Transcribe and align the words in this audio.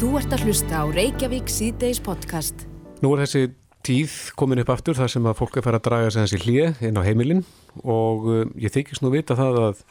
Þú 0.00 0.10
ert 0.16 0.32
að 0.32 0.44
hlusta 0.48 0.80
á 0.80 0.84
Reykjavík 0.88 1.50
síðdeis 1.52 2.00
podcast. 2.00 2.62
Nú 3.04 3.12
er 3.14 3.22
þessi 3.24 3.42
tíð 3.84 4.14
komin 4.38 4.60
upp 4.62 4.72
aftur 4.72 4.96
þar 4.96 5.12
sem 5.12 5.26
að 5.28 5.38
fólk 5.40 5.58
er 5.60 5.64
fara 5.66 5.80
að 5.80 5.86
draga 5.88 6.12
sig 6.12 6.24
þessi 6.26 6.40
hlið 6.44 6.82
inn 6.88 7.00
á 7.00 7.02
heimilin 7.04 7.42
og 7.84 8.28
uh, 8.28 8.42
ég 8.60 8.72
þykist 8.72 9.04
nú 9.04 9.12
vita 9.12 9.36
það 9.38 9.58
að, 9.66 9.82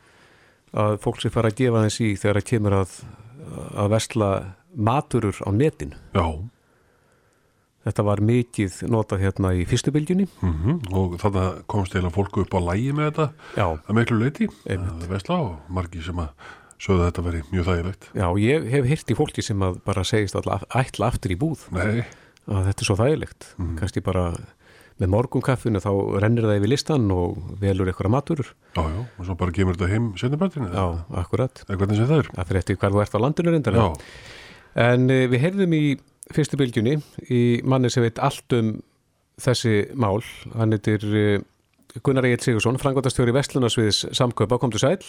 að 0.83 0.97
fólk 1.05 1.21
sé 1.21 1.31
fara 1.33 1.51
að 1.53 1.59
gefa 1.61 1.83
þessi 1.85 2.11
þegar 2.21 2.39
það 2.41 2.47
kemur 2.51 2.77
að, 2.79 2.95
að 3.85 3.91
vestla 3.95 4.29
maturur 4.89 5.43
á 5.45 5.49
netin. 5.53 5.93
Já, 6.17 6.25
Þetta 7.79 8.03
var 8.03 8.19
mikið 8.21 8.73
notað 8.91 9.21
hérna 9.23 9.49
í 9.55 9.61
fyrstu 9.65 9.93
bylgjunni. 9.95 10.25
mm 10.43 10.89
og 10.99 11.13
þannig 11.21 11.61
komst 11.71 11.93
eða 11.95 12.11
fólku 12.13 12.43
upp 12.43 12.51
á 12.53 12.59
lægi 12.67 12.91
með 12.93 13.07
þetta 13.07 13.27
Já, 13.55 13.67
að 13.87 13.95
miklu 13.95 14.17
leiti, 14.19 14.47
Einmitt. 14.67 15.05
að 15.05 15.13
vesla 15.13 15.37
og 15.45 15.71
margi 15.73 16.01
sem 16.03 16.19
að 16.19 16.33
sögðu 16.79 17.01
að 17.03 17.09
þetta 17.09 17.23
veri 17.27 17.41
mjög 17.51 17.65
þægilegt. 17.69 18.07
já, 18.15 18.27
ég 18.39 18.69
hef 18.71 18.85
hýrt 18.93 19.11
í 19.11 19.17
fólki 19.19 19.43
sem 19.43 19.59
að 19.67 19.81
bara 19.85 20.03
segist 20.07 20.35
alltaf 20.39 20.63
ætla 20.75 21.09
aftur 21.11 21.33
í 21.35 21.37
búð 21.39 21.65
Nei, 21.75 22.05
að 22.47 22.69
þetta 22.69 22.81
er 22.85 22.87
svo 22.89 22.95
þægilegt. 22.99 23.49
Mhm. 23.57 23.75
Kannski 23.81 24.03
bara 24.05 24.23
með 24.99 25.11
morgunkaffinu 25.13 25.79
þá 25.79 25.91
rennir 26.19 26.43
það 26.43 26.57
yfir 26.59 26.71
listan 26.73 27.05
og 27.15 27.37
velur 27.61 27.87
eitthvað 27.87 28.11
maturur. 28.11 28.49
já, 28.75 28.83
já, 28.83 28.99
og 29.19 29.25
svo 29.25 29.35
bara 29.39 29.51
kemur 29.55 29.75
þetta 29.77 29.87
heim 29.93 30.09
setnabættinu, 30.19 30.71
Já, 30.73 31.05
akkurat. 31.21 31.63
eða 31.69 31.77
hvernig 31.79 31.95
sem 31.97 32.07
það 32.09 32.19
er. 32.19 32.29
Það 32.35 32.47
fyrir 32.49 32.59
eftir 32.59 32.75
hvar 32.81 32.91
þú 32.91 33.01
ert 33.03 33.15
á 33.15 33.19
landinu 33.23 33.51
reyndar. 33.53 33.73
Já, 33.79 33.93
En 34.75 35.09
uh, 35.09 35.27
við 35.31 35.39
heyrðum 35.41 35.73
í 35.73 35.99
fyrstu 36.31 36.57
bylgjunni 36.59 36.97
í 37.31 37.39
manni 37.65 37.89
sem 37.89 38.03
veit 38.03 38.19
allt 38.19 38.53
um 38.53 38.81
þessi 39.39 39.95
mál. 39.95 40.19
Hann 40.55 40.71
heitir 40.75 40.99
uh, 41.03 41.39
Gunnar 42.03 42.27
Egil 42.27 42.43
Sigursson, 42.43 42.77
frangvandastjóri 42.77 43.33
Vestlunarsviðs 43.33 44.03
samkaupa, 44.13 44.59
kom 44.59 44.69
til 44.71 44.79
sæl. 44.83 44.99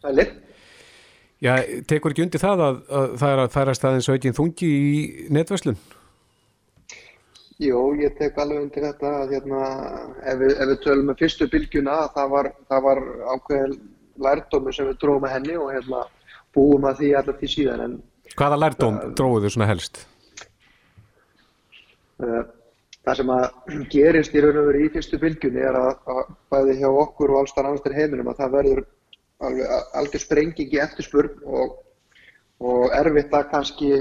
Sælir. 0.00 0.30
Já, 1.40 1.54
tekur 1.88 2.12
ekki 2.12 2.26
undir 2.26 2.42
það 2.42 2.62
að, 2.66 2.82
að 2.92 3.14
það 3.22 3.32
er 3.32 3.40
að 3.40 3.54
færast 3.54 3.84
aðeins 3.88 4.08
aukinn 4.12 4.36
þungi 4.36 4.68
í 4.68 5.00
netverslun? 5.32 5.78
Jú, 7.60 7.80
ég 8.00 8.14
tek 8.18 8.36
alveg 8.40 8.66
undir 8.66 8.86
þetta 8.88 9.14
að 9.22 9.32
hérna, 9.34 9.62
ef 10.24 10.38
við, 10.40 10.52
ef 10.52 10.70
við 10.70 10.78
tölum 10.84 11.10
með 11.10 11.18
fyrstu 11.24 11.48
bylgjuna, 11.52 11.96
það 12.14 12.30
var, 12.34 12.50
það 12.72 12.84
var 12.86 13.02
ákveðin 13.34 13.74
lærdómi 14.20 14.76
sem 14.76 14.88
við 14.88 15.00
dróðum 15.00 15.26
með 15.26 15.34
henni 15.36 15.58
og 15.60 15.72
hérna, 15.74 16.04
búum 16.56 16.86
að 16.88 17.02
því 17.02 17.10
allar 17.20 17.36
til 17.40 17.52
síðan. 17.52 17.84
En 17.86 17.98
Hvaða 18.36 18.60
lærdóm 18.60 19.02
dróðu 19.18 19.52
svona 19.52 19.68
helst? 19.68 20.04
uh, 22.20 22.42
það 23.04 23.20
sem 23.20 23.34
að 23.34 23.76
gerist 23.92 24.36
í 24.36 24.44
raun 24.44 24.60
og 24.60 24.70
veru 24.70 24.86
í 24.86 24.92
fyrstu 24.94 25.20
bylgjunni 25.20 25.64
er 25.64 25.76
að, 25.78 25.92
að 26.04 26.32
bæði 26.52 26.80
hjá 26.82 26.88
okkur 26.90 27.32
og 27.34 27.42
allstar 27.42 27.68
annars 27.68 27.84
til 27.84 27.96
heiminum 27.96 28.28
að 28.32 28.42
það 28.42 28.56
verður 28.58 28.82
algjör 29.40 30.22
sprenging 30.22 30.72
í 30.74 30.80
eftirspurn 30.82 31.44
og, 31.44 31.78
og 32.60 32.96
erfitt 32.96 33.32
að 33.34 33.50
kannski 33.52 33.92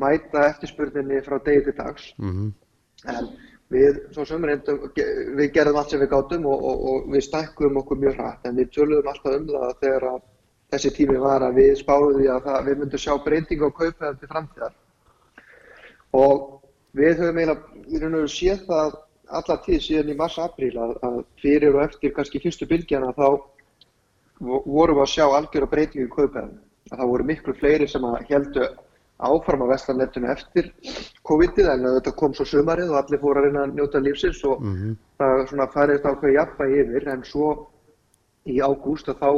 mæta 0.00 0.48
eftirspurninni 0.50 1.22
frá 1.26 1.38
degi 1.42 1.64
til 1.68 1.78
dags. 1.78 2.12
Mm 2.18 2.52
En 3.10 3.28
við, 3.72 3.96
reyndum, 4.14 4.84
við 4.94 5.48
gerðum 5.54 5.78
allt 5.80 5.90
sem 5.90 6.02
við 6.02 6.12
gátum 6.12 6.46
og, 6.46 6.64
og, 6.70 6.82
og 6.90 7.08
við 7.10 7.24
stækkum 7.26 7.80
okkur 7.80 7.98
mjög 7.98 8.18
hratt 8.20 8.46
en 8.46 8.58
við 8.60 8.70
töluðum 8.76 9.08
alltaf 9.10 9.38
um 9.38 9.48
það 9.48 9.72
þegar 9.80 10.08
að 10.10 10.20
þessi 10.72 10.92
tími 10.96 11.18
var 11.20 11.42
að 11.42 11.58
við 11.60 11.72
spáðum 11.80 12.20
því 12.20 12.28
að 12.32 12.44
það, 12.46 12.58
við 12.68 12.78
myndum 12.82 13.02
sjá 13.02 13.14
breytingu 13.24 13.68
á 13.68 13.78
kaupæðum 13.78 14.20
til 14.20 14.30
framtíðar. 14.30 14.76
Og 16.12 16.44
við 17.00 17.24
höfum 17.24 17.40
eiginlega 17.42 18.28
séð 18.36 18.62
það 18.68 19.00
alla 19.32 19.56
tíð 19.64 19.82
síðan 19.86 20.12
í 20.12 20.16
mars-apríl 20.20 20.74
að, 20.76 20.94
að 21.08 21.18
fyrir 21.40 21.76
og 21.76 21.84
eftir 21.86 22.14
kannski 22.16 22.40
fyrstu 22.44 22.68
bylgjana 22.68 23.12
þá 23.16 23.26
vorum 24.42 24.98
við 24.98 25.04
að 25.04 25.12
sjá 25.14 25.26
algjöra 25.26 25.70
breytingu 25.74 26.06
í 26.06 26.14
kaupæðum. 26.14 26.56
Það 26.92 27.10
voru 27.12 27.28
miklu 27.28 27.54
fleiri 27.56 27.88
sem 27.88 28.04
að 28.04 28.24
heldu 28.28 28.66
áfram 29.22 29.62
á 29.62 29.66
vestlanetinu 29.70 30.30
eftir 30.32 30.70
COVID-ið 31.28 31.68
en 31.70 31.86
þetta 31.86 32.14
kom 32.18 32.34
svo 32.34 32.46
sumarið 32.48 32.90
og 32.90 32.98
allir 33.00 33.22
fóru 33.22 33.40
að 33.40 33.46
reyna 33.46 33.66
að 33.66 33.74
njóta 33.78 34.02
lífsins 34.02 34.42
og 34.48 34.64
það 35.20 35.44
svona 35.50 35.68
færist 35.74 36.08
ákveði 36.08 36.36
jafnvægi 36.38 36.80
yfir 36.82 37.08
en 37.12 37.24
svo 37.28 37.50
í 38.50 38.58
ágúst 38.58 39.08
að 39.12 39.22
þá, 39.22 39.30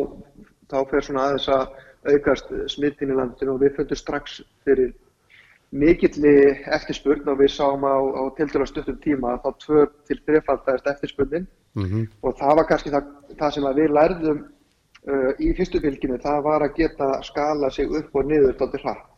þá 0.73 0.79
fer 0.91 1.07
svona 1.09 1.27
aðeins 1.29 1.49
að 1.53 1.67
aukast 2.15 2.53
smittin 2.73 3.13
í 3.13 3.19
landinu 3.19 3.57
og 3.57 3.61
við 3.61 3.77
föndum 3.77 4.01
strax 4.01 4.41
fyrir 4.65 4.95
mikilli 5.75 6.35
eftirspurn 6.77 7.29
og 7.29 7.41
við 7.43 7.51
sáum 7.53 7.85
á, 7.85 7.97
á 7.99 8.23
tildur 8.39 8.67
stuttum 8.69 8.99
tíma 9.03 9.35
að 9.35 9.45
þá 9.45 9.51
tvör 9.67 9.87
til 10.09 10.19
þrefaldæðist 10.27 10.91
eftirspurnin 10.93 11.47
-hmm. 11.75 12.09
og 12.23 12.37
það 12.39 12.57
var 12.57 12.69
kannski 12.69 12.91
það, 12.91 13.09
það 13.39 13.55
sem 13.55 13.65
að 13.65 13.81
við 13.81 13.95
lærðum 13.99 14.45
uh, 15.11 15.31
í 15.39 15.53
fyrstu 15.59 15.81
bylginu, 15.85 16.19
það 16.23 16.43
var 16.47 16.65
að 16.67 16.75
geta 16.81 17.11
skala 17.27 17.71
sig 17.71 17.91
upp 17.91 18.15
og 18.17 18.29
niður 18.31 18.57
dálítið 18.59 18.85
hratt. 18.87 19.11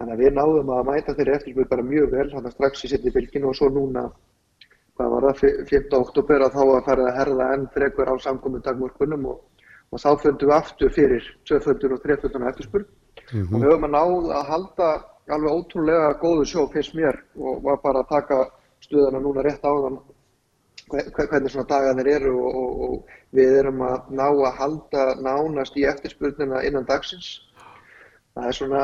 Þannig 0.00 0.14
að 0.16 0.22
við 0.24 0.34
náðum 0.38 0.72
að 0.72 0.86
mæta 0.88 1.14
þeirri 1.16 1.34
eftirspurn 1.36 1.70
bara 1.74 1.82
mjög 1.84 2.10
vel, 2.14 2.28
þannig 2.32 2.50
að 2.50 2.56
strax 2.56 2.84
í 2.84 2.88
setni 2.92 3.12
bylginu 3.12 3.50
og 3.50 3.56
svo 3.58 3.68
núna, 3.74 4.06
hvað 4.96 5.12
var 5.14 5.26
það, 5.28 5.42
5. 5.68 5.90
oktober 6.00 6.44
að 6.46 6.56
þá 6.56 6.62
að 6.64 6.84
fara 6.88 7.06
að 7.08 7.18
herða 7.18 7.48
enn 7.56 7.66
frekur 7.74 8.08
á 8.08 8.14
samkominn 8.24 8.64
dagmörkunum 8.64 9.26
og, 9.34 9.42
og 9.90 10.00
þá 10.00 10.10
fundum 10.22 10.48
við 10.48 10.56
aftur 10.56 10.94
fyrir 10.96 11.28
2. 11.50 11.60
og 11.92 12.02
3. 12.06 12.16
eftirspurn 12.52 12.88
og 13.50 13.54
við 13.60 13.68
höfum 13.68 13.86
að 13.90 13.94
náða 13.96 14.38
að 14.40 14.48
halda 14.54 14.88
alveg 15.30 15.56
ótrúlega 15.60 16.14
góðu 16.20 16.46
sjó 16.48 16.64
fyrst 16.72 16.96
mér 16.98 17.20
og 17.36 17.60
var 17.64 17.78
bara 17.84 18.02
að 18.02 18.08
taka 18.14 18.38
stöðuna 18.82 19.20
núna 19.22 19.44
rétt 19.44 19.60
hve- 19.62 20.00
hve- 20.00 20.19
hvernig 20.90 21.52
svona 21.52 21.68
dagarnir 21.70 22.08
eru 22.16 22.32
og, 22.38 22.56
og, 22.62 22.80
og 22.86 23.14
við 23.36 23.54
erum 23.60 23.84
að 23.86 24.10
ná 24.18 24.26
að 24.30 24.58
halda 24.58 25.04
nánast 25.22 25.78
í 25.78 25.86
eftirspurnina 25.90 26.64
innan 26.66 26.88
dagsins. 26.88 27.30
Það 28.34 28.46
er 28.46 28.56
svona, 28.56 28.82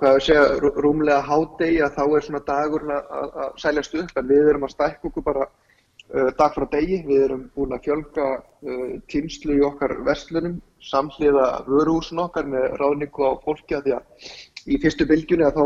hvað 0.00 0.14
ég 0.16 0.24
segja, 0.26 0.44
rú- 0.62 0.72
rúmlega 0.84 1.20
hádegi 1.28 1.82
að 1.84 1.96
þá 1.98 2.04
er 2.16 2.24
svona 2.26 2.40
dagurinn 2.46 2.94
að, 2.96 3.34
sæljast 3.60 3.98
upp 4.00 4.16
en 4.16 4.30
við 4.30 4.48
erum 4.52 4.64
að 4.64 4.72
stækka 4.74 5.10
okkur 5.10 5.26
bara 5.26 5.44
uh, 5.44 6.30
dag 6.38 6.54
frá 6.56 6.64
degi. 6.72 7.02
Við 7.06 7.26
erum 7.26 7.44
búin 7.54 7.76
að 7.76 7.84
fjölga 7.84 8.30
uh, 8.40 8.88
tímslu 9.12 9.58
í 9.58 9.66
okkar 9.68 9.98
verslunum, 10.08 10.56
samhliða 10.80 11.50
vöruhúsin 11.68 12.24
okkar 12.24 12.48
með 12.48 12.66
ráðningu 12.80 13.28
á 13.28 13.32
fólki 13.44 13.76
að 13.76 13.86
því 13.90 13.96
að 13.98 14.32
í 14.72 14.80
fyrstu 14.80 15.06
bylgjunni 15.12 15.46
að 15.46 15.60
þá 15.60 15.64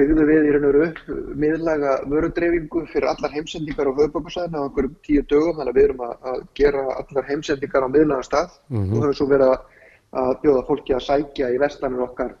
byggðum 0.00 0.30
við 0.30 0.46
í 0.48 0.52
raun 0.54 0.66
og 0.66 0.74
veru 0.74 0.84
upp 0.88 1.00
miðlæga 1.44 1.96
vörudreifingu 2.10 2.84
fyrir 2.90 3.08
allar 3.12 3.34
heimsendingar 3.36 3.90
á 3.90 3.98
höfbökursæðinu 4.00 4.60
á 4.60 4.64
einhverjum 4.66 4.94
tíu 5.06 5.24
dögum 5.30 5.58
þannig 5.58 5.72
að 5.72 5.80
við 5.80 5.88
erum 5.88 6.04
að, 6.06 6.44
gera 6.58 6.84
allar 6.96 7.28
heimsendingar 7.28 7.86
á 7.86 7.94
miðlæga 7.94 8.28
stað 8.28 8.56
og 8.72 8.94
höfum 8.96 9.18
svo 9.18 9.28
verið 9.30 9.52
að, 9.54 10.38
bjóða 10.42 10.64
fólki 10.66 10.96
að 10.96 11.04
sækja 11.06 11.52
í 11.54 11.58
vestanir 11.62 12.02
okkar 12.08 12.32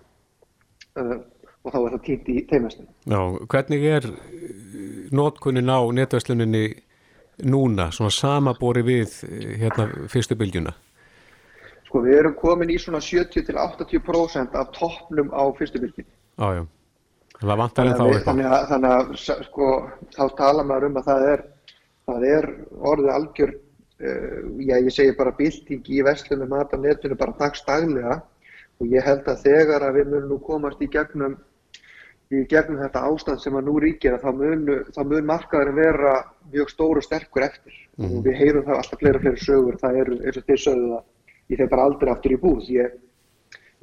uh, 0.98 1.18
og 1.60 1.72
þá 1.74 1.78
er 1.80 1.92
það 1.92 2.04
týnt 2.06 2.30
í 2.32 2.36
teimestinu. 2.50 2.88
Já, 3.04 3.20
hvernig 3.52 3.84
er 3.84 4.06
notkunin 5.14 5.68
á 5.70 5.80
netversluninni 5.92 6.64
núna, 7.44 7.90
svona 7.92 8.12
samabori 8.14 8.82
við 8.86 9.20
eh, 9.28 9.54
hérna 9.60 9.88
fyrstu 10.12 10.36
bylgjuna? 10.40 10.72
Sko 11.88 12.04
við 12.04 12.20
erum 12.20 12.36
komin 12.38 12.70
í 12.72 12.78
svona 12.80 13.00
70-80% 13.04 14.56
af 14.58 14.72
toppnum 14.76 15.32
á 15.34 15.42
fyrstu 15.58 15.82
bylgjunni. 15.82 16.10
Já, 16.38 16.60
já. 16.60 16.62
Það 16.64 16.68
vantar 16.68 16.68
en 16.68 16.68
þá 16.70 17.29
Þannig 17.40 18.24
þannig 18.26 18.46
að, 18.52 18.62
þannig 18.68 18.94
að 18.94 19.12
sko, 19.46 19.68
þá 20.12 20.24
tala 20.36 20.64
maður 20.68 20.90
um 20.90 20.98
að 21.00 21.06
það 21.08 21.26
er, 21.32 21.42
það 22.10 22.26
er 22.30 22.48
orðið 22.92 23.12
algjör, 23.14 23.52
uh, 24.04 24.40
já 24.60 24.74
ég 24.76 24.90
segi 24.92 25.14
bara 25.16 25.36
bylting 25.38 25.88
í 25.88 26.02
verslunum 26.04 26.52
mat 26.52 26.74
á 26.74 26.78
netinu 26.80 27.16
bara 27.20 27.36
dagstaglega 27.38 28.18
og 28.80 28.92
ég 28.92 29.06
held 29.06 29.28
að 29.28 29.46
þegar 29.46 29.86
að 29.86 29.96
við 30.00 30.10
munum 30.12 30.34
nú 30.34 30.38
komast 30.44 30.82
í 30.84 30.88
gegnum, 30.92 31.38
í 32.30 32.44
gegnum 32.48 32.80
þetta 32.80 33.06
ástand 33.08 33.40
sem 33.42 33.56
að 33.56 33.66
nú 33.68 33.78
ríkir 33.82 34.16
að 34.16 34.26
þá 34.26 34.30
mun, 34.42 34.68
mun 35.12 35.30
markaðurinn 35.32 35.80
vera 35.80 36.14
mjög 36.52 36.74
stór 36.74 37.00
og 37.00 37.06
sterkur 37.08 37.48
eftir. 37.48 37.76
Og 38.00 38.20
við 38.24 38.36
heyrum 38.38 38.64
það 38.64 38.78
alltaf 38.78 39.00
fleira 39.00 39.18
og 39.18 39.24
fleira 39.24 39.44
sögur, 39.44 39.80
það 39.80 39.98
eru 40.00 40.20
eins 40.20 40.38
og 40.40 40.46
þeir 40.46 40.62
sögðu 40.64 40.92
það 40.92 41.08
ég 41.50 41.58
fer 41.58 41.70
bara 41.70 41.86
aldrei 41.88 42.12
aftur 42.12 42.34
í 42.34 42.38
búð, 42.40 42.68
ég 42.70 42.94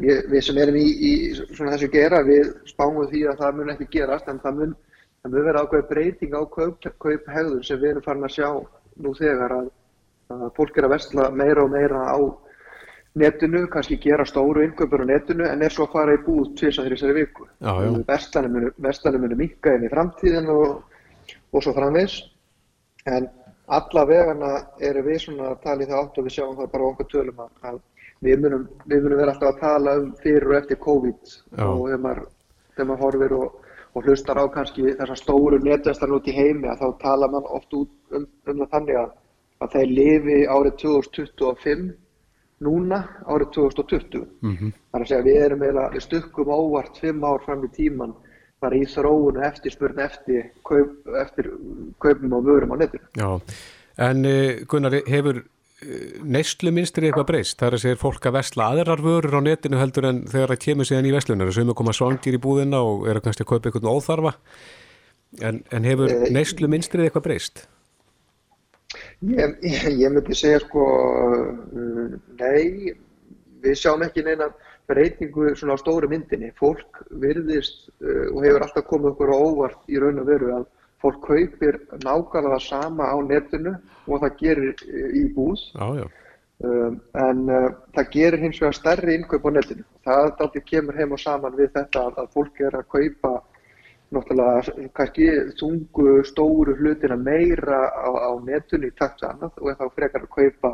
við, 0.02 0.24
við 0.32 0.44
sem 0.46 0.60
erum 0.62 0.80
í, 0.80 0.86
í 0.88 1.14
svona 1.38 1.76
þessu 1.76 1.90
gera, 1.94 2.24
við 2.26 2.52
spáum 2.70 3.00
því 3.12 3.24
að 3.32 3.44
það 3.44 3.60
mun 3.60 3.74
ekki 3.74 3.90
gerast, 3.98 4.28
en 4.32 4.42
það 4.44 4.60
mun, 4.62 4.76
það 5.22 5.36
mun 5.36 5.48
vera 5.50 5.64
ákveð 5.64 5.88
breyting 5.92 6.36
á 6.38 6.42
kaup, 6.54 6.90
kauphegðun 7.04 7.64
sem 7.66 7.82
við 7.82 7.94
erum 7.94 8.06
farin 8.06 8.28
að 8.28 8.36
sjá 8.38 8.50
nú 9.04 9.14
þegar 9.18 9.56
að, 9.62 9.72
að 10.36 10.52
fólk 10.58 10.78
er 10.78 10.88
að 10.88 10.94
versla 10.96 11.32
meira 11.32 11.66
og 11.66 11.74
meira 11.74 12.04
á 12.14 12.18
netinu, 13.18 13.64
kannski 13.74 13.98
gera 14.02 14.26
stóru 14.30 14.62
innkaupur 14.66 15.02
á 15.02 15.06
netinu, 15.10 15.48
en 15.50 15.66
er 15.66 15.74
svo 15.74 15.88
að 15.88 15.96
fara 15.96 16.18
í 16.18 16.22
búð 16.26 16.54
tvisa 16.60 16.86
þessari 16.86 17.16
viku. 17.18 17.48
Já, 17.58 17.74
já. 17.82 17.90
Verslanir 18.06 18.54
munu, 18.54 18.72
verslanir 18.86 19.24
munu 19.24 19.40
minka 19.40 19.74
inn 19.74 19.88
í 19.88 19.92
framtíðin 19.92 20.52
og, 20.54 21.00
og 21.50 21.66
svo 21.66 21.74
framvegs, 21.74 22.20
en 23.10 23.30
alla 23.74 24.04
vegana 24.08 24.52
eru 24.84 25.02
við 25.08 25.24
svona 25.26 25.52
að 25.52 25.64
tala 25.66 25.84
í 25.84 25.90
það 25.90 26.02
átt 26.04 26.20
og 26.20 26.28
við 26.28 26.36
sjáum 26.38 26.58
það 26.60 26.70
bara 26.76 26.90
okkur 26.92 27.10
tölum 27.12 27.42
að, 27.44 27.50
að 27.72 27.80
við 28.26 28.42
munum, 28.44 28.66
við 28.86 29.06
munum 29.06 29.22
vera 29.22 29.34
alltaf 29.34 29.54
að 29.54 29.62
tala 29.62 29.96
um 30.02 30.10
fyrir 30.24 30.50
og 30.50 30.58
eftir 30.62 30.82
COVID 30.84 31.22
Já. 31.30 31.64
og 31.68 31.86
þegar 31.86 32.04
maður, 32.06 32.26
þegar 32.74 32.90
maður 32.90 33.04
horfir 33.06 33.38
og, 33.38 33.62
og 33.94 34.10
hlustar 34.10 34.42
á 34.42 34.46
kannski 34.54 34.90
þessar 34.90 35.22
stóru 35.22 35.62
netvæstar 35.64 36.18
út 36.18 36.28
í 36.28 36.36
heimi 36.36 36.72
að 36.72 36.84
þá 36.84 36.88
tala 37.04 37.32
mann 37.34 37.48
oft 37.60 37.78
út 37.78 37.94
um, 38.12 38.28
um 38.48 38.62
það 38.64 38.74
þannig 38.76 39.00
að, 39.04 39.16
að 39.64 39.74
þeir 39.78 39.96
lifi 40.00 40.40
árið 40.46 40.78
2025 40.84 41.88
núna 42.66 43.04
árið 43.30 43.52
2020. 43.54 44.24
Mhm. 44.42 44.72
Það 44.92 45.00
er 45.00 45.04
að 45.04 45.12
segja 45.12 45.26
við 45.28 45.44
erum 45.46 45.66
eiginlega, 45.66 45.92
við 45.94 46.06
stukkum 46.08 46.54
óvart 46.54 46.98
fimm 46.98 47.26
ár 47.26 47.44
fram 47.46 47.66
í 47.66 47.70
tíman 47.76 48.16
bara 48.62 48.78
í 48.78 48.88
þróunu 48.90 49.44
eftir 49.46 49.74
spurn 49.74 50.00
eftir, 50.02 50.48
kaup, 50.66 50.96
eftir 51.22 51.52
kaupum 52.02 52.34
og 52.34 52.48
vörum 52.48 52.74
á 52.74 52.76
netinu. 52.82 53.06
Já, 53.14 53.30
en 54.08 54.26
uh, 54.26 54.66
Gunnar, 54.66 54.98
hefur 55.06 55.44
uh, 55.84 56.18
neysluminstri 56.24 57.10
eitthvað 57.10 57.30
breyst? 57.32 57.58
Það 57.60 57.70
er 57.70 57.78
að 57.78 57.84
segja 57.86 58.02
fólk 58.02 58.28
að 58.30 58.38
vesla 58.40 58.68
aðrar 58.72 59.04
vörur 59.06 59.40
á 59.40 59.42
netinu 59.46 59.80
heldur 59.82 60.10
en 60.10 60.26
þegar 60.30 60.54
það 60.54 60.64
kemur 60.66 60.90
síðan 60.90 61.10
í 61.10 61.16
veslunar. 61.16 61.54
Sumi 61.56 61.78
koma 61.78 61.96
svangir 61.96 62.38
í 62.38 62.44
búðina 62.44 62.84
og 62.84 63.08
eru 63.12 63.24
kannski 63.26 63.46
að 63.46 63.52
kaupa 63.54 63.72
eitthvað 63.72 63.90
óþarfa. 63.94 64.36
En, 65.44 65.64
en 65.76 65.88
hefur 65.88 66.14
Eh, 66.14 66.30
neysluminstrið 66.34 67.10
eitthvað 67.10 67.28
breyst? 67.28 67.66
Ég, 69.28 69.58
ég, 69.66 69.90
ég 70.00 70.14
myndi 70.14 70.36
segja 70.38 70.62
sko, 70.64 70.86
nei, 72.40 72.94
við 73.64 73.76
sjáum 73.76 74.06
ekki 74.06 74.24
neina 74.24 74.48
breytingu 74.88 75.52
svona 75.58 75.76
á 75.76 75.82
stóru 75.82 76.08
myndinni. 76.10 76.54
Fólk 76.56 77.02
virðist 77.22 77.90
uh, 78.00 78.32
og 78.32 78.44
hefur 78.46 78.64
alltaf 78.64 78.88
komið 78.88 79.14
okkur 79.14 79.34
óvart 79.36 79.92
í 79.92 80.00
raun 80.00 80.22
og 80.22 80.30
veru 80.30 80.54
að 80.56 80.68
fólk 81.04 81.20
kaupir 81.26 81.80
nákvæmlega 82.06 82.60
sama 82.64 83.10
á 83.12 83.18
netinu 83.22 83.76
og 84.08 84.24
það 84.24 84.40
gerir 84.42 84.72
uh, 84.74 85.12
í 85.18 85.28
búð. 85.36 85.68
Já, 85.74 85.88
já. 86.02 86.08
Um, 86.58 86.96
en 87.14 87.44
uh, 87.54 87.68
það 87.94 88.08
gerir 88.16 88.42
hins 88.42 88.60
vegar 88.62 88.74
stærri 88.74 89.14
innkaup 89.18 89.46
á 89.46 89.50
netinu. 89.54 89.84
Það 90.08 90.32
dálítið 90.40 90.64
kemur 90.72 90.98
heim 90.98 91.14
og 91.14 91.22
saman 91.22 91.58
við 91.60 91.70
þetta 91.76 92.08
að, 92.08 92.18
að 92.24 92.32
fólk 92.34 92.62
er 92.66 92.78
að 92.80 92.88
kaupa 92.96 93.34
náttúrulega 94.16 94.88
kannski 94.96 95.28
þungu 95.60 96.14
stóru 96.26 96.74
hlutina 96.80 97.18
meira 97.20 97.84
á, 97.92 98.10
á 98.10 98.32
netinu 98.42 98.88
í 98.88 98.96
takt 98.98 99.22
við 99.22 99.30
annað 99.34 99.62
og 99.62 99.78
þá 99.78 99.86
frekar 100.00 100.26
að 100.26 100.34
kaupa 100.40 100.72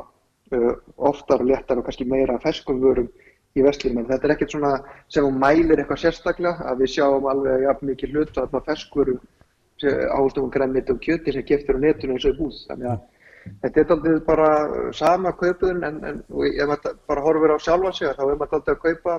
uh, 0.54 0.74
oftar 1.12 1.44
og 1.44 1.50
léttar 1.52 1.82
og 1.82 1.88
kannski 1.90 2.08
meira 2.08 2.40
ferskum 2.46 2.80
vörum 2.80 3.10
í 3.54 3.66
vestlunum. 3.66 4.06
En 4.06 4.12
þetta 4.14 4.30
er 4.30 4.36
ekkert 4.38 4.56
svona 4.56 4.74
sem 5.12 5.26
hún 5.26 5.42
mælir 5.42 5.82
eitthvað 5.82 6.06
sérstaklega 6.06 6.70
að 6.70 6.86
við 6.86 6.94
sjáum 6.96 7.28
alveg 7.30 7.68
jafn 7.68 7.92
mikið 7.92 8.16
hlut 8.16 8.40
að 8.40 8.62
ferskurum 8.70 9.20
áherslu 9.84 10.44
um 10.44 10.52
grænmeti 10.52 10.94
og 10.94 11.02
kjöti 11.04 11.34
sem 11.34 11.46
geftur 11.46 11.76
á 11.76 11.84
netinu 11.84 12.16
eins 12.16 12.26
og 12.26 12.34
í 12.34 12.40
búð. 12.40 12.60
Þannig 12.70 12.90
að 12.94 13.02
Þetta 13.64 13.80
er 13.84 13.92
aldrei 13.96 14.20
bara 14.28 14.50
sama 14.96 15.32
kaupuðin 15.40 15.84
en, 15.88 15.98
en 16.10 16.20
og 16.32 16.46
ef 16.48 16.68
maður 16.70 16.98
bara 17.12 17.24
horfir 17.26 17.56
á 17.56 17.58
sjálfa 17.60 17.92
sig 17.98 18.14
þá 18.16 18.24
er 18.30 18.38
maður 18.40 18.60
aldrei 18.60 18.76
að 18.76 18.84
kaupa, 18.86 19.16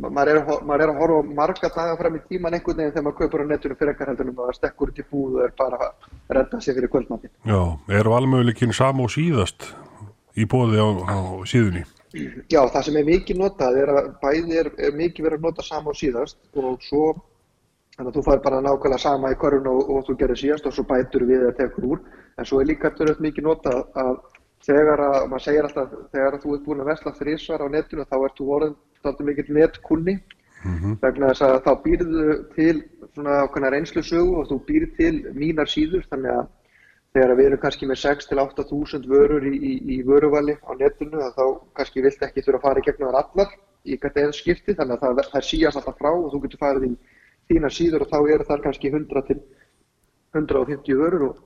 maður 0.00 0.30
er, 0.32 0.40
að- 0.42 0.64
maður 0.70 0.82
er 0.86 0.92
að 0.94 1.00
horfa 1.02 1.34
marga 1.40 1.70
daga 1.76 1.96
fram 2.00 2.16
í 2.18 2.22
tíman 2.30 2.56
einhvern 2.58 2.80
veginn 2.80 2.92
þegar 2.96 3.06
maður 3.06 3.18
kaupur 3.20 3.44
á 3.44 3.46
netinu 3.52 3.76
fyrir 3.78 3.92
ekkar 3.94 4.10
heldur 4.12 4.28
en 4.30 4.36
maður 4.40 4.58
stekkur 4.58 4.90
út 4.94 4.98
í 5.02 5.06
búð 5.12 5.38
og 5.38 5.44
er 5.46 5.54
bara 5.60 5.80
að 5.86 6.10
redda 6.38 6.60
sig 6.60 6.74
fyrir 6.78 6.90
kvöldmattin. 6.94 7.30
Já, 7.46 7.60
er 8.00 8.10
valmöguleikin 8.14 8.72
sama 8.74 9.04
og 9.06 9.14
síðast 9.14 9.70
í 10.36 10.46
bóði 10.50 10.78
á, 10.82 10.88
á 11.06 11.18
síðunni? 11.46 11.84
Já, 12.50 12.62
það 12.74 12.82
sem 12.88 12.96
er 12.98 13.04
mikið 13.06 13.38
notað 13.38 13.76
er 13.84 13.90
að 13.94 14.06
bæði 14.22 14.56
er, 14.64 14.70
er 14.82 14.96
mikið 14.98 15.26
verið 15.28 15.38
að 15.38 15.44
nota 15.46 15.62
sama 15.62 15.92
og 15.92 15.98
síðast 16.00 16.38
og 16.58 16.80
svo 16.82 17.04
þannig 17.94 18.08
að 18.10 18.16
þú 18.16 18.22
fær 18.26 18.40
bara 18.42 18.58
nákvæmlega 18.64 18.98
sama 19.04 19.30
í 19.30 19.36
körun 19.38 19.68
og, 19.70 19.84
og 19.94 20.06
þú 20.08 20.16
gerir 20.18 20.40
síðast 20.40 20.66
og 20.66 20.74
svo 20.74 20.82
bætur 20.88 21.22
við 21.28 21.44
eða 21.44 21.54
tekur 21.60 21.86
úr 21.92 22.00
en 22.38 22.48
svo 22.48 22.60
er 22.60 22.70
líka 22.70 22.92
tölvöld 22.96 23.22
mikið 23.24 23.46
notað 23.46 23.80
að 24.02 24.12
þegar 24.66 25.02
að, 25.06 25.16
maður 25.30 25.46
segir 25.46 25.66
alltaf 25.66 25.96
þegar 26.12 26.36
að 26.36 26.44
þú 26.44 26.54
ert 26.54 26.66
búin 26.66 26.84
að 26.84 26.90
vesla 26.92 27.16
þrísvar 27.16 27.64
á 27.64 27.66
netinu 27.72 28.06
þá 28.06 28.16
ert 28.20 28.38
þú 28.38 28.48
orðin 28.56 28.76
þáttu 29.00 29.26
mikill 29.26 29.56
netkunni. 29.56 30.16
Vegna 31.00 31.30
þess 31.30 31.44
að 31.46 31.54
þá 31.64 31.70
býrðu 31.84 32.24
til 32.52 32.74
svona 33.14 33.36
ákveðna 33.46 33.70
reynslu 33.72 34.02
sögu 34.04 34.34
og 34.42 34.50
þú 34.50 34.58
býrð 34.66 34.90
til 34.98 35.14
mínar 35.32 35.70
síður 35.72 36.04
þannig 36.10 36.34
að 36.34 36.50
þegar 37.16 37.32
við 37.38 37.48
erum 37.48 37.62
kannski 37.62 37.88
með 37.88 37.98
6 38.02 38.28
til 38.28 38.38
8 38.42 38.66
þúsund 38.68 39.08
vörur 39.08 39.46
í, 39.48 39.54
í, 39.56 39.72
í 39.94 40.02
vöruvali 40.06 40.58
á 40.60 40.70
netinu 40.76 41.30
þá 41.34 41.44
kannski 41.78 42.04
vilt 42.04 42.22
ekki 42.22 42.44
þurfa 42.44 42.60
að 42.60 42.66
fara 42.68 42.82
í 42.82 42.86
gegnum 42.86 43.08
þar 43.08 43.20
allar 43.22 43.56
í 43.88 43.96
hvert 43.96 44.20
eða 44.20 44.36
skipti 44.36 44.76
þannig 44.76 45.00
að 45.00 45.06
það, 45.06 45.22
það 45.32 45.46
síast 45.48 45.80
alltaf 45.80 45.98
frá 45.98 46.10
og 46.12 46.28
þú 46.30 46.42
getur 46.44 46.62
farið 46.62 46.86
í 46.86 46.92
þínar 47.50 47.74
síður 47.74 48.04
og 48.04 48.12
þá 48.12 48.18
eru 48.20 48.48
þar 48.50 48.64
kannski 48.66 48.92
100 48.92 49.26
til 49.30 49.38
150 50.36 51.00
vörur 51.00 51.26
og 51.30 51.40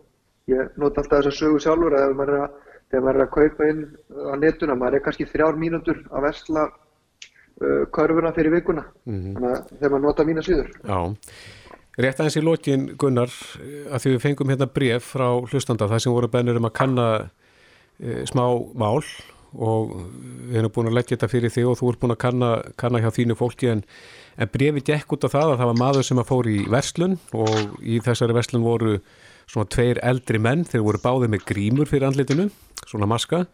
ég 0.50 0.78
nota 0.80 1.02
alltaf 1.02 1.20
þessa 1.22 1.34
sögu 1.38 1.60
sjálfur 1.62 1.96
að 1.98 2.14
maður 2.18 2.36
er 2.36 2.44
að, 2.44 2.62
þegar 2.92 3.04
maður 3.06 3.20
er 3.20 3.26
að 3.26 3.34
kaupa 3.34 3.68
inn 3.72 3.82
á 4.12 4.34
netuna, 4.40 4.78
maður 4.78 4.98
er 4.98 5.04
kannski 5.04 5.28
þrjár 5.30 5.60
mínútur 5.60 6.00
að 6.10 6.26
vesla 6.28 6.64
uh, 6.68 7.84
körfuna 7.94 8.32
fyrir 8.36 8.56
vikuna. 8.58 8.86
Þannig 9.06 9.50
að 9.50 9.60
þegar 9.76 9.94
maður 9.94 10.06
nota 10.08 10.26
mínar 10.28 10.48
síður. 10.48 10.72
Já. 10.84 10.98
Rétt 11.94 12.18
aðeins 12.18 12.40
í 12.40 12.42
lokin, 12.42 12.88
Gunnar, 12.98 13.30
að 13.86 14.02
því 14.02 14.16
við 14.16 14.24
fengum 14.24 14.50
hérna 14.50 14.66
bref 14.66 15.12
frá 15.14 15.28
hlustanda, 15.46 15.86
það 15.86 16.02
sem 16.02 16.14
voru 16.16 16.30
bennir 16.32 16.58
um 16.58 16.66
að 16.66 16.74
kanna 16.74 17.06
e, 18.02 18.24
smá 18.26 18.42
mál 18.74 18.98
og 19.54 19.92
við 20.48 20.58
erum 20.58 20.72
búin 20.74 20.90
að 20.90 20.96
leggja 20.98 21.14
þetta 21.14 21.30
fyrir 21.30 21.52
þig 21.54 21.68
og 21.70 21.78
þú 21.78 21.92
ert 21.92 22.00
búin 22.02 22.14
að 22.16 22.20
kanna, 22.24 22.48
kanna 22.80 23.02
hjá 23.04 23.12
þínu 23.14 23.36
fólki 23.38 23.70
en, 23.70 23.84
en 24.34 24.50
brefi 24.50 24.82
gekk 24.90 25.14
út 25.14 25.26
af 25.28 25.36
það 25.36 25.52
að 25.52 25.60
það 25.60 25.70
var 25.70 25.78
maður 25.84 26.08
sem 26.08 26.22
að 26.22 26.30
fór 26.32 26.50
í 26.50 26.56
verslun 26.74 27.14
og 27.38 27.76
í 27.78 28.00
þessari 28.02 28.36
verslun 28.40 28.66
voru 28.66 28.96
svona 29.50 29.68
tveir 29.70 30.00
eldri 30.04 30.40
menn, 30.42 30.64
þeir 30.68 30.84
voru 30.86 31.02
báðið 31.02 31.34
með 31.34 31.44
grímur 31.48 31.90
fyrir 31.90 32.08
andlitinu, 32.08 32.48
svona 32.86 33.08
maska. 33.10 33.44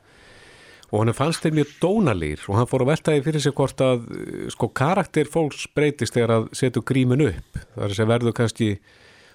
Og 0.90 1.04
hann 1.04 1.14
fannst 1.14 1.44
þeir 1.44 1.54
mjög 1.60 1.74
dónalir 1.82 2.40
og 2.48 2.56
hann 2.58 2.70
fór 2.70 2.82
að 2.82 2.90
veltaði 2.90 3.22
fyrir 3.22 3.44
sig 3.44 3.54
hvort 3.54 3.82
að 3.84 4.08
eh, 4.16 4.46
sko 4.50 4.70
karakter 4.74 5.28
fólks 5.30 5.68
breytist 5.74 6.16
þegar 6.16 6.32
að 6.34 6.48
setja 6.58 6.82
grímun 6.82 7.28
upp. 7.28 7.60
Það 7.60 7.84
er 7.84 7.86
að 7.86 7.94
segja 7.98 8.10
verður 8.10 8.36
kannski 8.40 8.70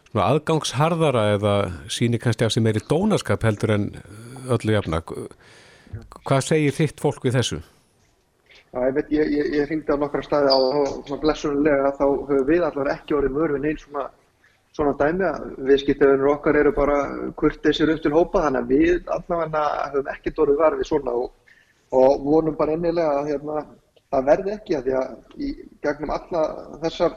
svona 0.09 0.25
aðgangsharðara 0.33 1.23
eða 1.37 1.53
síni 1.87 2.19
kannski 2.19 2.47
af 2.47 2.51
sem 2.51 2.65
meiri 2.65 2.83
dónaskap 2.89 3.47
heldur 3.47 3.71
en 3.77 3.87
eh, 4.01 4.51
öllu 4.57 4.75
jafna. 4.75 4.99
Hvað 6.27 6.43
segir 6.49 6.75
þitt 6.75 6.99
fólk 6.99 7.23
við 7.23 7.39
þessu? 7.39 7.61
Já, 8.75 8.81
ég 8.89 8.95
veit, 8.97 9.11
ég, 9.15 9.29
ég, 9.31 9.49
ég 9.55 9.69
hringdi 9.69 9.95
á 9.95 9.95
nokkra 9.95 10.19
staði 10.25 10.51
á 10.51 10.59
svona 11.07 11.21
blessunulega 11.21 11.93
þá 11.95 12.05
höfum 12.27 12.47
við 12.49 12.63
allar 12.67 12.89
ekki 12.91 13.15
orðið 13.15 13.35
mörfin 13.37 13.67
einn 13.69 13.79
svona, 13.79 14.09
svona 14.75 14.95
dæmi 15.00 15.24
að 15.27 15.44
viðskiptöfunir 15.69 16.31
okkar 16.33 16.60
eru 16.60 16.74
bara 16.75 16.98
kurteisir 17.39 17.92
upp 17.94 18.01
til 18.04 18.13
hópa 18.16 18.44
þannig 18.45 18.63
að 18.63 18.74
við 18.74 19.12
allavega 19.16 19.63
höfum 19.94 20.10
ekkert 20.16 20.42
orðið 20.44 20.63
varfið 20.63 20.89
svona 20.89 21.13
og, 21.22 21.30
og 21.95 22.25
vonum 22.25 22.57
bara 22.60 22.75
innilega 22.75 23.22
að 23.22 23.30
hérna, 23.31 23.63
það 24.12 24.27
verði 24.31 24.56
ekki 24.56 24.75
að 24.75 24.89
því 24.89 24.98
að 25.00 25.45
í 25.48 25.54
gegnum 25.86 26.13
alla 26.18 26.44
þessar 26.83 27.16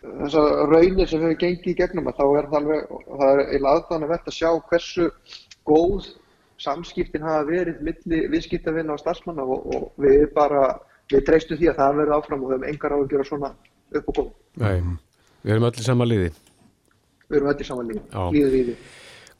þessar 0.00 0.50
raunir 0.72 1.10
sem 1.10 1.22
hefur 1.22 1.38
gengið 1.44 1.70
í 1.72 1.76
gegnum 1.78 2.10
að 2.10 2.18
þá 2.18 2.26
er 2.26 2.50
það 2.50 2.58
alveg, 2.60 2.92
það 3.06 3.30
er 3.30 3.44
eiginlega 3.44 3.76
aðdánavert 3.76 4.28
að 4.30 4.38
sjá 4.40 4.50
hversu 4.70 5.08
góð 5.68 6.10
samskiptin 6.60 7.24
hafa 7.24 7.46
verið 7.48 7.82
milli 7.86 8.22
viðskiptavinna 8.34 8.96
og 8.96 9.02
starfsmanna 9.02 9.46
og, 9.46 9.66
og 9.76 10.02
við 10.02 10.26
bara, 10.34 10.74
við 11.12 11.26
treystum 11.28 11.60
því 11.60 11.70
að 11.70 11.82
það 11.84 11.98
verður 12.02 12.16
áfram 12.18 12.44
og 12.44 12.50
við 12.50 12.56
höfum 12.58 12.70
engar 12.74 12.96
á 12.96 12.98
að 12.98 13.10
gera 13.14 13.28
svona 13.30 13.52
upp 13.90 14.10
og 14.10 14.20
koma. 14.20 14.34
Nei, 14.60 14.96
við 15.44 15.54
erum 15.54 15.70
í 15.70 15.86
sama 15.86 16.08
liði 16.08 16.32
Við 17.30 17.38
erum 17.38 17.52
öll 17.52 17.60
í 17.62 17.68
samanlíði, 17.68 18.02
Já. 18.10 18.22
líðið 18.34 18.56
við 18.56 18.64
því. 18.70 18.74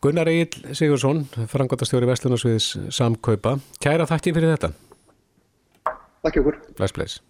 Gunnar 0.00 0.30
Egil 0.32 0.76
Sigursson, 0.78 1.24
frangvandastjóri 1.50 2.06
Vestlunarsviðis 2.08 2.70
Samkaupa 2.96 3.58
Kæra 3.84 4.06
þakki 4.08 4.32
fyrir 4.32 4.54
þetta 4.54 4.70
Takk 6.24 6.38
okkur. 6.40 6.56
Bless, 6.78 6.94
bless 6.96 7.20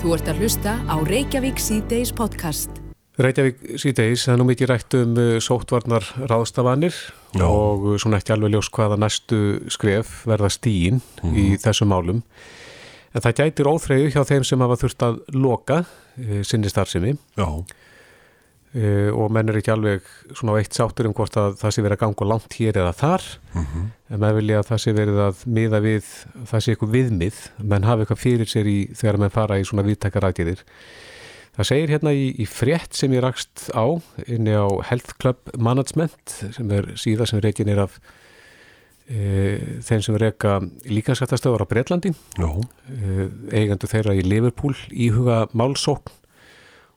Þú 0.00 0.14
ert 0.16 0.30
að 0.32 0.40
hlusta 0.44 0.78
á 0.84 0.96
Reykjavík 1.00 1.60
C-Days 1.60 2.10
podcast. 2.16 2.72
Reykjavík 3.16 3.60
síðdeis, 3.80 4.24
það 4.26 4.32
er 4.34 4.40
nú 4.40 4.46
mikið 4.50 4.68
rætt 4.68 4.96
um 4.98 5.14
uh, 5.16 5.28
sóttvarnar 5.40 6.04
ráðstafanir 6.28 6.96
Já. 7.32 7.44
og 7.46 7.86
uh, 7.86 7.94
svona 8.02 8.18
ekki 8.20 8.34
alveg 8.34 8.52
ljós 8.52 8.68
hvaða 8.74 8.98
næstu 9.00 9.38
skref 9.72 10.24
verða 10.28 10.50
stíin 10.52 11.00
í 11.32 11.54
þessum 11.62 11.92
málum. 11.94 12.20
En 13.14 13.24
það 13.24 13.38
gætir 13.40 13.70
óþreyju 13.70 14.12
hjá 14.12 14.24
þeim 14.28 14.44
sem 14.44 14.64
hafa 14.66 14.76
þurft 14.82 15.06
að 15.08 15.20
loka 15.36 15.80
uh, 15.84 16.40
sinni 16.44 16.68
starfsemi 16.72 17.14
Já, 17.38 17.48
uh, 18.74 19.10
og 19.14 19.32
menn 19.34 19.50
er 19.50 19.60
ekki 19.60 19.72
alveg 19.74 20.10
svona 20.34 20.56
á 20.56 20.60
eitt 20.60 20.76
sáttur 20.76 21.08
um 21.08 21.14
hvort 21.16 21.38
að 21.40 21.56
það 21.62 21.76
sé 21.76 21.84
verið 21.84 21.98
að 21.98 22.04
ganga 22.04 22.28
langt 22.32 22.58
hér 22.58 22.80
eða 22.82 22.92
þar. 22.98 23.30
En 24.10 24.20
maður 24.20 24.40
vilja 24.40 24.60
að 24.60 24.68
það 24.72 24.82
sé 24.84 24.94
verið 24.98 25.22
að 25.24 25.46
miða 25.58 25.80
við, 25.84 26.12
það 26.50 26.64
sé 26.64 26.74
eitthvað 26.74 26.94
viðmið, 26.98 27.40
menn 27.72 27.88
hafa 27.88 28.04
eitthvað 28.04 28.22
fyrir 28.22 28.50
sér 28.50 28.70
í 28.70 28.78
þegar 28.94 29.20
menn 29.22 29.34
fara 29.34 29.58
í 29.58 29.66
svona 29.68 29.86
viðtækar 29.86 30.28
aðgerðir. 30.28 30.64
Það 31.54 31.68
segir 31.70 31.92
hérna 31.94 32.12
í, 32.16 32.26
í 32.42 32.48
frétt 32.50 32.98
sem 32.98 33.12
ég 33.14 33.22
rakst 33.22 33.68
á 33.70 33.86
inni 34.26 34.56
á 34.58 34.66
Health 34.88 35.14
Club 35.22 35.52
Management 35.54 36.38
sem 36.56 36.70
er 36.74 36.90
síða 36.98 37.28
sem 37.30 37.42
reikin 37.42 37.70
er 37.70 37.84
af 37.84 38.00
e, 39.06 39.78
þeim 39.86 40.02
sem 40.02 40.18
reyka 40.18 40.56
líkansættastöðar 40.90 41.62
á 41.62 41.70
Breitlandi 41.70 42.10
e, 42.10 43.28
eigendu 43.54 43.90
þeirra 43.90 44.16
í 44.18 44.26
Liverpool 44.26 44.74
íhuga 44.90 45.44
málsókn 45.54 46.10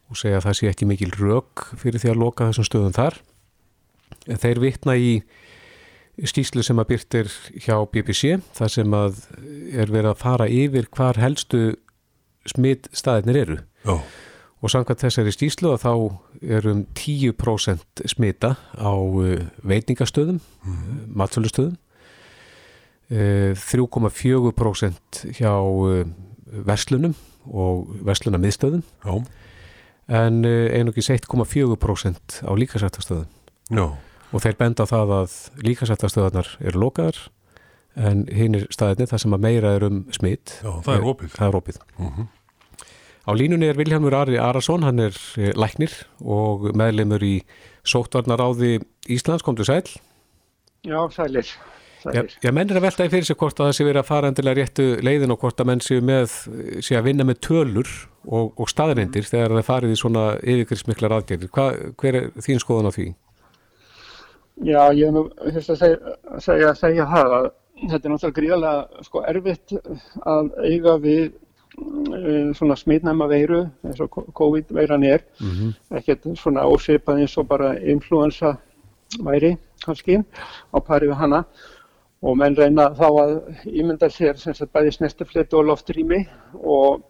og 0.08 0.20
segja 0.20 0.40
að 0.40 0.48
það 0.48 0.58
sé 0.60 0.70
ekki 0.72 0.88
mikil 0.90 1.12
rök 1.18 1.66
fyrir 1.80 2.02
því 2.04 2.14
að 2.14 2.22
loka 2.22 2.48
þessum 2.50 2.68
stöðum 2.68 2.96
þar. 2.96 3.20
En 4.28 4.42
þeir 4.42 4.62
vitna 4.64 4.96
í 5.00 5.12
skýslu 6.28 6.64
sem 6.66 6.80
að 6.82 6.90
byrtir 6.94 7.34
hjá 7.62 7.76
BBC 7.92 8.38
þar 8.58 8.74
sem 8.74 8.96
að 8.98 9.20
er 9.72 9.92
verið 9.92 10.14
að 10.14 10.22
fara 10.24 10.48
yfir 10.50 10.88
hvar 10.96 11.20
helstu 11.22 11.76
smitt 12.48 12.88
staðinir 12.96 13.42
eru. 13.44 13.60
Já, 13.84 14.00
og 14.58 14.74
samkvæmt 14.74 15.04
þessari 15.06 15.34
skýslu 15.36 15.74
að 15.76 15.84
þá 15.84 15.92
er 16.58 16.70
um 16.72 16.80
10% 16.98 18.06
smita 18.10 18.56
á 18.74 18.94
uh, 18.94 19.44
veitingastöðum, 19.62 20.40
mm. 20.42 21.04
matsölustöðum. 21.18 21.76
Eh, 23.08 23.54
3,4% 23.56 25.22
hjá 25.38 25.54
eh, 25.88 26.10
verslunum 26.68 27.14
og 27.48 27.86
verslunamiðstöðum 28.04 28.82
Já, 28.84 29.14
en 30.08 30.44
eh, 30.46 30.78
einungis 30.80 31.10
1,4% 31.10 32.42
á 32.48 32.52
líkasættastöðum 32.56 33.28
já, 33.72 33.86
og 34.32 34.44
þeir 34.44 34.58
benda 34.60 34.84
á 34.88 34.92
það 34.92 35.14
að 35.22 35.36
líkasættastöðarnar 35.68 36.50
eru 36.62 36.80
lokaðar 36.86 37.20
en 37.98 38.26
hinn 38.32 38.56
er 38.60 38.68
staðinni 38.72 39.08
það 39.10 39.24
sem 39.24 39.34
að 39.38 39.44
meira 39.48 39.72
er 39.76 39.84
um 39.90 40.04
smitt 40.14 40.60
já, 40.64 40.72
það 40.86 40.94
er 41.00 41.08
opið. 41.14 41.32
það 41.36 41.48
er 41.52 41.60
opið 41.62 41.80
Mhm. 41.98 42.28
á 43.28 43.32
línunni 43.36 43.68
er 43.68 43.76
Vilhelmur 43.76 44.14
Ari 44.16 44.38
Arason 44.40 44.84
hann 44.88 45.00
er 45.00 45.16
eh, 45.38 45.52
læknir 45.58 45.92
og 46.24 46.70
meðlemur 46.78 47.24
í 47.24 47.42
sóttvarnaráði 47.84 48.78
Íslands, 49.10 49.44
komdu 49.44 49.64
sæl 49.68 49.84
Já, 50.88 51.00
sælir. 51.12 51.48
Já, 52.06 52.22
já, 52.44 52.52
menn 52.54 52.70
er 52.70 52.78
að 52.78 52.86
veltaði 52.86 53.12
fyrir 53.14 53.28
sig 53.28 53.38
hvort 53.40 53.60
að 53.60 53.70
það 53.70 53.76
sé 53.78 53.86
verið 53.88 54.02
að 54.04 54.10
fara 54.10 54.30
endilega 54.32 54.60
réttu 54.62 54.86
leiðin 55.04 55.34
og 55.34 55.40
hvort 55.42 55.62
að 55.62 55.70
menn 55.72 55.82
séu 55.84 56.04
með, 56.06 56.36
séu 56.86 57.00
að 57.00 57.08
vinna 57.10 57.26
með 57.28 57.40
tölur 57.48 57.90
og, 58.28 58.52
og 58.54 58.70
staðarindir 58.70 59.26
þegar 59.28 59.56
það 59.58 59.70
farið 59.72 59.94
í 59.96 60.00
svona 60.00 60.26
yfirgrismiklar 60.44 61.16
aðgerðir. 61.18 61.52
Hver 61.98 62.20
er 62.20 62.30
þín 62.46 62.62
skoðan 62.62 62.92
á 62.92 62.96
því? 62.96 63.08
Já, 64.66 64.82
ég 64.98 65.10
er 65.10 65.14
nú 65.14 65.28
fyrst 65.54 65.74
að 65.74 65.82
segja, 65.82 66.14
segja, 66.42 66.76
segja 66.78 67.10
það 67.10 67.36
að 67.40 67.50
þetta 67.84 68.00
er 68.00 68.14
náttúrulega 68.14 68.38
gríðarlega 68.40 69.04
sko, 69.06 69.24
erfitt 69.30 69.76
að 70.26 70.50
eiga 70.66 70.96
við 71.02 71.26
uh, 71.28 72.54
svona 72.58 72.78
smitnæma 72.80 73.28
veiru 73.30 73.64
eins 73.86 74.02
og 74.02 74.18
COVID-veiran 74.38 75.06
er 75.06 75.26
Mm 75.42 75.76
ekkert 75.98 76.26
svona 76.40 76.66
ósipað 76.66 77.22
eins 77.22 77.38
og 77.38 77.48
bara 77.50 77.76
influensa 77.78 78.56
væri 79.24 79.56
kannski 79.86 80.20
á 80.74 80.78
pari 80.82 81.08
við 81.08 81.22
hana 81.22 81.44
og 82.22 82.38
menn 82.38 82.58
reyna 82.58 82.90
þá 82.98 83.08
að 83.22 83.36
ímynda 83.68 84.10
sér 84.10 84.40
sem 84.42 84.56
sagt 84.58 84.74
bæði 84.74 84.96
snertifletu 84.96 85.60
og 85.60 85.70
loftrými. 85.70 86.24
Og 86.64 87.04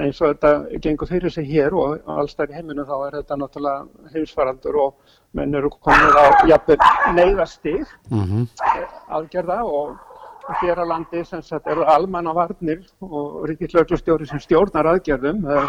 eins 0.00 0.20
og 0.22 0.32
þetta 0.32 0.80
gengur 0.80 1.08
fyrir 1.10 1.32
sig 1.32 1.46
hér 1.50 1.74
og 1.76 2.08
allstæðar 2.08 2.54
í 2.54 2.56
heiminu 2.58 2.86
þá 2.88 2.94
er 2.96 3.18
þetta 3.18 3.36
náttúrulega 3.40 4.14
heimsfaraldur 4.14 4.78
og 4.80 5.16
menn 5.36 5.54
eru 5.54 5.70
komin 5.74 6.16
á 6.16 6.24
jafnvel 6.48 6.78
neyðastig 7.18 7.84
-hmm. 8.08 8.46
aðgerða 9.08 9.60
og 9.64 9.96
hér 10.62 10.80
á 10.80 10.84
landi 10.88 11.24
sem 11.24 11.42
sagt 11.42 11.66
eru 11.66 11.84
almanna 11.84 12.32
varnir 12.32 12.80
og 13.00 13.44
ríkislauglustjóri 13.48 14.26
sem 14.26 14.40
stjórnar 14.40 14.86
aðgerðum. 14.86 15.44
Eh, 15.50 15.68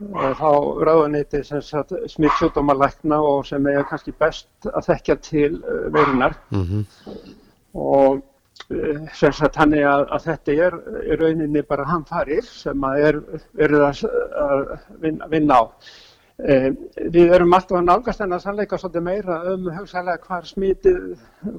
eh, 0.00 0.34
þá 0.40 0.50
ráðuneytið 0.88 1.42
sem 1.42 1.62
sagt 1.62 1.92
smittsjúdómalækna 2.06 3.20
og 3.20 3.46
sem 3.46 3.66
er 3.66 3.84
kannski 3.88 4.12
best 4.12 4.48
að 4.66 4.86
þekkja 4.90 5.16
til 5.16 5.52
eh, 5.64 5.92
veirunar 5.92 6.36
og 7.76 8.22
eh, 8.72 9.04
sem 9.14 9.32
sagt 9.36 9.58
þannig 9.60 9.86
að, 9.86 10.08
að 10.16 10.26
þetta 10.30 10.56
er 10.66 10.80
í 11.04 11.20
rauninni 11.20 11.62
bara 11.68 11.86
hamfarir 11.90 12.44
sem 12.48 12.84
að 12.88 13.06
er 13.10 13.22
verið 13.60 13.86
að, 13.86 14.74
vinna, 15.02 15.30
vinna 15.32 15.60
á. 15.60 15.62
Eh, 16.36 16.68
við 17.12 17.32
erum 17.32 17.54
alltaf 17.56 17.78
að 17.78 17.86
nálgast 17.86 18.20
en 18.20 18.36
að 18.36 18.42
sannleika 18.44 18.78
svolítið 18.80 19.06
meira 19.06 19.38
um 19.52 19.70
hugsaðlega 19.72 20.26
hvar 20.26 20.44
smítið, 20.44 20.98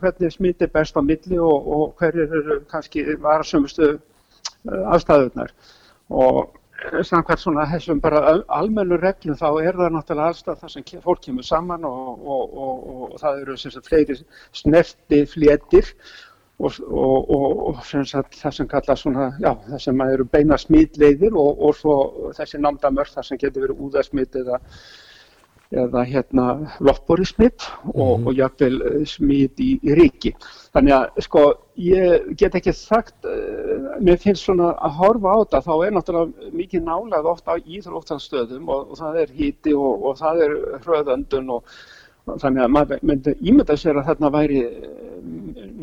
hvernig 0.04 0.36
smítið 0.36 0.74
best 0.76 1.00
á 1.00 1.02
milli 1.02 1.40
og, 1.42 1.72
og 1.78 1.96
hverjir 1.98 2.38
eru 2.42 2.60
kannski 2.70 3.08
varasumustu 3.24 3.96
afstæðunar 4.68 5.54
og 6.10 6.40
eh, 6.44 6.57
samkvæmt 7.10 7.42
svona 7.42 7.66
þessum 7.72 8.00
bara 8.02 8.20
al- 8.32 8.46
almennu 8.48 8.98
reglum 9.02 9.38
þá 9.40 9.48
er 9.64 9.78
það 9.80 9.94
náttúrulega 9.96 10.32
allstað 10.32 10.60
það 10.62 10.74
sem 10.74 11.02
fólk 11.02 11.24
kemur 11.26 11.44
saman 11.48 11.86
og, 11.90 12.10
og, 12.36 12.58
og, 12.64 12.88
og 13.14 13.20
það 13.22 13.42
eru 13.42 13.58
sem 13.58 13.74
sagt 13.74 13.90
fleiri 13.90 14.18
snerti 14.54 15.24
fléttir 15.32 15.90
og, 16.58 17.82
sem 17.86 18.06
sagt, 18.06 18.38
það 18.42 18.56
sem 18.58 18.70
kalla 18.70 18.96
svona, 18.98 19.28
já, 19.42 19.52
það 19.68 19.82
sem 19.84 20.06
eru 20.08 20.26
beina 20.26 20.58
smítleiðir 20.58 21.36
og, 21.38 21.66
svo 21.78 21.98
þessi 22.38 22.62
námdamörk 22.62 23.14
það 23.14 23.28
sem 23.28 23.42
getur 23.44 23.68
verið 23.68 23.84
úðasmít 23.88 24.40
eða, 24.42 24.58
eða 25.76 26.04
hérna 26.08 26.46
loftbóri 26.80 27.26
smít 27.28 27.66
og, 27.92 28.28
og 28.28 28.34
jafnvel 28.38 28.78
eh, 28.88 29.02
smít 29.10 29.60
í, 29.60 29.74
í 29.84 29.98
ríki. 29.98 30.32
Þannig 30.76 30.96
að 30.96 31.22
sko 31.26 31.44
ég 31.82 32.32
get 32.40 32.56
ekki 32.58 32.74
sagt, 32.74 33.18
uh, 33.28 34.00
mér 34.02 34.18
finnst 34.22 34.48
svona 34.48 34.72
að 34.82 34.96
horfa 35.02 35.36
á 35.36 35.38
þetta, 35.44 35.62
þá 35.68 35.74
er 35.76 35.94
náttúrulega 35.94 36.56
mikið 36.58 36.88
nálað 36.88 37.30
ofta 37.34 37.54
á 37.54 37.62
íþróttastöðum 37.62 38.72
og, 38.74 38.94
og 38.94 39.02
það 39.02 39.22
er 39.24 39.36
híti 39.38 39.76
og, 39.78 40.08
og 40.08 40.18
það 40.22 40.44
er 40.48 40.58
hröðöndun 40.86 41.54
og 41.58 41.78
þannig 42.42 42.64
að 42.64 42.74
maður 42.76 43.06
myndi 43.08 43.36
ímynda 43.40 43.78
sér 43.80 44.00
að 44.02 44.10
þarna 44.12 44.34
væri 44.34 44.64
eh, 44.66 44.90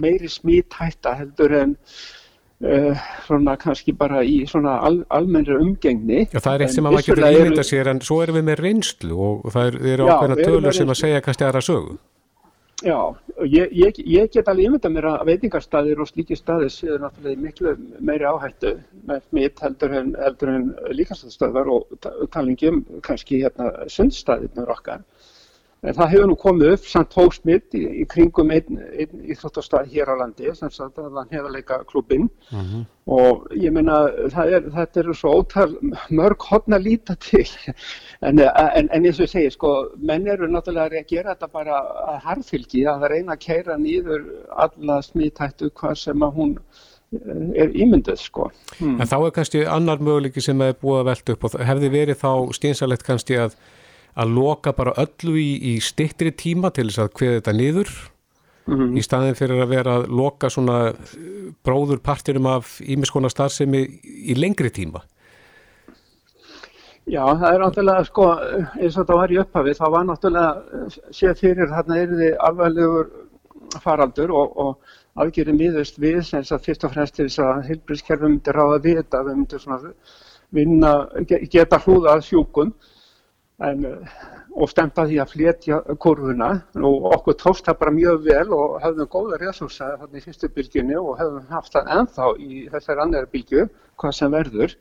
meiri 0.05 0.31
smíthætta 0.31 1.15
heldur 1.21 1.55
en 1.61 1.77
uh, 2.63 3.05
svona 3.27 3.57
kannski 3.61 3.93
bara 3.99 4.23
í 4.25 4.45
svona 4.51 4.79
al, 4.87 5.03
almennri 5.11 5.57
umgengni. 5.61 6.27
Já, 6.33 6.41
það 6.41 6.55
er 6.55 6.67
eitt 6.67 6.75
sem 6.77 6.87
að 6.87 6.93
maður 6.99 7.11
getur 7.11 7.39
ímynda 7.43 7.67
sér 7.67 7.91
en 7.95 8.01
svo 8.05 8.23
erum 8.23 8.39
við 8.41 8.49
með 8.51 8.63
reynslu 8.65 9.15
og 9.29 9.47
það 9.55 9.71
er- 9.73 9.79
eru 9.95 10.09
ákveðna 10.11 10.43
tölur 10.45 10.73
sem 10.81 10.89
að 10.95 11.01
segja 11.03 11.21
kannski 11.25 11.45
aðra 11.49 11.65
sögu. 11.65 11.97
Já, 12.85 12.99
ég, 13.49 13.71
ég, 13.73 13.99
ég 14.13 14.31
get 14.35 14.49
alveg 14.51 14.67
ímynda 14.69 14.91
mér 14.93 15.07
að 15.09 15.23
veitingarstaðir 15.31 16.01
og 16.03 16.09
slíkir 16.11 16.37
staðir 16.37 16.73
séu 16.75 16.99
náttúrulega 17.01 17.41
miklu 17.41 17.73
meiri 18.05 18.27
áhættu 18.29 18.75
með 19.09 19.23
smitt 19.31 19.63
heldur 19.65 19.95
en, 20.01 20.11
en 20.19 20.67
líkastastöðvar 20.99 21.71
og 21.73 21.87
ta- 22.05 22.13
talingi 22.35 22.69
um 22.69 22.83
kannski 23.07 23.41
hérna 23.45 23.71
sundstaðirnur 23.89 24.75
okkar. 24.75 25.01
En 25.85 25.97
það 25.97 26.13
hefur 26.15 26.29
nú 26.31 26.37
komið 26.41 26.75
upp 26.79 26.87
samt 26.89 27.15
hósmitt 27.19 27.77
í, 27.77 27.83
í 28.01 28.05
kringum 28.09 28.53
einn, 28.55 28.79
einn 28.97 29.25
íþróttastað 29.29 29.91
hér 29.93 30.13
á 30.13 30.15
landi, 30.23 30.49
sem 30.57 30.73
sagt 30.73 31.01
að 31.01 31.19
hann 31.19 31.33
hefur 31.35 31.53
leika 31.53 31.81
klubbinn 31.91 32.31
og 33.05 33.51
ég 33.53 33.73
meina 33.75 33.99
er, 34.09 34.65
þetta 34.73 35.03
eru 35.03 35.15
svo 35.17 35.35
ótal 35.43 35.75
mörg 36.09 36.47
hodna 36.51 36.81
líta 36.81 37.17
til. 37.21 37.47
En, 38.25 38.39
en, 38.41 38.87
en 38.89 39.05
eins 39.05 39.19
og 39.19 39.27
ég 39.27 39.29
segi 39.29 39.51
sko 39.53 39.71
menn 40.01 40.25
eru 40.33 40.47
náttúrulega 40.49 41.03
að 41.03 41.11
gera 41.11 41.35
þetta 41.35 41.49
bara 41.53 41.81
að 42.15 42.23
harfylgi 42.25 42.87
að 42.89 43.03
reyna 43.13 43.35
að 43.35 43.43
keira 43.43 43.77
nýður 43.77 44.23
alla 44.65 44.97
smítættu 45.05 45.69
hvað 45.77 45.99
sem 46.01 46.25
að 46.25 46.39
hún 46.39 46.55
eh, 46.55 47.67
er 47.67 47.75
ímynduð 47.77 48.23
sko. 48.23 48.47
Hmm. 48.79 48.97
En 48.97 49.11
þá 49.11 49.17
er 49.19 49.35
kannski 49.37 49.67
annar 49.69 50.01
möguleiki 50.01 50.41
sem 50.47 50.65
er 50.65 50.73
búið 50.81 51.03
að 51.03 51.11
velta 51.11 51.37
upp 51.37 51.45
og 51.51 51.59
hefði 51.69 51.93
verið 51.99 52.23
þá 52.23 52.31
steinsalegt 52.57 53.05
kannski 53.05 53.37
að, 53.45 53.59
að 54.15 54.35
loka 54.37 54.73
bara 54.77 54.93
öllu 55.03 55.35
í, 55.41 55.49
í 55.75 55.81
stittri 55.83 56.31
tíma 56.39 56.71
til 56.75 56.87
þess 56.91 57.03
að 57.05 57.15
kveða 57.19 57.39
þetta 57.41 57.57
niður 57.61 57.95
í 58.97 59.03
staðin 59.05 59.35
fyrir 59.37 59.61
að 59.61 59.73
vera 59.75 59.95
að 59.99 60.05
loka 60.09 60.49
svona 60.49 60.77
eh, 60.89 61.51
bróður 61.67 61.99
partinum 62.01 62.47
af 62.49 62.79
ímiskona 62.81 63.29
starfsemi 63.29 63.83
í 64.33 64.37
lengri 64.39 64.71
tíma. 64.73 65.03
Já, 67.05 67.21
það 67.37 67.51
er 67.51 67.61
náttúrulega 67.61 68.05
sko 68.09 68.27
eins 68.81 68.95
og 68.97 69.05
það 69.11 69.19
var 69.21 69.33
í 69.35 69.39
upphafi 69.43 69.75
þá 69.77 69.85
var 69.93 70.07
náttúrulega 70.09 70.79
eh, 70.79 70.95
séð 71.13 71.35
fyrir 71.43 71.69
þarna 71.75 71.99
er 72.01 72.15
þið 72.17 72.39
alvarlegur 72.49 73.11
faraldur 73.85 74.33
og, 74.33 74.57
og 74.65 75.21
aðgerið 75.21 75.59
miðust 75.61 76.01
við 76.01 76.23
sem 76.25 76.47
sagt 76.49 76.65
fyrst 76.65 76.87
og 76.89 76.95
fremst 76.95 77.19
til 77.19 77.27
þess 77.29 77.43
að 77.45 77.61
heilbríðskerfum 77.69 78.33
myndi 78.39 78.55
ráða 78.57 78.81
við 78.87 78.97
þetta, 79.03 79.21
við 79.29 79.37
myndum 79.43 79.63
svona 79.67 79.93
vinna, 80.55 80.95
ge- 81.29 81.43
geta 81.53 81.83
hlúða 81.85 82.17
að 82.17 82.25
sjúkum 82.31 82.73
en, 83.63 83.85
eh, 83.85 84.15
og 84.55 84.71
stemta 84.71 85.05
því 85.07 85.19
að 85.23 85.33
flétja 85.33 85.81
kurvuna 86.03 86.51
og 86.75 87.09
okkur 87.15 87.37
tókst 87.39 87.67
það 87.69 87.79
bara 87.81 87.95
mjög 87.95 88.23
vel 88.29 88.55
og 88.55 88.79
höfðum 88.83 89.11
góða 89.11 89.41
resursa 89.43 89.91
þarna 90.01 90.19
í 90.19 90.25
fyrstu 90.25 90.51
bylgjunni 90.55 90.97
og 90.99 91.19
höfum 91.21 91.51
haft 91.51 91.75
það 91.75 91.93
ennþá 91.99 92.31
í 92.39 92.65
þessari 92.73 93.05
annari 93.05 93.31
bylgju, 93.33 93.69
hvað 94.01 94.17
sem 94.19 94.35
verður. 94.35 94.77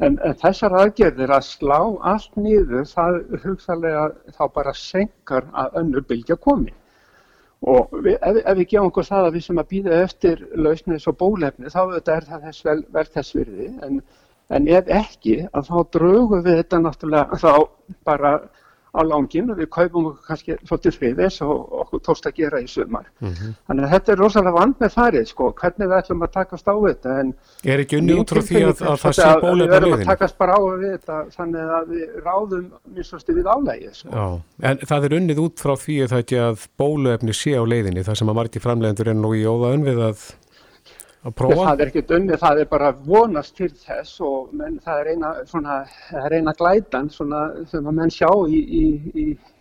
En, 0.00 0.18
en 0.24 0.36
þessar 0.40 0.76
aðgerðir 0.80 1.32
að 1.34 1.44
slá 1.44 1.78
allt 2.08 2.36
niður, 2.40 2.86
það 2.88 3.18
hugsalega 3.42 4.04
þá 4.36 4.44
bara 4.54 4.72
senkar 4.74 5.50
að 5.52 5.82
önnur 5.82 6.06
bylgja 6.08 6.38
komi. 6.40 6.72
Og 7.60 7.90
við, 7.92 8.14
ef, 8.24 8.38
ef 8.40 8.56
við 8.56 8.68
gefum 8.70 8.88
okkur 8.88 9.04
það 9.04 9.26
að 9.26 9.34
við 9.36 9.44
sem 9.44 9.58
að 9.60 9.68
býða 9.74 9.98
eftir 10.06 10.46
lausnið 10.56 11.02
svo 11.02 11.12
bólefni, 11.12 11.68
þá 11.68 11.82
er 12.00 12.24
það 12.24 12.46
þess 12.46 12.64
vel, 12.64 12.78
vel 12.94 13.04
þess 13.12 13.36
virði. 13.36 13.68
En, 13.84 14.00
en 14.50 14.68
ef 14.68 14.88
ekki, 15.00 15.36
að 15.54 15.68
þá 15.70 15.76
draugum 15.98 16.42
við 16.46 16.56
þetta 16.62 16.82
náttúrulega 16.86 17.38
þá 17.42 17.52
bara 18.04 18.38
á 18.90 19.06
langin 19.06 19.46
og 19.52 19.58
við 19.60 19.68
kaupum 19.70 20.06
okkur 20.10 20.24
kannski 20.26 20.54
svolítið 20.66 20.96
friðis 20.98 21.36
og 21.46 21.74
okkur 21.84 22.00
tókst 22.08 22.24
að 22.26 22.40
gera 22.40 22.58
í 22.58 22.66
sumar. 22.66 23.04
Þannig 23.22 23.84
að 23.86 23.92
þetta 23.94 24.12
er 24.12 24.18
rosalega 24.18 24.54
vand 24.56 24.74
með 24.82 24.96
farið, 24.96 25.28
sko, 25.30 25.50
hvernig 25.60 25.86
við 25.92 25.94
ætlum 26.00 26.24
að 26.26 26.32
takast 26.34 26.66
á 26.66 26.74
þetta. 26.74 27.14
En 27.22 27.30
Er 27.62 27.84
ekki 27.84 28.00
unni 28.00 28.16
út 28.18 28.34
frá 28.34 28.42
því 28.48 28.64
að, 28.64 28.82
að 28.82 28.98
það 29.04 29.14
sé 29.14 29.22
Þetta- 29.22 29.36
Við 29.36 29.46
bólefna 29.46 29.70
verðum 29.76 29.94
að 30.00 30.04
takast 30.10 30.38
bara 30.42 30.58
á 30.58 30.60
við 30.66 30.90
þetta 30.96 31.20
þannig 31.36 31.72
að 31.78 31.94
við 31.94 32.18
ráðum 32.26 32.66
minnst 32.96 33.30
við 33.30 33.46
álægi. 33.54 33.94
Sko. 34.00 34.10
Já, 34.10 34.26
en 34.72 34.78
það 34.90 35.04
er 35.06 35.16
unnið 35.20 35.42
út 35.46 35.62
frá 35.62 35.74
því 35.86 36.00
að 36.08 36.36
að 36.50 36.66
bóluefni 36.82 37.32
sé 37.32 37.54
á 37.54 37.62
leiðinni, 37.62 38.02
það 38.02 38.18
sem 38.24 38.28
að 38.34 38.40
margir 38.42 38.66
framleiðendur 38.66 39.14
er 39.14 39.14
nú 39.22 39.34
í 39.38 39.46
óðaun 39.46 39.86
við 39.86 40.02
að? 40.10 40.30
Það 41.20 41.80
er 41.82 41.90
ekkert 41.90 42.12
unni, 42.16 42.36
það 42.40 42.58
er 42.62 42.68
bara 42.70 42.86
vonast 43.04 43.52
til 43.58 43.68
þess 43.76 44.22
og 44.24 44.54
menn, 44.56 44.78
það 44.80 45.00
er 45.02 45.08
eina, 45.12 45.32
svona, 45.44 45.74
er 46.16 46.32
eina 46.38 46.54
glætan 46.56 47.10
svona, 47.12 47.40
sem 47.68 47.84
að 47.84 47.98
menn 47.98 48.12
sjá 48.14 48.30
í, 48.48 48.60
í, 48.80 48.84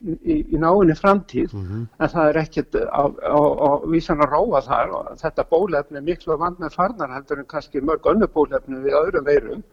í, 0.08 0.38
í 0.56 0.62
náinni 0.62 0.96
framtíð 0.96 1.52
Mhm. 1.58 1.82
en 2.00 2.08
það 2.14 2.30
er 2.30 2.40
ekkert 2.46 2.78
á, 2.80 3.04
á, 3.12 3.40
á 3.44 3.70
vísan 3.92 4.24
að 4.24 4.32
róa 4.32 4.62
þar 4.64 4.94
og 5.02 5.10
þetta 5.20 5.48
bólefni 5.52 5.98
er 6.00 6.08
miklu 6.08 6.38
vand 6.40 6.60
með 6.64 6.78
farnar 6.80 7.12
heldur 7.12 7.40
en 7.44 7.46
kannski 7.52 7.82
mörg 7.84 8.08
önnu 8.08 8.28
bólefni 8.32 8.80
við 8.80 8.96
öðrum 8.96 9.26
veirum. 9.28 9.64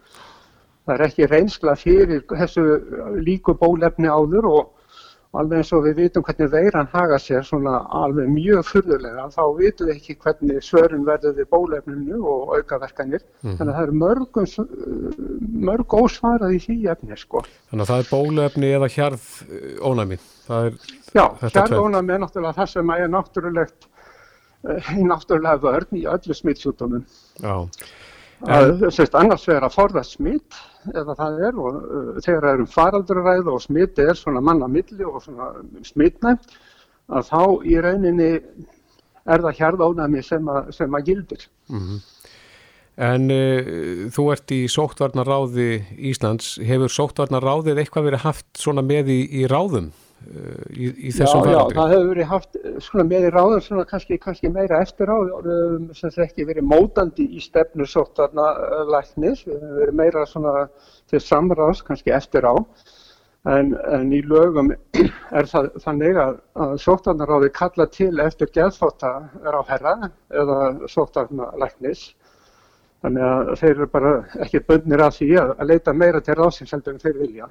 Það 0.87 0.95
er 0.95 1.07
ekki 1.07 1.27
reynsla 1.31 1.77
fyrir 1.79 2.27
þessu 2.27 2.65
líku 3.23 3.55
bólefni 3.55 4.11
áður 4.11 4.51
og 4.51 4.73
alveg 5.41 5.63
eins 5.63 5.73
og 5.77 5.85
við 5.87 6.01
vitum 6.03 6.25
hvernig 6.27 6.51
veiran 6.53 6.91
haga 6.93 7.19
sér 7.23 7.45
svona 7.47 7.79
alveg 8.03 8.29
mjög 8.33 8.69
furðulega 8.71 9.29
þá 9.35 9.43
vitum 9.59 9.91
við 9.91 9.95
ekki 9.97 10.19
hvernig 10.25 10.63
svörun 10.65 11.07
verður 11.07 11.37
við 11.39 11.51
bólefninu 11.53 12.21
og 12.23 12.55
aukaverkanir 12.57 13.25
þannig 13.43 13.67
að 13.67 13.75
það 13.77 13.83
er 13.87 13.97
mörgum 14.03 14.49
mörg 15.67 15.97
ósvarað 15.99 16.57
í 16.57 16.63
því 16.63 16.79
efni 16.93 17.19
sko. 17.19 17.43
Þannig 17.71 17.85
að 17.85 17.93
það 17.93 18.03
er 18.03 18.11
bóluefni 18.13 18.73
eða 18.79 18.89
hjarð 18.93 19.29
ónæmi. 19.87 20.19
Já, 20.47 21.27
tvennt. 21.41 21.53
hjarðónam 21.55 22.11
er 22.11 22.21
náttúrulega 22.23 22.59
það 22.61 22.73
sem 22.73 22.91
er 22.97 23.09
náttúrulegt 23.11 23.89
eh, 24.69 24.91
í 25.01 25.07
náttúrulega 25.07 25.63
vörn 25.65 25.99
í 25.99 26.05
öllu 26.11 26.37
smittsjúkdómum. 26.37 27.07
já, 27.41 27.57
sérst 28.45 29.15
annars 29.17 29.47
vegar 29.49 29.65
að 29.65 29.77
forða 29.77 30.03
smitt 30.05 30.57
eða 30.93 31.17
það 31.17 31.43
er 31.49 31.61
og 31.61 31.77
uh, 31.77 32.09
þegar 32.21 32.43
það 32.45 32.53
eru 32.53 32.67
faralduræð 32.71 33.51
og 33.53 33.63
smitt 33.65 33.99
er 34.03 34.15
svona 34.19 34.43
manna 34.45 34.69
milli 34.69 35.07
og 35.09 35.23
svona 35.25 35.53
smittnæmt 35.87 36.57
að 37.09 37.31
þá 37.31 37.43
í 37.65 37.79
rauninni 37.81 38.31
er 39.27 39.43
það 39.43 39.59
hjarðónami 39.61 40.23
sem, 40.23 40.51
sem 40.71 40.95
að 40.95 41.09
gildir. 41.09 41.49
en 42.97 43.31
uh, 43.33 44.07
þú 44.13 44.31
ert 44.33 44.53
í 44.55 44.63
sóttvarnaráði 44.73 45.71
Íslands. 46.11 46.57
Hefur 46.65 46.93
sóttvarnaráðið 46.93 47.83
eitthvað 47.83 48.11
verið 48.11 48.27
haft 48.27 48.47
svona 48.61 48.85
með 48.85 49.15
í, 49.17 49.21
í 49.43 49.47
ráðum 49.51 49.91
í, 50.25 50.87
í 50.91 51.11
Já, 51.11 51.19
þessum 51.21 51.45
já, 51.45 51.47
faraldri? 51.47 51.77
það 51.77 51.93
hefur 51.93 52.09
verið 52.11 52.29
haft 52.31 52.59
eh, 52.59 52.77
svona 52.83 53.05
með 53.07 53.27
í 53.29 53.33
ráðum 53.35 53.63
svona 53.65 53.87
kannski, 53.91 54.19
kannski 54.23 54.51
meira 54.53 54.81
eftir 54.83 55.13
á, 55.13 55.17
höfum 55.23 55.89
sem 55.95 56.11
sagt 56.11 56.25
ekki 56.27 56.47
verið 56.49 56.69
mótandi 56.71 57.27
í 57.37 57.43
stefnu 57.45 57.87
sóttarna 57.89 58.47
læknis, 58.91 59.45
við 59.47 59.61
höfum 59.61 59.81
verið 59.83 59.99
meira 60.01 60.25
svona 60.27 60.55
til 61.11 61.21
samráðs 61.23 61.85
kannski 61.87 62.15
eftir 62.17 62.49
á. 62.49 62.55
En, 63.47 63.77
en 63.95 64.09
í 64.11 64.19
lögum 64.27 64.73
er 65.39 65.47
það 65.47 65.69
þannig 65.85 66.17
að, 66.19 66.41
að 66.65 66.73
sóttarnaráði 66.83 67.53
kalla 67.55 67.87
til 67.95 68.15
eftir 68.25 68.51
geðþótta 68.57 69.13
ráðherra 69.45 70.11
eða 70.35 70.89
sóttarnalæknis. 70.91 72.09
Þannig 73.05 73.23
að 73.29 73.53
þeir 73.61 73.71
eru 73.77 73.87
bara 73.93 74.13
ekki 74.43 74.65
bundnir 74.67 75.05
að 75.05 75.21
því 75.21 75.31
að, 75.39 75.55
að 75.61 75.71
leita 75.71 75.95
meira 75.95 76.25
til 76.27 76.35
ráðsins 76.41 76.75
heldur 76.75 76.97
en 76.97 77.05
þeir 77.05 77.21
vilja. 77.23 77.47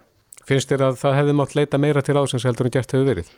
Finnst 0.46 0.70
þér 0.70 0.90
að 0.92 0.98
það 1.02 1.20
hefði 1.20 1.36
mátt 1.40 1.56
leita 1.58 1.82
meira 1.82 2.02
til 2.06 2.18
ásins 2.22 2.46
heldur 2.46 2.70
en 2.70 2.74
gert 2.76 2.92
hefur 2.94 3.08
verið? 3.10 3.30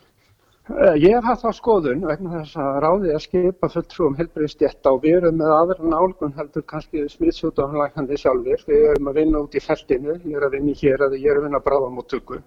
Eh, 0.67 0.95
Ég 0.99 1.13
hef 1.15 1.23
haft 1.23 1.45
þá 1.45 1.51
skoðun 1.55 2.01
vegna 2.03 2.41
þess 2.41 2.57
að 2.59 2.79
ráðið 2.83 3.13
að 3.15 3.21
skipa 3.23 3.69
fulltrúum 3.71 4.17
helbriðstjætta 4.17 4.91
og 4.91 5.05
við 5.05 5.15
erum 5.21 5.37
með 5.39 5.53
aðra 5.55 5.91
nálgun 5.93 6.35
heldur 6.35 6.65
kannski 6.67 7.05
smittsjúkdómlæknandi 7.13 8.19
sjálfur. 8.19 8.65
Við 8.67 8.83
erum 8.89 9.07
að 9.07 9.19
vinna 9.21 9.43
út 9.45 9.55
í 9.55 9.63
feltinu, 9.63 10.17
ég 10.27 10.35
er 10.35 10.47
að 10.49 10.57
vinna 10.57 10.75
hér 10.81 11.05
eða 11.07 11.21
ég 11.21 11.31
er 11.31 11.39
að 11.39 11.47
vinna 11.47 11.61
að 11.61 11.67
bráða 11.69 11.93
móttöku. 11.95 12.41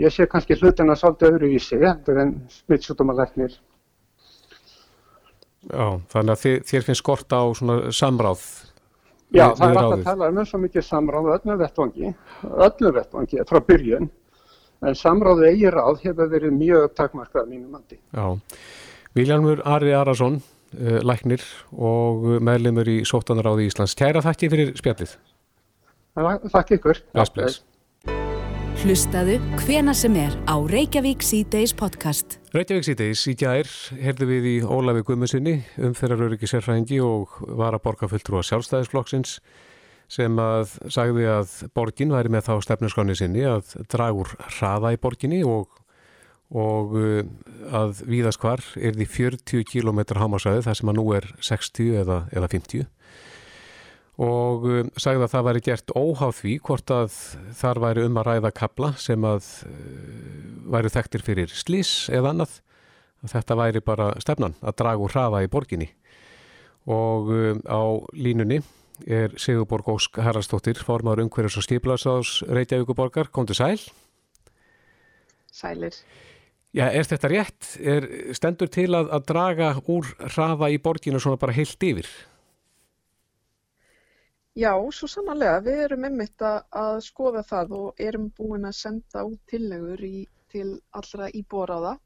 Ég 0.00 0.14
sé 0.14 0.28
kannski 0.30 0.56
hlutina 0.56 0.96
svolítið 0.96 1.34
öðruvísi 1.34 1.82
heldur 1.84 2.22
en 2.24 2.32
smittsjúkdómalæknir. 2.56 3.58
Já, 5.68 5.86
þannig 6.08 6.32
að 6.32 6.64
þér 6.70 6.84
finnst 6.86 7.02
skort 7.02 7.34
á 7.36 7.44
svona 7.52 7.92
samráð 7.92 8.46
Já, 9.34 9.44
við- 9.50 9.56
það 9.58 9.70
er 9.70 9.76
alltaf 9.76 9.98
að 9.98 10.04
tala 10.04 10.28
um 10.28 10.44
svo 10.46 10.58
mikið 10.62 10.84
samráð 10.88 11.26
öllum 11.34 11.58
vettvangi, 11.60 12.14
öllum 12.68 12.94
vettvangi 12.94 13.44
frá 13.48 13.60
byrjun. 13.60 14.10
En 14.88 14.94
samráðu 14.94 15.48
eigi 15.50 15.70
ráð 15.74 15.98
hefur 16.04 16.28
verið 16.30 16.52
mjög 16.54 16.94
takmarkað 16.94 17.42
að 17.42 17.48
mínum 17.48 17.70
mandi. 17.74 17.98
Já, 18.14 18.38
Viljanmur 19.14 19.60
Ari 19.66 19.92
Arason, 19.92 20.36
uh, 20.78 21.00
læknir 21.02 21.42
og 21.74 22.22
meðlimur 22.40 22.86
í 22.86 23.00
sóttvarnaráði 23.04 23.66
Íslands. 23.68 23.96
Kæra 23.98 24.22
þakki 24.22 24.50
fyrir 24.52 24.72
spjallið. 24.78 25.16
Þakk 26.16 26.70
ykkur. 26.78 27.00
Bless. 27.14 27.62
Hlustaðu 28.78 29.40
hvena 29.64 29.90
sem 29.90 30.14
er 30.14 30.34
á 30.46 30.54
Reykjavík 30.54 31.24
C-Days 31.26 31.72
podcast. 31.74 32.36
Reykjavík 32.54 32.84
síðdeis 32.86 33.24
í 33.26 33.32
gær 33.34 33.66
heyrðu 33.98 34.28
við 34.28 34.44
í 34.46 34.52
Ólafi 34.62 35.02
Guðmusinni, 35.08 35.54
umferðaröryggi 35.82 36.46
sérfræðingi 36.46 37.00
og 37.02 37.40
var 37.58 37.74
að 37.74 37.82
borga 37.88 38.06
fulltrúa 38.12 38.44
sjálfstæðisflokksins 38.46 39.40
sem 40.06 40.38
að 40.38 40.76
sagði 40.94 41.26
að 41.26 41.56
borgin 41.74 42.14
væri 42.14 42.30
með 42.30 42.46
þá 42.46 42.52
stefnuskáni 42.68 43.18
sinni 43.18 43.42
að 43.50 43.74
draga 43.90 44.22
úr 44.22 44.30
hraða 44.46 44.94
í 44.94 45.00
borginni 45.02 45.40
og, 45.42 45.74
og 46.54 46.94
uh, 47.02 47.24
að 47.74 48.04
víðast 48.06 48.38
hvar 48.44 48.62
er 48.78 48.94
því 48.94 49.08
40 49.16 49.66
km 49.74 50.04
hámasæði 50.22 50.62
þar 50.68 50.78
sem 50.78 50.94
að 50.94 51.00
nú 51.00 51.08
er 51.18 51.26
60 51.50 51.98
eða, 52.04 52.20
eða 52.30 52.52
50 52.54 52.86
og 54.18 54.64
uh, 54.66 54.80
sagði 54.98 55.26
að 55.26 55.34
það 55.34 55.46
væri 55.48 55.64
gert 55.68 55.92
óháð 55.94 56.32
því 56.40 56.54
hvort 56.68 56.94
að 56.94 57.18
þar 57.58 57.82
væri 57.84 58.06
um 58.08 58.18
að 58.18 58.30
ræða 58.30 58.54
kabla 58.56 58.92
sem 58.98 59.28
að 59.28 59.52
væri 60.68 60.94
þekktir 60.94 61.24
fyrir 61.26 61.54
slís 61.54 61.92
eða 62.10 62.34
annað 62.34 62.58
að 63.22 63.34
þetta 63.34 63.58
væri 63.58 63.84
bara 63.84 64.10
stefnan 64.22 64.58
að 64.62 64.76
draga 64.82 65.04
úr 65.04 65.14
hraða 65.14 65.44
í 65.46 65.52
borginni 65.52 65.88
og 66.88 67.30
um, 67.34 67.62
á 67.68 67.82
línunni 68.16 68.62
er 69.06 69.34
Sigurborg 69.38 69.86
Ósk 69.92 70.18
Haraldsdóttir 70.18 70.80
formaður 70.82 71.26
umhverjus 71.26 71.60
og 71.60 71.66
skiplaðsás 71.68 72.40
Reykjavíkuborgar, 72.50 73.30
komdu 73.30 73.54
sæl 73.54 73.78
Sælir. 75.58 75.94
Já, 76.76 76.84
er 76.92 77.06
þetta 77.08 77.30
rétt? 77.32 77.68
Er, 77.80 78.04
stendur 78.36 78.68
til 78.70 78.90
að, 78.94 79.08
að 79.16 79.24
draga 79.30 79.70
úr 79.90 80.10
hraða 80.34 80.68
í 80.70 80.76
borginu 80.82 81.20
svona 81.22 81.40
bara 81.40 81.54
heilt 81.56 81.82
yfir? 81.82 82.08
Já, 84.58 84.72
svo 84.90 85.06
sannarlega. 85.06 85.60
Við 85.62 85.80
erum 85.84 86.04
einmitt 86.08 86.42
að, 86.42 86.58
að 86.74 86.96
skoða 87.06 87.44
það 87.46 87.74
og 87.78 88.02
erum 88.02 88.28
búin 88.34 88.66
að 88.66 88.76
senda 88.80 89.22
út 89.28 89.38
tillegur 89.50 90.02
í, 90.02 90.26
til 90.50 90.68
allra 90.98 91.30
íbúaráða 91.30 91.96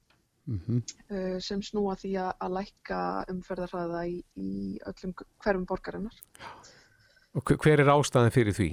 Mm 0.43 0.81
uh, 1.11 1.39
sem 1.39 1.61
snúa 1.63 1.95
því 1.95 2.17
að, 2.19 2.31
að 2.43 2.55
lækka 2.57 3.01
umferðarhraða 3.31 4.01
í, 4.11 4.17
í 4.35 4.79
öllum 4.91 5.13
hverfum 5.15 5.67
borgarinnar. 5.71 6.17
Og 7.39 7.45
hver- 7.47 7.79
er 7.81 7.93
ástæðan 7.93 8.35
fyrir 8.35 8.57
því? 8.57 8.67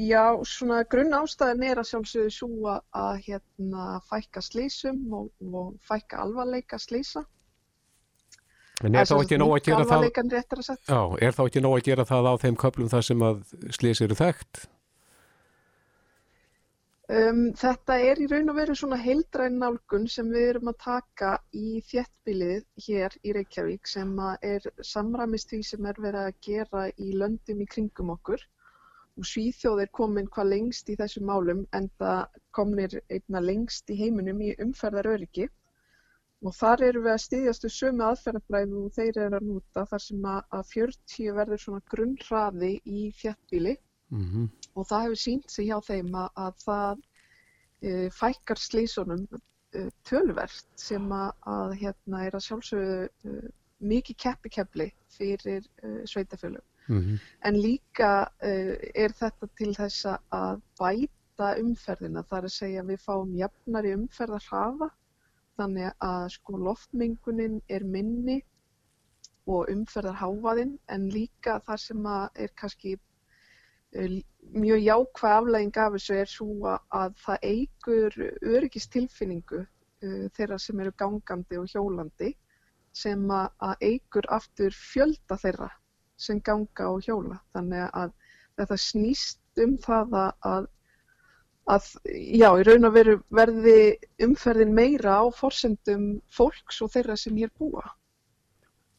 Já, 0.00 0.24
svona 0.48 0.80
grunn 0.88 1.12
ástæðan 1.12 1.66
er 1.68 1.82
að 1.82 1.90
sjálfsögðu 1.90 2.32
svo 2.32 2.48
að, 2.72 2.80
að 2.96 3.20
hérna, 3.26 4.00
fækka 4.08 4.40
slísum 4.40 5.02
og, 5.12 5.28
og 5.52 5.76
fækka 5.84 6.22
alvarleika 6.24 6.80
slísa. 6.80 7.26
En 8.80 8.96
er 8.98 9.06
þá 9.06 9.16
ekki 9.20 9.38
nóg 9.38 9.56
að 9.56 9.66
gera 9.68 9.84
það? 9.86 10.06
Já, 10.88 11.00
er 11.26 11.34
þá 11.36 11.42
ekki 11.44 11.62
nóg 11.62 11.74
að 11.78 11.88
gera 11.88 12.06
það 12.08 12.28
á 12.28 12.34
þeim 12.44 12.56
köplum 12.62 12.92
þar 12.92 13.04
sem 13.08 13.26
að 13.26 13.42
slís 13.76 14.00
eru 14.04 14.16
þekkt? 14.18 14.62
Um, 17.12 17.40
þetta 17.58 17.98
er 18.00 18.20
í 18.22 18.26
raun 18.30 18.48
og 18.48 18.56
veru 18.56 18.74
svona 18.78 18.96
heildræn 18.96 19.58
nálgun 19.60 20.06
sem 20.08 20.30
við 20.32 20.46
erum 20.54 20.70
að 20.70 20.78
taka 20.84 21.32
í 21.52 21.82
þéttbílið 21.90 22.62
hér 22.86 23.16
í 23.20 23.34
Reykjavík 23.36 23.90
sem 23.90 24.14
er 24.48 24.68
samramist 24.92 25.52
því 25.52 25.60
sem 25.68 25.88
er 25.90 26.00
verið 26.00 26.28
að 26.30 26.38
gera 26.46 26.84
í 26.96 27.10
löndum 27.20 27.60
í 27.60 27.68
kringum 27.74 28.14
okkur 28.14 28.46
og 29.20 29.28
Svíþjóð 29.28 29.82
er 29.84 29.90
komin 29.98 30.30
hvað 30.32 30.52
lengst 30.54 30.88
í 30.88 30.96
þessum 30.96 31.28
málum 31.28 31.66
en 31.76 31.90
það 32.00 32.38
komnir 32.56 32.96
einna 33.12 33.42
lengst 33.44 33.92
í 33.92 33.98
heiminum 33.98 34.40
í 34.40 34.54
umferðaröryggi 34.64 35.50
og 36.42 36.54
þar 36.56 36.82
erum 36.88 37.06
við 37.06 37.12
að 37.12 37.22
styðjast 37.26 37.64
við 37.66 37.74
sömu 37.76 38.04
aðferðafræðu 38.08 38.82
og 38.82 38.94
þeir 38.96 39.18
eru 39.26 39.38
að 39.38 39.48
nota 39.48 39.86
þar 39.90 40.02
sem 40.06 40.26
að, 40.34 40.42
að 40.58 40.66
40 40.72 41.36
verður 41.38 41.62
svona 41.64 41.86
grunnhraði 41.94 42.74
í 42.84 43.06
þéttbíli 43.20 43.78
Mm 44.12 44.50
og 44.74 44.86
það 44.88 45.02
hefur 45.04 45.20
sínt 45.20 45.50
sig 45.52 45.66
hjá 45.68 45.78
þeim 45.84 46.14
að, 46.16 46.28
að 46.36 46.54
það 46.64 47.00
uh, 47.88 48.06
fækkar 48.16 48.60
slísunum 48.60 49.26
uh, 49.32 49.88
tölvert 50.08 50.68
sem 50.80 51.12
að, 51.12 51.32
að 51.54 51.74
hérna 51.80 52.22
er 52.26 52.36
að 52.36 52.44
sjálfsögðu 52.46 52.96
uh, 53.04 53.50
mikið 53.92 54.16
keppikepli 54.24 54.86
fyrir 55.12 55.66
uh, 55.84 56.00
sveitafjölum. 56.08 56.64
-hmm. 56.86 57.18
En 57.44 57.60
líka 57.60 58.12
uh, 58.24 58.74
er 58.94 59.12
þetta 59.12 59.50
til 59.58 59.74
þess 59.76 60.06
að 60.30 60.62
bæta 60.80 61.52
umferðina, 61.60 62.22
það 62.22 62.38
er 62.38 62.48
að 62.48 62.56
segja 62.56 62.82
við 62.82 63.04
fáum 63.04 63.36
jafnari 63.36 63.94
umferðarhafa 63.98 64.90
þannig 65.60 65.92
að 66.06 66.26
sko 66.36 66.58
loftmengunin 66.66 67.60
er 67.68 67.84
minni 67.84 68.38
og 69.50 69.70
umferðarháfaðinn 69.72 70.76
en 70.94 71.08
líka 71.12 71.58
þar 71.66 71.82
sem 71.82 72.06
er 72.12 72.54
kannski 72.60 72.94
uh, 72.96 74.18
mjög 74.54 74.84
jákvæð 74.86 75.36
aflæðing 75.38 75.80
af 75.84 75.96
þessu 75.96 76.18
er 76.20 76.30
svo 76.30 76.48
að, 76.74 76.78
að 77.02 77.18
það 77.24 77.46
eigur 77.50 78.18
öryggistilfinningu 78.54 79.62
uh, 79.64 80.24
þeirra 80.38 80.58
sem 80.62 80.80
eru 80.84 80.94
gangandi 81.04 81.60
og 81.60 81.68
hjólandi 81.74 82.32
sem 82.92 83.30
að 83.32 83.76
eigur 83.80 84.28
aftur 84.36 84.74
fjölda 84.76 85.38
þeirra 85.40 85.70
sem 86.20 86.40
ganga 86.44 86.90
og 86.92 87.02
hjóla. 87.06 87.38
Þannig 87.54 87.88
að 87.88 88.12
þetta 88.60 88.78
snýst 88.78 89.62
um 89.64 89.76
það 89.80 90.16
að, 90.20 90.68
að 91.70 91.88
já, 92.10 92.48
í 92.58 92.64
raun 92.66 92.88
og 92.88 92.94
veru 92.96 93.16
verði 93.30 93.76
umferðin 94.22 94.74
meira 94.74 95.20
á 95.22 95.24
forsendum 95.34 96.06
fólks 96.32 96.80
og 96.82 96.92
þeirra 96.94 97.16
sem 97.18 97.36
hér 97.38 97.52
búa. 97.58 97.84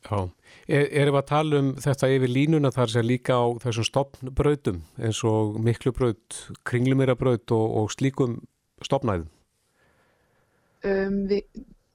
Já, 0.03 0.29
er, 0.67 0.87
erum 0.91 1.15
við 1.15 1.19
að 1.21 1.29
tala 1.29 1.59
um 1.61 1.69
þetta 1.79 2.09
yfir 2.11 2.31
línuna 2.31 2.71
þar 2.75 2.91
sem 2.91 3.05
líka 3.07 3.37
á 3.39 3.45
þessum 3.63 3.87
stopnbrautum 3.87 4.81
eins 4.99 5.21
og 5.27 5.59
miklubraut, 5.63 6.39
kringlumirabraut 6.67 7.53
og, 7.55 7.77
og 7.79 7.93
slíkum 7.93 8.41
stopnæðum? 8.83 9.29
Um, 10.83 11.21
við, 11.31 11.47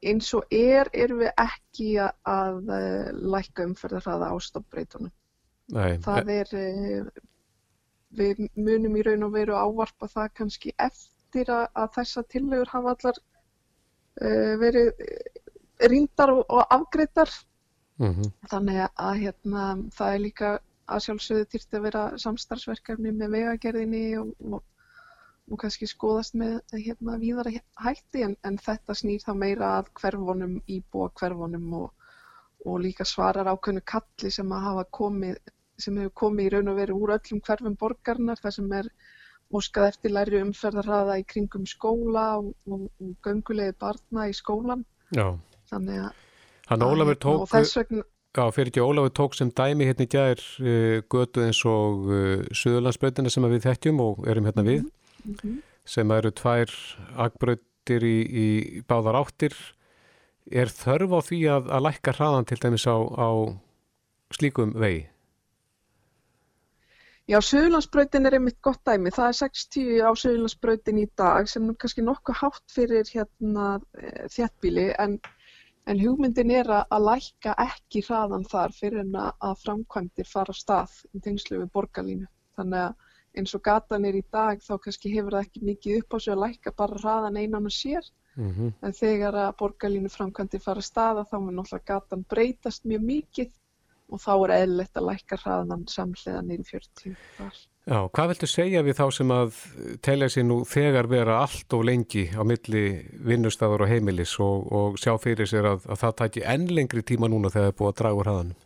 eins 0.09 0.31
og 0.37 0.49
er, 0.55 0.89
erum 0.97 1.21
við 1.25 1.33
ekki 1.43 1.91
að, 2.01 2.15
að 2.33 2.73
uh, 2.73 3.09
lækka 3.37 3.67
umferðarhraða 3.69 4.33
á 4.33 4.37
stopnbrautunum. 4.41 5.13
Nei, 5.77 5.99
Það 6.01 6.31
er, 6.33 6.55
uh, 6.57 7.27
við 8.17 8.47
munum 8.57 8.97
í 8.97 9.03
raun 9.07 9.27
og 9.27 9.35
veru 9.35 9.57
ávarpa 9.57 10.09
það 10.09 10.31
kannski 10.41 10.73
eftir 10.79 11.51
að, 11.53 11.67
að 11.75 11.91
þessa 11.99 12.23
tillögur 12.33 12.73
hafa 12.73 12.95
allar 12.95 13.21
uh, 13.21 14.55
verið 14.63 14.93
rýndar 15.93 16.33
og, 16.33 16.45
og 16.49 16.65
afgreitar 16.71 17.31
mm 17.99 18.15
-hmm. 18.15 18.33
Þannig 18.51 18.89
að 18.95 19.15
hérna, 19.23 19.65
það 19.93 20.15
er 20.15 20.19
líka 20.19 20.59
að 20.87 21.05
sjálfsögðu 21.05 21.45
týrt 21.53 21.75
að 21.75 21.85
vera 21.87 22.03
samstarfsverkefni 22.19 23.13
með 23.13 23.31
vegagerðinni 23.37 24.19
og, 24.19 24.33
og, 24.53 24.63
og 25.51 25.61
kannski 25.61 25.87
skoðast 25.87 26.35
með 26.35 26.61
hérna, 26.73 27.19
víðara 27.19 27.53
hætti 27.85 28.25
en, 28.25 28.37
en 28.43 28.59
þetta 28.59 28.95
snýr 28.95 29.21
þá 29.27 29.33
meira 29.35 29.79
að 29.79 29.93
hverfunum, 30.01 30.63
íbúa 30.67 31.11
hverfunum 31.21 31.75
og, 31.83 31.93
og 32.65 32.81
líka 32.81 33.05
svarar 33.05 33.51
ákveðnu 33.53 33.85
kalli 33.85 34.31
sem 34.31 34.53
að 34.53 34.67
hafa 34.69 34.85
komið, 35.01 35.37
sem 35.79 35.97
hefur 35.97 36.15
komið 36.25 36.47
í 36.47 36.53
raun 36.55 36.73
og 36.73 36.79
veru 36.81 36.99
úr 36.99 37.15
öllum 37.17 37.43
hverfum 37.47 37.77
borgarnar 37.79 38.41
þar 38.43 38.57
sem 38.59 38.73
er 38.73 38.91
óskað 39.55 39.91
eftir 39.93 40.13
læri 40.13 40.41
umferðarraða 40.45 41.19
í 41.21 41.27
kringum 41.29 41.67
skóla 41.67 42.31
og 42.39 42.89
göngulegi 43.25 43.77
barna 43.81 44.29
í 44.29 44.35
skólan. 44.37 44.85
Já. 45.17 45.39
Þannig 45.71 46.03
að 46.05 46.17
Hann 46.69 46.85
Ólafur 46.85 47.17
tók, 47.17 47.49
vegna... 47.49 48.03
já, 48.37 48.45
fyrir 48.53 48.69
ekki 48.69 48.83
Ólafur 48.85 49.13
tók 49.17 49.37
sem 49.39 49.49
dæmi 49.49 49.87
hérna 49.89 50.05
í 50.05 50.11
gær 50.13 50.43
uh, 50.61 50.99
götu 51.09 51.47
eins 51.47 51.63
og 51.65 52.11
uh, 52.13 52.43
Suðurlandsbröðina 52.53 53.33
sem 53.33 53.47
við 53.49 53.65
þekkjum 53.65 54.03
og 54.05 54.29
erum 54.29 54.49
hérna 54.51 54.65
við, 54.67 54.83
mm 55.25 55.39
-hmm. 55.39 55.55
sem 55.89 56.13
eru 56.13 56.33
tvær 56.37 56.75
agbröðir 57.17 58.05
í, 58.05 58.19
í 58.29 58.49
báðar 58.85 59.23
áttir. 59.23 59.57
Er 60.45 60.69
þörf 60.69 61.17
á 61.17 61.21
því 61.25 61.41
að, 61.57 61.73
að 61.73 61.85
lækka 61.89 62.17
hraðan 62.19 62.49
til 62.49 62.61
dæmis 62.61 62.85
á, 62.85 62.97
á 63.01 63.29
slíkum 64.37 64.77
vegi? 64.77 65.09
Já, 67.29 67.39
Suðurlandsbröðin 67.45 68.27
er 68.27 68.39
einmitt 68.39 68.61
gott 68.65 68.81
dæmi. 68.89 69.11
Það 69.13 69.27
er 69.29 69.39
60 69.43 69.99
á 70.01 70.11
Suðurlandsbröðin 70.17 71.03
í 71.03 71.09
dag 71.19 71.49
sem 71.51 71.67
er 71.69 71.77
kannski 71.77 72.05
nokkuð 72.07 72.39
hátt 72.41 72.73
fyrir 72.73 73.11
hérna 73.13 73.75
þjættbíli 74.33 74.93
en 74.99 75.19
En 75.89 76.01
hugmyndin 76.03 76.51
er 76.53 76.69
að 76.69 77.05
lækka 77.07 77.55
ekki 77.63 78.03
hraðan 78.05 78.43
þar 78.49 78.75
fyrir 78.77 79.01
en 79.07 79.15
að 79.19 79.55
framkvæmdir 79.63 80.27
fara 80.29 80.53
stað 80.53 80.99
í 81.17 81.21
tengslu 81.25 81.63
við 81.63 81.71
borgarlínu. 81.79 82.27
Þannig 82.59 82.83
að 82.83 83.39
eins 83.41 83.55
og 83.57 83.63
gatan 83.65 84.05
er 84.05 84.19
í 84.19 84.25
dag 84.35 84.61
þá 84.61 84.75
kannski 84.85 85.15
hefur 85.15 85.39
það 85.39 85.47
ekki 85.47 85.63
mikið 85.71 86.03
upp 86.03 86.17
á 86.17 86.19
sig 86.21 86.35
að 86.35 86.43
lækka 86.43 86.75
bara 86.83 87.01
hraðan 87.05 87.41
einan 87.41 87.71
og 87.71 87.77
sér. 87.79 88.11
Mm 88.37 88.51
-hmm. 88.53 88.75
En 88.85 88.97
þegar 89.01 89.39
að 89.45 89.57
borgarlínu 89.63 90.13
framkvæmdir 90.13 90.65
fara 90.67 90.85
stað 90.85 91.25
þá 91.31 91.37
mun 91.41 91.57
náttúrulega 91.57 91.89
gatan 91.95 92.27
breytast 92.35 92.85
mjög 92.85 93.03
mikið 93.15 93.51
og 94.09 94.23
þá 94.23 94.31
er 94.35 94.55
eðlilegt 94.59 94.99
að 94.99 95.09
lækka 95.11 95.39
hraðan 95.43 95.89
samhliða 95.91 96.45
nýri 96.47 96.65
40 96.69 97.17
þar. 97.37 97.59
Já, 97.89 97.99
hvað 98.13 98.31
viltu 98.33 98.47
segja 98.51 98.85
við 98.85 98.99
þá 98.99 99.05
sem 99.17 99.31
að 99.33 99.59
telja 100.05 100.29
sér 100.33 100.45
nú 100.45 100.59
þegar 100.69 101.09
vera 101.09 101.39
allt 101.41 101.73
og 101.73 101.87
lengi 101.89 102.27
á 102.37 102.45
milli 102.45 102.83
vinnustafur 103.25 103.87
og 103.87 103.89
heimilis 103.89 104.35
og, 104.45 104.67
og 104.69 104.99
sjá 105.01 105.15
fyrir 105.23 105.49
sér 105.49 105.71
að, 105.71 105.87
að 105.89 106.03
það 106.03 106.17
tæti 106.21 106.45
enn 106.55 106.67
lengri 106.69 107.05
tíma 107.05 107.31
núna 107.33 107.53
þegar 107.53 107.71
það 107.71 107.73
er 107.73 107.79
búið 107.79 107.93
að 107.93 107.99
draga 108.03 108.21
úr 108.21 108.29
hraðanum? 108.29 108.59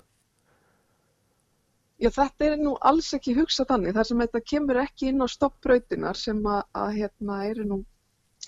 Já, 2.03 2.11
þetta 2.11 2.49
er 2.49 2.59
nú 2.59 2.75
alls 2.83 3.13
ekki 3.15 3.37
hugsað 3.37 3.71
þannig 3.71 3.95
þar 3.95 4.09
sem 4.09 4.23
þetta 4.25 4.45
kemur 4.53 4.83
ekki 4.83 5.11
inn 5.13 5.23
á 5.23 5.27
stoppbrautinar 5.31 6.19
sem 6.19 6.41
að, 6.43 6.63
að 6.75 6.95
hérna 6.99 7.37
eru 7.47 7.67
nú 7.69 7.79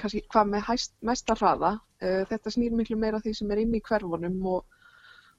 kannski 0.01 0.25
hvað 0.27 0.49
með 0.51 0.65
hæst, 0.69 0.95
mesta 1.07 1.37
hraða. 1.39 1.77
Þetta 2.03 2.51
snýr 2.51 2.75
miklu 2.75 2.99
meira 2.99 3.21
því 3.23 3.37
sem 3.39 3.53
er 3.55 3.63
inn 3.63 3.77
í 3.79 3.83
hverfunum 3.85 4.41
og 4.51 4.74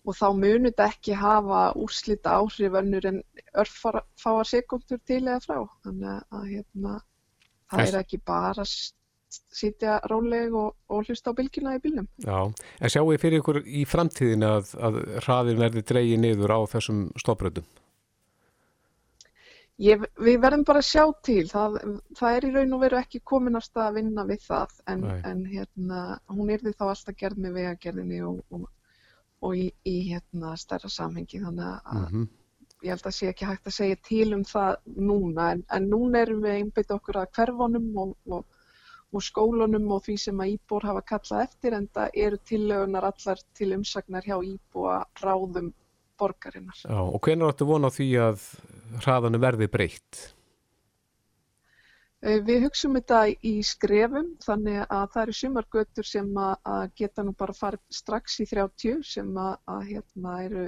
og 0.06 0.18
þá 0.18 0.28
munur 0.38 0.70
þetta 0.70 0.90
ekki 0.92 1.18
hafa 1.18 1.62
úrslita 1.82 2.36
áhrif 2.40 2.78
önnur 2.82 3.08
en 3.10 3.22
örfáar 3.58 4.50
sekundur 4.50 5.02
til 5.08 5.24
eða 5.24 5.42
frá. 5.44 5.64
Þannig 5.86 6.12
að 6.14 6.46
hérna, 6.52 7.00
það 7.72 7.88
er 7.88 8.00
ekki 8.04 8.22
bara 8.26 8.66
sitja 8.66 9.98
róleg 10.10 10.54
og, 10.56 10.76
og 10.90 11.08
hlusta 11.08 11.34
á 11.34 11.38
bylgjuna 11.38 11.78
í 11.78 11.82
bylnum. 11.84 12.10
Já, 12.24 12.38
en 12.80 12.94
sjáu 12.94 13.08
þið 13.10 13.24
fyrir 13.24 13.42
ykkur 13.42 13.64
í 13.66 13.82
framtíðin 13.90 14.46
að, 14.48 14.76
að 14.80 15.02
hraðin 15.26 15.64
verði 15.64 15.84
dreyið 15.90 16.22
niður 16.22 16.56
á 16.56 16.60
þessum 16.76 17.02
stoppröðum? 17.20 17.68
Ég, 19.84 20.06
við 20.24 20.38
verðum 20.40 20.64
bara 20.64 20.80
að 20.80 20.88
sjá 20.88 21.04
til, 21.26 21.42
það, 21.52 21.74
það 22.16 22.38
er 22.38 22.46
í 22.48 22.52
raun 22.54 22.76
og 22.78 22.84
veru 22.86 23.00
ekki 23.02 23.20
kominast 23.28 23.76
að 23.76 23.98
vinna 23.98 24.24
við 24.30 24.46
það 24.46 24.78
en, 24.94 25.04
en 25.28 25.42
hérna, 25.52 26.04
hún 26.32 26.54
er 26.54 26.64
því 26.64 26.72
þá 26.78 26.86
alltaf 26.86 27.18
gerð 27.20 27.42
með 27.44 27.58
vegagerðinni 27.60 28.22
og, 28.24 28.38
og 28.56 28.70
og 29.46 29.54
í, 29.60 29.70
í 29.86 29.96
hérna 30.10 30.56
stærra 30.60 30.92
samhengi 30.92 31.42
þannig 31.44 31.70
að 31.70 32.02
mm 32.02 32.10
-hmm. 32.12 32.28
ég 32.84 32.94
held 32.94 33.08
að 33.10 33.16
sé 33.18 33.30
ekki 33.30 33.50
hægt 33.50 33.70
að 33.70 33.78
segja 33.78 34.02
til 34.10 34.28
um 34.34 34.44
það 34.44 34.76
núna 35.12 35.52
en, 35.54 35.64
en 35.78 35.90
núna 35.90 36.26
erum 36.26 36.44
við 36.44 36.60
einbeitt 36.60 36.92
okkur 36.92 37.22
að 37.22 37.32
hverfunum 37.38 37.88
og, 38.04 38.14
og, 38.28 38.46
og 39.12 39.24
skólunum 39.24 39.92
og 39.92 40.04
því 40.06 40.18
sem 40.26 40.44
að 40.44 40.54
íbúr 40.58 40.90
hafa 40.90 41.02
kallað 41.14 41.48
eftir 41.48 41.74
en 41.74 41.88
það 41.88 42.22
eru 42.28 42.38
tillögunar 42.52 43.10
allar 43.12 43.44
til 43.54 43.74
umsagnar 43.78 44.24
hjá 44.24 44.38
íbúa 44.44 45.04
ráðum 45.22 45.74
borgarinnar. 46.18 46.80
Já, 46.84 47.00
og 47.00 47.20
hvernig 47.22 47.48
áttu 47.48 47.68
vona 47.68 47.92
á 47.92 47.96
því 47.96 48.10
að 48.30 48.48
hraðanu 49.04 49.40
verði 49.40 49.68
breytt? 49.72 50.35
Við 52.26 52.64
hugsaum 52.64 52.96
þetta 52.98 53.18
í 53.46 53.52
skrefum 53.62 54.32
þannig 54.42 54.80
að 54.84 55.04
það 55.14 55.20
eru 55.22 55.34
sumargötur 55.40 56.08
sem 56.10 56.30
að 56.42 56.86
geta 56.98 57.26
nú 57.26 57.36
bara 57.38 57.54
farið 57.54 57.84
strax 57.94 58.40
í 58.42 58.48
30 58.50 59.04
sem 59.06 59.30
að, 59.38 59.52
að 59.70 59.84
hérna 59.92 60.38
eru, 60.48 60.64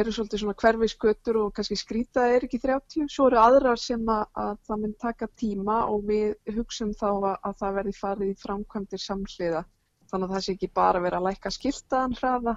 eru 0.00 0.12
svolítið 0.12 0.42
svona 0.42 0.56
hverfisgötur 0.62 1.38
og 1.40 1.54
kannski 1.56 1.78
skrýtaði 1.80 2.34
er 2.36 2.46
ekki 2.48 2.60
30. 2.66 3.08
Svo 3.14 3.30
eru 3.30 3.40
aðrar 3.40 3.80
sem 3.80 4.04
að, 4.12 4.26
að 4.44 4.52
það 4.68 4.82
mun 4.82 4.92
taka 5.06 5.30
tíma 5.40 5.78
og 5.94 6.04
við 6.10 6.52
hugsaum 6.58 6.92
þá 7.00 7.08
að, 7.14 7.30
að 7.32 7.56
það 7.62 7.78
verði 7.78 7.96
farið 8.02 8.34
í 8.34 8.36
framkvæmdir 8.44 9.04
samhliða. 9.06 9.64
Þannig 10.12 10.28
að 10.28 10.36
það 10.36 10.44
sé 10.44 10.56
ekki 10.58 10.72
bara 10.82 11.00
verið 11.06 11.22
að 11.22 11.28
læka 11.30 11.54
skiltaðan 11.56 12.18
hraða 12.20 12.56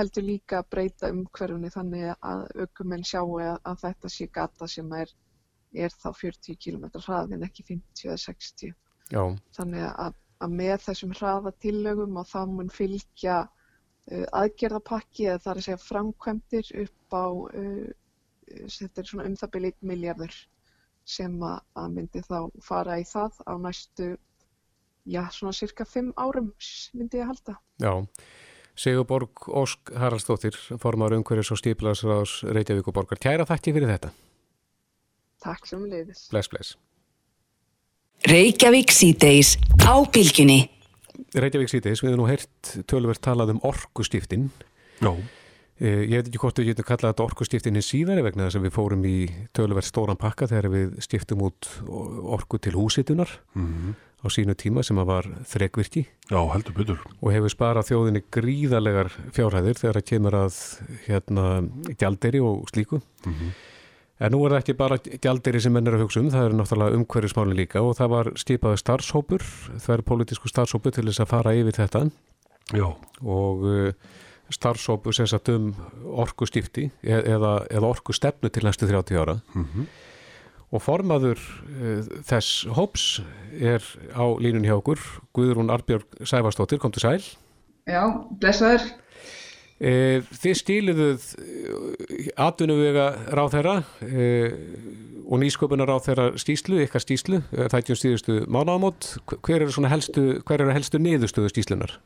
heldur 0.00 0.24
líka 0.24 0.62
að 0.62 0.72
breyta 0.72 1.12
umhverfunni 1.12 1.68
þannig 1.76 2.10
að 2.16 2.48
aukumenn 2.64 3.04
sjáu 3.04 3.38
að 3.44 3.80
þetta 3.84 4.16
sé 4.16 4.32
gata 4.32 4.68
sem 4.68 4.88
er 4.96 5.12
er 5.84 5.94
þá 5.94 6.08
40 6.20 6.58
km 6.62 6.86
hraðin 6.94 7.44
ekki 7.46 7.66
50 7.68 8.08
eða 8.08 8.22
60 8.22 8.72
Já. 9.12 9.22
þannig 9.56 9.84
að, 9.90 10.16
að 10.42 10.56
með 10.60 10.74
þessum 10.86 11.14
hraðatillögum 11.18 12.18
og 12.20 12.28
þá 12.30 12.40
mun 12.50 12.72
fylgja 12.72 13.38
uh, 13.46 14.26
aðgerðapakki 14.40 15.28
eða 15.30 15.44
það 15.44 15.52
er 15.52 15.62
að 15.62 15.68
segja 15.68 15.84
framkvæmdir 15.84 16.72
upp 16.84 17.16
á 17.16 17.26
uh, 17.30 17.86
þetta 18.46 19.02
er 19.02 19.10
svona 19.10 19.28
um 19.30 19.38
það 19.38 19.54
byrja 19.56 19.74
1 19.76 19.90
miljardur 19.92 20.36
sem 21.06 21.36
að, 21.46 21.60
að 21.78 21.92
myndi 21.94 22.22
þá 22.26 22.38
fara 22.66 22.98
í 22.98 23.06
það 23.06 23.38
á 23.46 23.54
næstu 23.62 24.10
já 25.06 25.22
svona 25.30 25.54
cirka 25.54 25.86
5 25.86 26.12
árum 26.18 26.50
myndi 26.98 27.22
ég 27.22 27.30
halda 27.30 27.58
Já 27.82 27.92
Sigurborg 28.76 29.46
Ósk 29.48 29.92
Haraldsdóttir 29.96 30.56
formar 30.82 31.14
umhverjus 31.16 31.48
og 31.54 31.60
stíplaðsraðs 31.62 32.42
Reykjavík 32.52 32.90
og 32.90 32.96
borgar. 32.98 33.20
Kæra 33.22 33.46
þakki 33.48 33.72
fyrir 33.72 33.88
þetta 33.88 34.10
Takk 35.44 35.66
sem 35.68 35.82
leiðis. 35.84 36.26
Bless, 36.32 36.48
bless. 36.48 36.76
Reykjavík 38.26 38.92
síðdeis 38.94 39.56
á 39.84 39.94
bylginni. 40.12 40.66
Reykjavík 41.36 41.70
síðdeis, 41.70 42.00
við 42.02 42.12
hefum 42.12 42.22
nú 42.22 42.30
heyrt 42.30 42.70
tölverð 42.88 43.20
talað 43.24 43.56
um 43.56 43.60
orkustiftin. 43.66 44.48
Já. 45.02 45.12
Ég 45.76 46.08
veit 46.08 46.28
ekki 46.30 46.40
hvort 46.40 46.56
við 46.56 46.70
getum 46.70 46.86
kallað 46.88 47.10
þetta 47.12 47.24
orkustiftinni 47.26 47.82
síðari 47.84 48.22
vegna 48.24 48.46
þess 48.46 48.56
að 48.56 48.62
við 48.64 48.74
fórum 48.78 49.02
í 49.04 49.16
tölverð 49.56 49.84
stóran 49.84 50.16
pakka 50.16 50.48
þegar 50.48 50.70
við 50.72 50.94
stiftum 51.04 51.42
út 51.44 51.68
orku 51.84 52.56
til 52.64 52.72
húsitunar 52.78 53.28
mm 53.52 53.66
-hmm. 53.66 53.92
á 54.24 54.26
sínu 54.32 54.54
tíma 54.56 54.82
sem 54.82 54.96
að 54.96 55.04
var 55.12 55.28
þrekvirki. 55.44 56.06
Já, 56.32 56.40
heldur 56.48 56.72
byttur. 56.72 57.04
Og 57.20 57.32
hefur 57.32 57.52
sparað 57.52 57.92
þjóðinni 57.92 58.22
gríðalegar 58.32 59.12
fjárhæðir 59.36 59.76
þegar 59.76 60.00
það 60.00 60.08
kemur 60.08 60.34
að 60.34 60.54
hérna 61.04 61.44
gjalderi 62.00 62.40
og 62.40 62.64
slíku. 62.72 63.02
Mm 63.26 63.32
-hmm. 63.32 63.52
En 64.16 64.32
nú 64.32 64.38
er 64.46 64.54
það 64.54 64.62
ekki 64.62 64.74
bara 64.78 64.96
gjalderi 65.04 65.60
sem 65.60 65.74
menn 65.76 65.88
er 65.90 65.98
að 65.98 66.06
hugsa 66.06 66.22
um, 66.22 66.30
það 66.32 66.46
er 66.46 66.54
náttúrulega 66.56 66.96
umhverjusmáli 66.96 67.56
líka 67.58 67.82
og 67.84 67.98
það 67.98 68.12
var 68.14 68.30
stipaði 68.40 68.80
starfshópur, 68.80 69.44
það 69.84 69.92
er 69.92 70.04
politísku 70.08 70.48
starfshópur 70.48 70.94
til 70.96 71.04
þess 71.10 71.20
að 71.24 71.32
fara 71.34 71.52
yfir 71.58 71.76
þetta. 71.76 72.06
Já. 72.74 72.86
og 73.22 73.60
uh, 73.68 74.14
starfsópu 74.50 75.12
sem 75.14 75.28
sagt 75.30 75.52
um 75.52 75.68
orku 76.18 76.48
stifti 76.48 76.88
eða, 77.04 77.60
eða 77.70 77.92
orku 77.92 78.14
stefnu 78.16 78.50
til 78.50 78.64
næstu 78.66 78.88
30 78.88 79.20
ára. 79.20 79.36
Og 80.72 80.82
formaður 80.82 81.36
uh, 81.36 82.00
þess 82.26 82.64
hóps 82.72 83.20
er 83.52 83.84
á 84.16 84.24
línun 84.40 84.64
hjá 84.64 84.78
okkur 84.78 85.02
Guðrún 85.36 85.70
Arbjörg 85.70 86.24
Sæfarstóttir, 86.24 86.80
kom 86.80 86.94
til 86.94 87.04
sæl. 87.04 87.20
Já, 87.86 88.02
blessaður 88.40 88.88
Þið 89.76 90.54
stíluðuð 90.56 91.24
atvinnuvega 92.40 93.06
ráð 93.36 93.56
þeirra 93.58 93.74
eh, 94.06 94.54
og 95.26 95.42
nýsköpunar 95.42 95.90
ráð 95.90 96.06
þeirra 96.06 96.26
stíslu, 96.40 96.80
ykkar 96.86 97.04
stíslu, 97.04 97.42
eh, 97.52 97.66
það 97.66 97.76
er 97.76 97.82
ekki 97.82 97.94
um 97.94 98.00
stíðustu 98.00 98.36
mánámót. 98.48 99.10
Hver 99.36 99.66
eru 99.66 99.88
helstu, 99.92 100.26
hver 100.48 100.64
eru 100.64 100.72
helstu 100.72 101.00
niðurstöðu 101.02 101.52
stíslunar? 101.52 101.96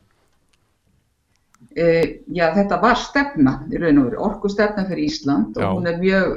Já, 1.71 2.49
þetta 2.51 2.81
var 2.81 2.97
stefna 2.99 3.53
í 3.71 3.79
raun 3.79 4.01
og 4.01 4.07
veru, 4.09 4.17
orkustefna 4.25 4.83
fyrir 4.89 5.05
Ísland 5.07 5.55
og 5.55 5.63
Já. 5.63 5.69
hún 5.71 5.87
er 5.87 6.01
mjög 6.01 6.33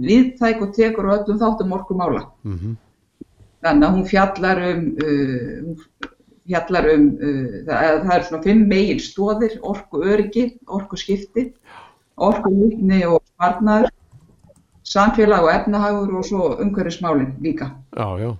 viðtæk 0.00 0.62
og 0.64 0.70
tekur 0.72 1.10
öllum 1.12 1.40
þáttum 1.42 1.74
orkumála 1.76 2.22
Mm 2.40 2.78
þannig 3.64 3.86
að 3.86 3.96
hún 3.96 4.08
fjallar 4.08 4.62
um 4.70 4.86
uh, 5.04 6.10
hún 6.40 6.50
fjallar 6.50 6.90
um 6.94 7.06
uh, 7.20 7.46
það, 7.68 8.02
það 8.04 8.14
er 8.16 8.26
svona 8.28 8.42
fimm 8.42 8.66
megin 8.68 9.00
stóðir 9.00 9.56
orku 9.62 10.02
öryggi, 10.02 10.44
orku 10.66 10.96
skipti 10.96 11.52
orku 12.16 12.50
líkni 12.52 13.04
og 13.08 13.22
sparnar 13.34 13.88
samfélag 14.84 15.44
og 15.44 15.52
efnahagur 15.54 16.14
og 16.18 16.24
svo 16.24 16.54
umhverfismálin 16.60 17.36
líka 17.40 17.70
Já, 17.96 18.18
já. 18.18 18.36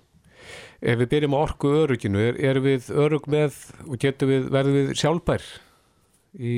Ef 0.81 0.97
við 0.97 1.09
byrjum 1.13 1.35
á 1.37 1.45
orku 1.45 1.69
öruginu, 1.83 2.19
er, 2.19 2.39
er 2.41 2.61
við 2.65 2.91
örug 2.91 3.27
með 3.29 3.53
og 3.87 3.99
getum 4.01 4.31
við, 4.33 4.47
verðum 4.51 4.79
við 4.79 4.95
sjálfbær 4.97 5.43
í 6.41 6.55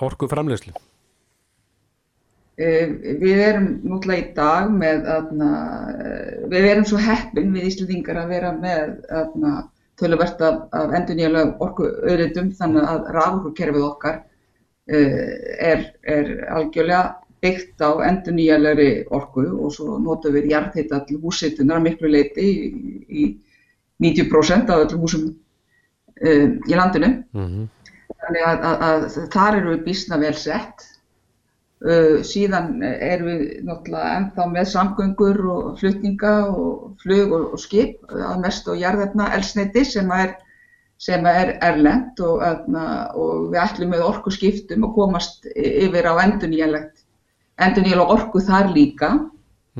orku 0.00 0.28
framleyslu? 0.30 0.72
Eh, 2.60 2.88
Við 3.20 3.42
erum 3.44 3.68
nútlega 3.88 4.20
í 4.20 4.32
dag 4.36 4.72
með, 4.72 5.04
aðna, 5.08 5.50
við 6.48 6.66
erum 6.70 6.86
svo 6.88 7.00
heppin 7.00 7.52
við 7.52 7.68
Íslandingar 7.70 8.22
að 8.22 8.32
vera 8.34 8.50
með 8.56 8.96
aðna, 9.08 9.52
töluvert 10.00 10.42
af, 10.46 10.62
af 10.76 10.94
endurnýjulega 10.98 11.56
orku 11.64 11.86
auðvitað 11.86 12.52
þannig 12.58 12.90
að 12.92 13.10
raforkukerfið 13.16 13.86
okkar 13.86 14.20
uh, 14.20 15.18
er, 15.70 15.84
er 16.02 16.32
algjörlega 16.56 17.02
byggt 17.40 17.80
á 17.80 17.90
endurnýjulegri 18.04 18.90
orku 19.16 19.46
og 19.48 19.74
svo 19.76 19.98
notum 20.02 20.36
við 20.36 20.50
jarðhita 20.52 21.04
til 21.08 21.20
húsitunar 21.22 21.80
miklu 21.84 22.10
leiti 22.12 22.48
í, 22.48 22.72
í 23.08 23.28
90% 24.00 24.72
af 24.72 24.86
öllum 24.86 25.04
húsum 25.06 25.28
uh, 25.30 26.48
í 26.68 26.80
landinu. 26.80 27.20
Mm 27.36 27.68
Þannig 28.20 28.44
að, 28.44 28.64
að, 28.68 28.82
að 28.86 29.28
þar 29.32 29.58
eru 29.58 29.74
við 29.74 29.84
býsna 29.86 30.18
vel 30.20 30.34
sett. 30.36 30.86
Uh, 31.80 32.18
síðan 32.28 32.82
erum 32.84 33.28
við 33.30 33.44
náttúrulega 33.64 34.16
ennþá 34.18 34.44
með 34.52 34.66
samgöngur 34.68 35.38
og 35.48 35.68
flutninga 35.80 36.32
og 36.52 36.98
flug 37.00 37.30
og, 37.32 37.44
og 37.56 37.62
skip 37.62 38.10
að 38.12 38.42
mest 38.42 38.66
og 38.68 38.76
jarðefna 38.76 39.30
elsneiti 39.32 39.86
sem 39.88 40.10
er, 40.12 40.34
sem 41.00 41.24
er 41.24 41.54
erlend 41.64 42.20
og, 42.20 42.42
aðna, 42.44 42.82
og 43.16 43.46
við 43.54 43.62
ætlum 43.62 43.94
með 43.94 44.04
orku 44.10 44.32
skiptum 44.36 44.84
og 44.90 44.92
komast 44.98 45.48
yfir 45.56 46.04
á 46.04 46.20
endurnýjanlegt 46.26 47.00
endurnýjanlega 47.64 48.16
orku 48.18 48.44
þar 48.44 48.68
líka 48.74 49.10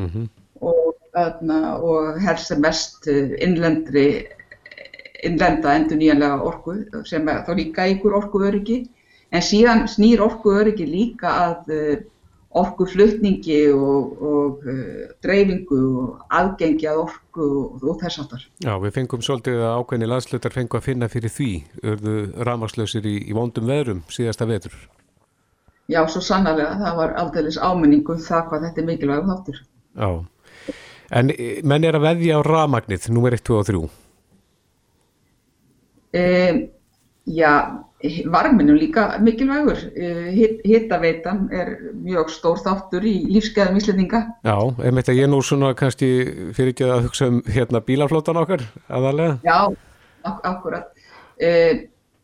-hmm. 0.01 0.25
og, 0.61 0.97
aðna, 1.13 1.77
og 1.85 2.17
helst 2.25 2.49
sem 2.49 2.65
mest 2.65 3.11
uh, 3.13 3.37
innlendri 3.45 4.25
innlenda 5.21 5.77
endurnýjanlega 5.77 6.41
orku 6.49 6.79
sem 7.05 7.29
er 7.29 7.45
þá 7.45 7.53
líka 7.61 7.87
ykkur 7.93 8.17
orkuöryggi 8.23 8.87
en 9.31 9.45
síðan 9.45 9.85
snýr 9.91 10.23
orkuöryggi 10.25 10.87
líka 10.89 11.35
að 11.47 11.75
uh, 11.75 12.01
orkuflutningi 12.61 13.61
og, 13.71 14.23
og 14.27 14.65
uh, 14.67 15.11
dreifingu 15.23 15.81
og 16.03 16.23
aðgengi 16.35 16.89
að 16.91 17.03
orku 17.05 17.45
og, 17.47 17.85
og 17.85 18.01
þess 18.03 18.25
aftar. 18.25 18.47
Já, 18.65 18.73
við 18.83 18.97
fengum 18.97 19.23
svolítið 19.23 19.63
að 19.63 19.77
ákveðni 19.79 20.09
landslutar 20.11 20.57
fengu 20.57 20.81
að 20.81 20.89
finna 20.89 21.11
fyrir 21.13 21.35
því, 21.35 21.51
urðu 21.85 22.17
rafmagnslausir 22.49 23.07
í, 23.07 23.21
í 23.31 23.37
vondum 23.37 23.71
veðrum 23.71 24.03
síðasta 24.11 24.49
veður. 24.51 24.75
Já, 25.91 26.05
svo 26.11 26.23
sannarlega, 26.23 26.77
það 26.79 26.99
var 27.01 27.15
aldeilis 27.19 27.59
áminningu 27.59 28.15
um 28.15 28.23
það 28.23 28.45
hvað 28.51 28.67
þetta 28.67 28.83
er 28.83 28.89
mikilvæg 28.91 29.31
þáttur. 29.31 29.63
Já, 29.99 30.11
en 31.19 31.33
eh, 31.35 31.63
menn 31.67 31.87
er 31.87 31.99
að 31.99 32.07
veðja 32.07 32.39
á 32.39 32.41
rafmagnið, 32.47 33.09
númer 33.15 33.35
1, 33.39 33.47
2 33.47 33.57
og 33.59 33.71
3. 33.71 33.81
E, 36.11 36.27
já, 37.31 37.55
varminu 38.33 38.75
líka 38.79 39.19
mikilvægur. 39.21 39.77
E, 39.97 40.09
Hittaveitan 40.65 41.49
er 41.53 41.75
mjög 42.01 42.31
stór 42.33 42.59
þáttur 42.65 43.05
í 43.05 43.15
lífsgæðum 43.29 43.77
Íslendinga. 43.81 44.23
Já, 44.47 44.57
einmitt 44.85 45.11
að 45.13 45.21
ég 45.21 45.29
nú 45.31 45.43
svona 45.45 45.75
kannski 45.77 46.09
fyrir 46.57 46.73
ekki 46.75 46.89
að 46.89 47.07
hugsa 47.09 47.29
um 47.29 47.43
hérna 47.45 47.83
bílaflótan 47.85 48.41
okkar, 48.41 48.65
aðalega. 48.89 49.39
Já, 49.45 49.59
ak 50.25 50.41
akkurat. 50.49 50.89
E, 51.41 51.51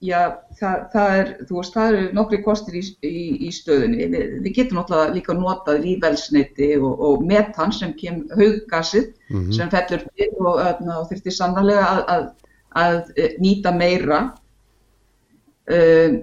já, 0.05 0.23
það, 0.61 0.81
það 0.95 1.19
er, 1.19 1.31
þú 1.49 1.59
veist, 1.61 1.77
það 1.77 1.93
eru 1.93 2.09
nokkri 2.17 2.41
kostir 2.45 2.75
í, 2.81 2.83
í, 3.05 3.27
í 3.49 3.53
stöðunni. 3.53 4.09
Vi, 4.13 4.23
við 4.47 4.57
getum 4.63 4.81
náttúrulega 4.81 5.15
líka 5.17 5.37
notað 5.37 5.83
lífelsneiti 5.85 6.71
og, 6.81 7.05
og 7.11 7.29
metan 7.29 7.73
sem 7.73 7.93
kem 8.01 8.25
hauggasið 8.33 9.13
Mhm. 9.29 9.53
sem 9.53 9.71
fellur 9.73 10.03
til 10.17 10.29
og, 10.39 10.61
öðna, 10.63 11.01
og 11.01 11.09
þurfti 11.11 11.33
sannarlega 11.35 11.87
að, 11.91 12.03
að, 12.17 12.27
að 12.79 12.99
eh, 13.19 13.33
nýta 13.43 13.73
meira. 13.75 14.21
Um, 15.67 16.19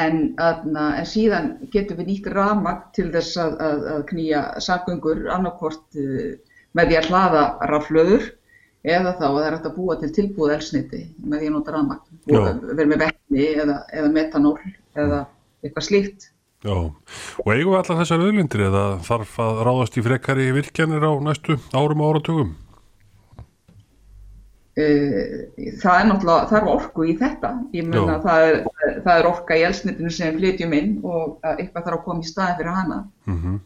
en, 0.00 0.16
aðna, 0.42 0.86
en 0.98 1.06
síðan 1.06 1.52
getum 1.74 2.00
við 2.00 2.10
nýtt 2.10 2.30
rafmagn 2.32 2.86
til 2.96 3.10
þess 3.14 3.36
að, 3.38 3.58
að, 3.62 3.84
að 3.92 4.04
knýja 4.10 4.42
samgöngur 4.64 5.26
annarkvort 5.34 6.00
uh, 6.00 6.32
með 6.76 6.90
því 6.90 6.98
að 6.98 7.10
hlaða 7.10 7.44
raflöður 7.70 8.26
eða 8.86 9.12
þá 9.18 9.26
að 9.26 9.36
það 9.36 9.44
er 9.46 9.56
hægt 9.56 9.68
að 9.68 9.76
búa 9.76 9.98
til 10.00 10.12
tilbúið 10.14 10.54
elsniti 10.56 11.02
með 11.24 11.42
því 11.42 11.50
að 11.50 11.54
nota 11.56 11.82
og 11.82 12.66
vera 12.70 12.90
með 12.90 13.04
vetni 13.04 13.46
eða, 13.54 13.78
eða 13.92 14.12
metanól 14.14 14.56
eða 14.96 15.22
eitthvað 15.64 15.86
slíkt. 15.88 16.28
Já, 16.66 16.74
og 16.74 17.50
eigum 17.52 17.74
við 17.74 17.80
allar 17.80 17.98
þessar 18.00 18.22
auðlindir 18.24 18.62
eða 18.68 18.84
þarf 19.06 19.34
að 19.42 19.58
ráðast 19.68 19.98
í 19.98 20.04
frekari 20.06 20.46
virkjanir 20.56 21.04
á 21.04 21.12
næstu 21.22 21.58
árum 21.76 22.02
og 22.02 22.14
áratugum? 22.14 22.54
Uh, 24.76 25.46
það 25.80 25.94
er 25.98 26.08
náttúrulega, 26.10 26.48
það 26.50 26.58
er 26.58 26.66
orku 26.68 27.06
í 27.08 27.14
þetta, 27.16 27.52
ég 27.72 27.86
meina 27.88 28.18
Já. 28.18 28.24
það 28.26 28.48
er, 28.48 28.58
það 29.06 29.20
er 29.20 29.28
orka 29.30 29.56
í 29.56 29.62
elsnitinu 29.64 30.10
sem 30.12 30.36
flytjum 30.36 30.74
inn 30.76 30.90
og 31.00 31.38
að 31.40 31.62
eitthvað 31.62 31.86
þarf 31.86 31.96
að 31.96 32.04
koma 32.10 32.24
í 32.26 32.28
staðin 32.32 32.60
fyrir 32.60 32.78
hana. 32.80 33.00
Mm 33.30 33.56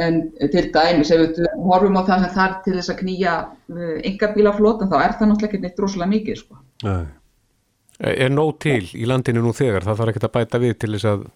En 0.00 0.20
til 0.38 0.68
dæmis, 0.72 1.10
ef 1.12 1.18
við 1.20 1.48
horfum 1.66 1.98
á 1.98 2.02
það 2.06 2.22
sem 2.22 2.30
þarf 2.32 2.60
til 2.64 2.74
þess 2.76 2.92
að 2.92 3.00
knýja 3.02 3.32
uh, 3.74 3.96
engabílaflota, 4.08 4.86
þá 4.88 4.94
er 4.96 5.16
það 5.18 5.28
náttúrulega 5.28 5.48
ekki 5.50 5.60
neitt 5.64 5.82
rosalega 5.82 6.12
mikið, 6.14 6.38
sko. 6.38 6.60
Nei, 6.86 7.02
Er 8.00 8.30
nóg 8.32 8.54
til 8.62 8.86
í 8.96 9.04
landinu 9.04 9.42
nú 9.44 9.50
þegar, 9.52 9.84
það 9.84 9.98
þarf 9.98 10.12
ekkert 10.12 10.28
að 10.30 10.34
bæta 10.38 10.60
við 10.62 10.78
til 10.80 10.92
þess 10.94 11.08
að, 11.10 11.26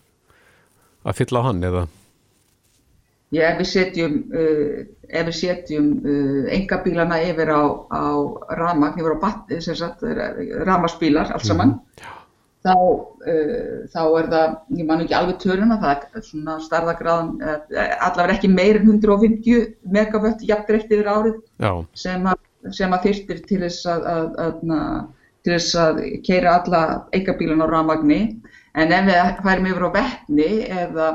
að 1.04 1.18
fylla 1.18 1.42
á 1.44 1.46
hann 1.50 1.66
eða? 1.68 1.82
Já, 3.34 3.44
ef 3.50 3.60
við 3.60 3.68
setjum, 3.70 4.18
uh, 4.34 5.30
setjum 5.34 5.88
uh, 6.00 6.42
engabílana 6.54 7.20
yfir 7.26 7.50
á, 7.50 7.62
á 7.90 8.04
ramagn, 8.60 9.00
yfir 9.00 9.16
á 9.16 9.22
bat, 9.22 9.56
sem 9.64 9.78
sagt, 9.78 10.04
ramaspílar 10.68 11.32
alls 11.34 11.48
saman, 11.50 11.74
þá, 12.64 12.76
uh, 12.76 13.82
þá 13.90 14.00
er 14.04 14.30
það, 14.36 14.54
ég 14.78 14.88
man 14.90 15.02
ekki 15.04 15.18
alveg 15.18 15.42
töluna, 15.42 15.80
það 15.82 16.06
er 16.20 16.26
svona 16.28 16.56
starðagráðan, 16.62 17.34
allavega 17.74 18.38
ekki 18.38 18.52
meir 18.54 18.80
en 18.80 18.94
150 18.94 19.68
megavött 19.98 20.46
jafndreift 20.46 20.94
yfir 20.94 21.10
árið 21.10 21.42
Já, 21.58 21.72
sem 22.06 22.30
að, 22.30 22.40
sem 22.72 22.96
að 22.96 23.10
þyrftir 23.10 23.44
til 23.50 23.62
þess 23.66 23.90
að, 23.90 24.08
að, 24.14 24.32
að, 24.46 24.64
að 24.78 25.12
til 25.44 25.52
þess 25.58 25.76
að 25.76 26.02
keira 26.24 26.58
alla 26.60 26.82
engabílana 27.12 27.66
á 27.68 27.72
ramagni, 27.74 28.20
en 28.74 28.92
ef 28.94 29.08
við 29.10 29.44
færum 29.44 29.70
yfir 29.70 29.88
á 29.88 29.90
vettni 29.98 30.50
eða 30.64 31.08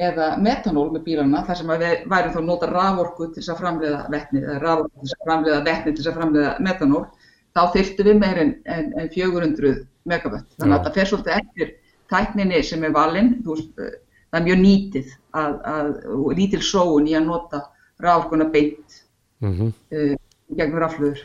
eða 0.00 0.28
metanól 0.40 0.88
með 0.94 1.06
bílana 1.06 1.42
þar 1.46 1.60
sem 1.60 1.72
að 1.72 1.84
við 1.84 2.04
værum 2.12 2.34
þá 2.34 2.40
að 2.40 2.48
nota 2.48 2.70
raforku 2.70 3.28
til 3.28 3.40
þess 3.40 3.52
að 3.54 3.62
framleiða 3.62 4.02
vetni 4.14 4.42
eða 4.44 4.58
raforku 4.64 4.92
til 4.94 5.08
þess 5.08 5.16
að 5.18 5.26
framleiða 5.28 5.64
vetni 5.68 5.92
til 5.92 6.02
þess 6.02 6.12
að 6.12 6.20
framleiða 6.20 6.52
metanól 6.66 7.02
þá 7.50 7.62
þyrftum 7.74 8.10
við 8.10 8.20
meir 8.22 8.42
en, 8.44 8.52
en, 8.64 8.92
en 9.00 9.10
400 9.14 9.74
megavött. 10.10 10.52
Þannig 10.60 10.76
að 10.76 10.86
það 10.86 10.98
fer 10.98 11.10
svolítið 11.10 11.36
eftir 11.40 11.74
tækninni 12.10 12.62
sem 12.66 12.86
er 12.86 12.94
valinn. 12.94 13.34
Eh, 13.44 13.98
Það 14.30 14.38
er 14.38 14.46
mjög 14.46 14.60
nýtið 14.62 15.14
að, 15.34 15.54
að, 15.66 15.88
og 16.14 16.34
lítil 16.38 16.60
sóun 16.62 17.08
í 17.10 17.14
að 17.18 17.24
nota 17.26 17.64
raforkuna 18.00 18.46
beint 18.52 19.00
mm 19.42 19.72
uh, 19.72 20.12
gegnum 20.50 20.82
rafluður. 20.82 21.24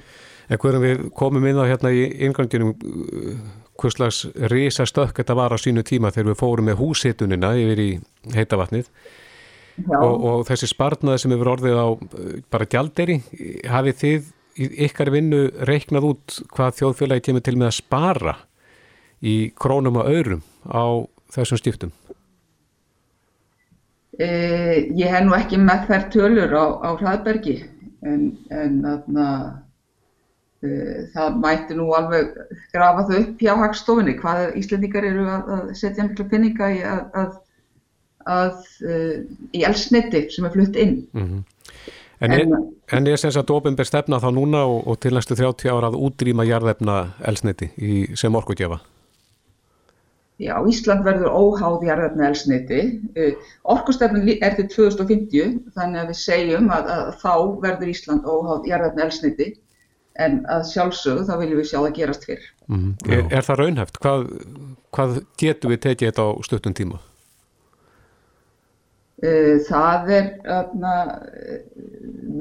En 0.50 0.60
hverjum 0.62 0.84
við 0.84 1.04
komum 1.18 1.46
inn 1.50 1.58
á 1.58 1.66
hérna 1.66 1.90
í 1.94 2.04
inganginum 2.26 2.76
hvers 3.82 3.98
slags 3.98 4.22
risa 4.52 4.86
stökk 4.88 5.20
þetta 5.20 5.38
var 5.38 5.56
á 5.56 5.58
sínu 5.60 5.84
tíma 5.88 6.14
þegar 6.16 6.32
við 6.32 6.42
fórum 6.42 6.70
með 6.70 6.80
húshitunina 6.82 7.54
yfir 7.60 7.82
í 7.84 7.90
heitavatnið 8.36 8.90
og, 10.00 10.14
og 10.16 10.46
þessi 10.48 10.70
sparnaði 10.72 11.24
sem 11.24 11.36
hefur 11.36 11.52
orðið 11.56 11.78
á 11.80 11.88
eh, 11.92 12.32
bara 12.52 12.70
gjalderi, 12.72 13.20
hafið 13.68 14.02
þið 14.02 14.32
ykkar 14.88 15.12
vinnu 15.12 15.42
reiknað 15.68 16.10
út 16.14 16.38
hvað 16.56 16.78
þjóðfélagi 16.80 17.26
kemur 17.28 17.44
til 17.44 17.58
með 17.60 17.72
að 17.72 17.78
spara 17.82 18.36
í 19.26 19.36
krónum 19.60 20.00
og 20.00 20.08
aurum 20.08 20.44
á 20.64 21.04
þessum 21.36 21.60
stiftum? 21.60 21.92
E, 24.16 24.28
ég 24.96 25.12
hef 25.12 25.26
nú 25.26 25.36
ekki 25.36 25.60
með 25.60 25.90
þær 25.90 26.08
tölur 26.14 26.56
á, 26.56 26.66
á 26.88 26.90
hraðbergi 26.96 27.58
en, 28.08 28.30
en 28.48 28.80
þarna, 28.86 29.28
e, 29.28 29.65
það 31.16 31.40
mætti 31.42 31.78
nú 31.78 31.90
alveg 31.98 32.32
grafa 32.74 33.08
þau 33.10 33.18
upp 33.22 33.42
hjá 33.44 33.54
hagstofinni 33.62 34.16
hvað 34.20 34.46
Íslandingar 34.62 35.08
eru 35.10 35.26
að, 35.32 35.52
að 35.58 35.74
setja 35.82 36.06
miklu 36.08 36.28
pinninga 36.32 36.72
í 36.76 36.80
að, 36.86 37.04
að, 37.22 37.36
að 38.36 38.56
e, 38.86 39.02
í 39.56 39.66
elsniti 39.68 40.26
sem 40.34 40.48
er 40.48 40.56
flutt 40.56 40.80
inn. 40.80 40.98
Mm 41.14 41.28
-hmm. 41.28 41.44
En 42.24 42.32
er, 42.32 42.46
en 42.96 43.08
er 43.08 43.20
sem 43.20 43.32
sagt 43.32 43.52
ofinbér 43.52 43.88
stefna 43.88 44.22
þá 44.24 44.30
núna 44.32 44.64
og, 44.66 44.88
og 44.88 45.00
til 45.04 45.14
næstu 45.14 45.36
30 45.36 45.72
ára 45.72 45.92
að 45.92 46.00
útrýma 46.08 46.46
jarðefna 46.48 47.00
elsniti 47.28 47.72
í, 47.78 48.06
sem 48.16 48.36
orkugjafa? 48.36 48.80
Já, 50.40 50.56
Ísland 50.68 51.06
verður 51.06 51.32
óháð 51.32 51.86
jarðarna 51.88 52.28
elsniti. 52.28 52.80
Uh, 53.16 53.36
Orkustefnun 53.72 54.28
er 54.36 54.56
til 54.58 54.68
2050 54.68 55.54
þannig 55.78 56.02
að 56.02 56.10
við 56.12 56.18
segjum 56.20 56.72
að, 56.76 56.90
að 56.96 57.12
þá 57.22 57.36
verður 57.64 57.92
Ísland 57.94 58.28
óháð 58.28 58.68
jarðarna 58.72 59.08
elsniti 59.08 59.54
en 60.22 60.40
að 60.52 60.64
sjálfsögðu 60.72 61.26
þá 61.28 61.34
viljum 61.42 61.60
við 61.62 61.70
sjá 61.72 61.78
það 61.80 61.98
gerast 62.00 62.28
fyrr. 62.30 62.46
Mm 62.68 62.80
-hmm. 62.80 63.12
er, 63.18 63.26
er 63.38 63.48
það 63.48 63.60
raunhæft? 63.62 64.00
Hvað, 64.04 64.26
hvað 64.96 65.20
getur 65.42 65.74
við 65.74 65.84
tekið 65.88 66.12
þetta 66.12 66.26
á 66.26 66.30
stuttum 66.48 66.76
tíma? 66.78 67.02
Uh, 69.26 69.56
það 69.70 70.12
er, 70.12 70.28
aðna, 70.52 70.94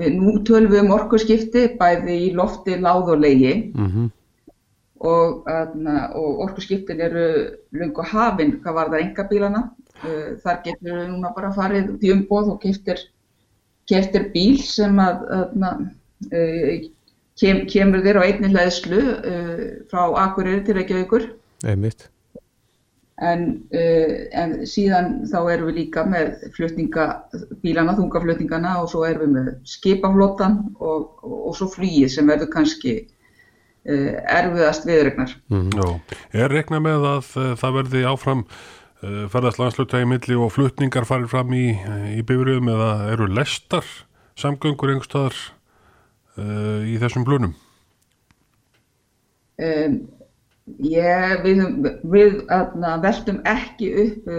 við, 0.00 0.18
nú 0.18 0.36
tölum 0.46 0.72
við 0.72 0.82
um 0.82 0.94
orkuskipti 0.96 1.68
bæði 1.78 2.18
í 2.28 2.34
lofti, 2.34 2.76
láð 2.80 3.14
og 3.14 3.24
leiði. 3.24 3.56
Mm 3.74 3.90
-hmm 3.90 4.12
og, 5.04 5.44
og 6.14 6.40
orkuskiptin 6.46 7.02
eru 7.04 7.26
lungu 7.76 8.04
hafinn 8.08 8.58
hvað 8.62 8.78
var 8.78 8.92
það 8.92 9.02
enga 9.02 9.26
bílana 9.30 9.62
uh, 10.04 10.30
þar 10.42 10.60
getur 10.64 10.98
við 10.98 11.10
núna 11.10 11.32
bara 11.36 11.52
farið 11.56 11.92
út 11.94 12.06
í 12.06 12.12
umboð 12.14 12.52
og 12.54 12.60
keftir, 12.62 13.02
keftir 13.90 14.30
bíl 14.34 14.56
sem 14.64 15.00
að, 15.02 15.26
uh, 16.30 16.76
kem, 17.40 17.64
kemur 17.70 18.04
þér 18.04 18.20
á 18.20 18.26
einni 18.26 18.50
hlæðslu 18.52 19.04
uh, 19.04 19.62
frá 19.92 20.02
Akureyri 20.24 20.64
til 20.66 20.78
Reykjavíkur 20.80 21.30
einmitt 21.64 22.10
En, 23.22 23.44
uh, 23.70 24.14
en 24.34 24.56
síðan 24.66 25.20
þá 25.30 25.36
erum 25.52 25.68
við 25.68 25.76
líka 25.78 26.02
með 26.02 26.48
flutningabílana, 26.56 27.94
þungaflutningana 27.94 28.72
og 28.80 28.88
svo 28.90 29.04
erum 29.06 29.28
við 29.28 29.36
með 29.36 29.52
skipaflottan 29.70 30.56
og, 30.80 31.12
og, 31.22 31.36
og 31.50 31.54
svo 31.54 31.68
flýið 31.76 32.10
sem 32.16 32.32
verður 32.32 32.50
kannski 32.56 32.96
Eh, 33.84 34.14
erfiðast 34.32 34.86
viðregnar. 34.88 35.34
Mm. 35.52 35.98
Er 36.32 36.48
regna 36.48 36.78
með 36.80 37.02
að 37.04 37.26
uh, 37.36 37.50
það 37.60 37.74
verði 37.76 38.04
áfram 38.08 38.38
uh, 38.46 39.26
ferðast 39.28 39.58
landslutægi 39.60 40.08
milli 40.08 40.38
og 40.40 40.54
flutningar 40.54 41.04
farir 41.04 41.28
fram 41.28 41.52
í, 41.52 41.66
í 42.16 42.22
bifröðum 42.24 42.70
eða 42.72 42.88
eru 43.12 43.28
lestar 43.28 43.84
samgöngur 44.40 44.94
einhverstaðar 44.94 45.36
uh, 46.40 46.82
í 46.86 46.98
þessum 47.02 47.26
blunum? 47.26 47.54
Um, 49.62 49.96
ég, 50.82 51.44
við 51.44 51.62
við 52.10 52.40
atna, 52.54 52.96
veltum 53.04 53.38
ekki 53.46 53.92
upp 54.02 54.30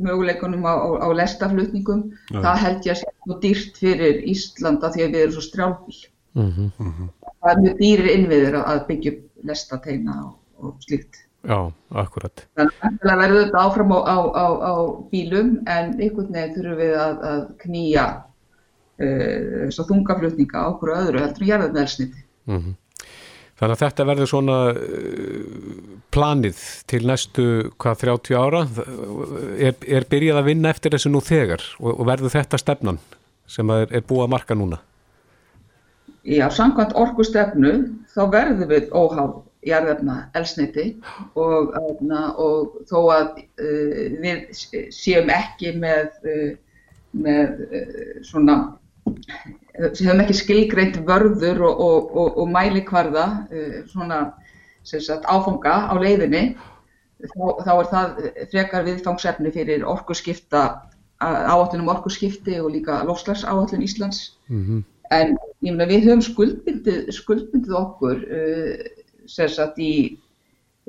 möguleikunum 0.00 0.64
á, 0.64 0.74
á, 0.80 0.88
á 1.04 1.08
lestaflutningum. 1.20 2.08
Nei. 2.32 2.40
Það 2.40 2.62
held 2.64 2.88
ég 2.88 2.96
að 2.96 3.02
sé 3.02 3.14
svo 3.14 3.38
dýrt 3.44 3.80
fyrir 3.82 4.22
Íslanda 4.32 4.92
því 4.94 5.06
að 5.06 5.12
við 5.16 5.24
erum 5.26 5.36
svo 5.36 5.46
strjálbíl. 5.50 6.02
Mm 6.36 6.50
-hmm 6.52 7.12
það 7.46 7.52
er 7.52 7.62
mjög 7.62 7.78
dýri 7.80 8.12
innviður 8.16 8.58
að 8.62 8.82
byggja 8.90 9.14
upp 9.14 9.48
lestateina 9.50 10.16
og, 10.24 10.34
og 10.62 10.84
slíkt. 10.84 11.22
Já, 11.46 11.58
akkurat. 12.02 12.42
Þannig 12.58 13.10
að 13.12 13.20
verður 13.22 13.42
þetta 13.44 13.62
áfram 13.62 13.92
á, 13.94 13.98
á, 14.02 14.18
á, 14.34 14.46
á 14.66 14.72
bílum 15.12 15.52
en 15.70 15.92
einhvern 15.94 16.32
veginn 16.34 16.56
þurfum 16.56 16.80
við 16.80 16.96
að, 16.98 17.20
að 17.30 17.42
knýja 17.62 18.06
uh, 19.02 19.68
svo 19.74 19.86
þungaflutninga 19.90 20.64
á 20.64 20.70
okkur 20.72 20.94
öðru 20.96 21.22
heldur 21.22 21.46
en 21.46 21.52
jarðarmeðelsniti. 21.52 22.26
Mm 22.46 22.60
-hmm. 22.60 22.74
Þannig 23.56 23.72
að 23.72 23.82
þetta 23.82 24.04
verður 24.04 24.28
svona 24.28 24.56
uh, 24.72 26.00
planið 26.12 26.64
til 26.86 27.06
næstu 27.06 27.46
hvað 27.76 28.02
30 28.04 28.36
ára 28.36 28.66
er, 29.58 29.74
er 29.86 30.08
byrjað 30.10 30.42
að 30.42 30.48
vinna 30.50 30.70
eftir 30.70 30.92
þessu 30.92 31.12
nú 31.12 31.20
þegar 31.20 31.62
og, 31.80 31.92
og 32.00 32.04
verður 32.06 32.36
þetta 32.36 32.60
stefnan 32.60 33.00
sem 33.46 33.70
er, 33.70 33.88
er 33.90 34.04
búið 34.04 34.26
að 34.26 34.32
marka 34.34 34.54
núna? 34.58 34.80
Já, 36.26 36.48
samkvæmt 36.50 36.96
orkustefnu 36.98 37.72
þá 38.10 38.22
verðum 38.32 38.70
við 38.72 38.88
óháð 38.90 39.36
jarðefna 39.66 40.16
elsniti 40.38 40.86
og, 41.38 41.74
og 41.74 42.74
þó 42.90 42.98
að 43.14 43.28
uh, 43.62 44.00
við 44.22 44.90
séum 44.94 45.30
ekki 45.32 45.74
með, 45.78 46.10
uh, 46.26 46.50
með 47.14 47.62
uh, 47.66 48.10
svona, 48.26 48.56
séum 49.96 50.22
ekki 50.24 50.36
skilgreint 50.36 50.98
vörður 51.08 51.62
og, 51.68 52.10
og, 52.16 52.40
og 52.42 52.50
mælikvarða 52.52 53.26
uh, 53.50 53.78
svona 53.90 54.20
sagt, 54.86 55.26
áfanga 55.26 55.76
á 55.90 55.94
leiðinni, 55.98 56.56
þá, 57.26 57.46
þá 57.66 57.72
er 57.74 57.88
það 57.92 58.20
frekar 58.52 58.86
viðfangsefni 58.86 59.52
fyrir 59.54 59.86
orkuskipta, 59.88 60.66
áallunum 61.20 61.90
orkuskipti 61.94 62.60
og 62.62 62.70
líka 62.74 63.00
lofslags 63.08 63.44
áallun 63.44 63.82
Íslands. 63.82 64.36
Mm 64.48 64.62
-hmm. 64.62 64.84
En 65.10 65.36
mena, 65.62 65.86
við 65.86 66.06
höfum 66.06 66.22
skuldbundið, 66.22 67.10
skuldbundið 67.14 67.74
okkur 67.74 68.22
uh, 68.26 68.86
sagt, 69.26 69.78
í 69.78 70.18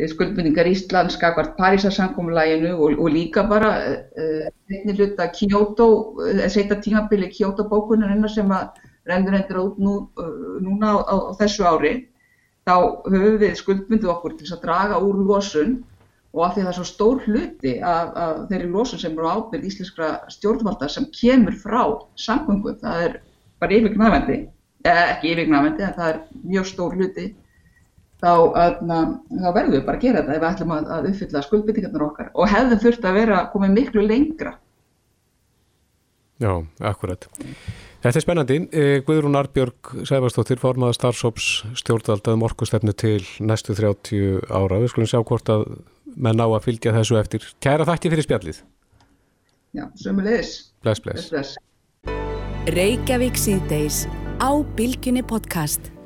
skuldbundingar 0.06 0.68
Íslands 0.70 1.16
skakvart 1.18 1.56
Parísarsankomlæginu 1.58 2.76
og, 2.76 3.00
og 3.02 3.10
líka 3.10 3.44
bara 3.50 3.72
einnig 3.82 4.94
uh, 4.94 4.98
hluta 5.00 5.26
Kyoto, 5.34 5.88
uh, 6.22 6.44
setja 6.50 6.78
tímabili 6.82 7.32
Kyoto 7.34 7.66
bókunarinn 7.70 8.28
sem 8.30 8.52
að 8.54 8.78
rendur 9.10 9.38
hendur 9.40 9.62
út 9.64 9.80
nú, 9.82 9.96
uh, 10.22 10.60
núna 10.62 10.94
á, 10.94 10.98
á, 11.02 11.16
á 11.18 11.32
þessu 11.40 11.66
ári, 11.66 11.94
þá 12.68 12.76
höfum 13.08 13.40
við 13.42 13.56
skuldbundið 13.58 14.12
okkur 14.14 14.36
til 14.38 14.52
að 14.54 14.62
draga 14.68 15.00
úr 15.02 15.24
losun 15.26 15.80
og 16.36 16.44
af 16.46 16.54
því 16.54 16.68
það 16.68 16.70
er 16.70 16.78
svo 16.78 16.86
stór 16.92 17.24
hluti 17.26 17.74
af, 17.82 18.14
af 18.14 18.46
þeirri 18.52 18.70
losun 18.70 19.02
sem 19.02 19.18
eru 19.18 19.32
ábyrð 19.32 19.66
íslenskra 19.72 20.12
stjórnvalda 20.30 20.92
sem 20.94 21.10
kemur 21.16 21.58
frá 21.58 21.82
samgöngum, 22.22 22.78
það 22.84 23.04
er 23.08 23.20
bara 23.58 23.80
yfirgnafendi, 23.80 24.40
eða 24.86 25.10
ekki 25.16 25.34
yfirgnafendi 25.34 25.88
en 25.88 25.98
það 25.98 26.14
er 26.14 26.24
mjög 26.44 26.70
stór 26.70 26.98
hluti 27.00 27.30
þá, 28.22 28.32
öðna, 28.66 29.02
þá 29.32 29.50
verðum 29.50 29.76
við 29.76 29.84
bara 29.88 30.00
að 30.00 30.06
gera 30.06 30.22
þetta 30.22 30.38
ef 30.38 30.42
við 30.42 30.50
ætlum 30.52 30.74
að, 30.78 30.88
að 30.96 31.10
uppfylla 31.12 31.44
skuldbyttingarnar 31.46 32.08
okkar 32.08 32.32
og 32.34 32.54
hefðum 32.54 32.82
þurft 32.86 33.06
að 33.08 33.20
vera 33.22 33.44
komið 33.54 33.78
miklu 33.78 34.08
lengra 34.08 34.58
Já, 36.38 36.52
akkurat 36.86 37.26
Þetta 37.98 38.20
er 38.20 38.24
spennandi. 38.24 38.58
Eh, 38.78 39.00
Guðrún 39.04 39.36
Arbjörg 39.40 39.90
Sæfarstóttir, 40.06 40.60
formaða 40.62 40.94
starfsóps 40.96 41.48
stjórnvaldaðum 41.82 42.46
orkustefnu 42.46 42.94
til 42.94 43.26
næstu 43.42 43.74
30 43.76 44.46
ára. 44.46 44.78
Við 44.84 44.94
skulum 44.94 45.10
sjá 45.10 45.20
hvort 45.26 45.50
að 45.50 45.66
menn 46.14 46.38
á 46.38 46.46
að 46.46 46.70
fylgja 46.70 46.94
þessu 46.94 47.18
eftir. 47.20 47.50
Kæra 47.60 47.90
þakki 47.90 48.14
fyrir 48.14 48.30
spjallið. 48.30 48.62
Já, 49.76 49.90
sömulegis. 49.98 50.54
Bless, 50.86 51.02
bless. 51.02 51.30
bless. 51.34 51.58
Reykjavík 52.78 53.38
síðdeis 53.40 54.06
á 54.38 54.50
Bilginni 54.78 55.26
podcast. 55.26 55.97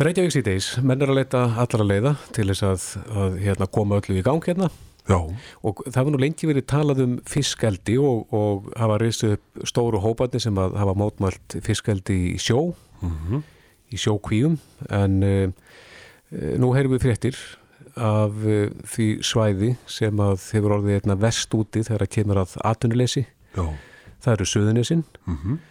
Reykjavík 0.00 0.32
síðdeis, 0.32 0.66
menn 0.80 1.02
er 1.04 1.10
að 1.12 1.18
leita 1.18 1.40
allara 1.60 1.84
leiða 1.84 2.10
til 2.32 2.46
þess 2.48 2.62
að, 2.64 2.84
að 3.20 3.34
hérna, 3.42 3.66
koma 3.68 3.98
öllu 4.00 4.14
í 4.16 4.22
gang 4.24 4.46
hérna. 4.48 4.70
Já. 5.04 5.18
Og 5.66 5.82
það 5.84 6.06
var 6.06 6.14
nú 6.14 6.20
lengi 6.22 6.48
verið 6.48 6.66
talað 6.72 7.02
um 7.04 7.18
fiskeldi 7.28 7.98
og, 8.00 8.32
og 8.32 8.70
hafa 8.80 8.96
reysið 9.02 9.34
upp 9.36 9.66
stóru 9.68 10.00
hópandi 10.00 10.40
sem 10.40 10.56
að 10.56 10.78
hafa 10.80 10.94
mótmælt 10.96 11.58
fiskeldi 11.66 12.16
í 12.30 12.38
sjó, 12.40 12.70
mm 13.02 13.12
-hmm. 13.12 13.42
í 13.92 14.00
sjókvíum, 14.00 14.56
en 14.88 15.22
uh, 15.22 15.52
nú 16.32 16.72
heyrum 16.72 16.96
við 16.96 17.04
fréttir 17.04 17.36
af 17.92 18.32
uh, 18.40 18.72
því 18.94 19.08
svæði 19.20 19.76
sem 19.84 20.16
að 20.16 20.48
hefur 20.54 20.78
orðið 20.78 21.02
einna 21.02 21.20
vest 21.20 21.52
úti 21.52 21.84
þegar 21.84 22.06
að 22.06 22.14
kemur 22.16 22.40
að 22.46 22.56
atunuleysi. 22.64 23.26
Það 24.20 24.32
eru 24.32 24.44
söðunisinn. 24.48 25.04
Mhm. 25.26 25.36
Mm 25.44 25.69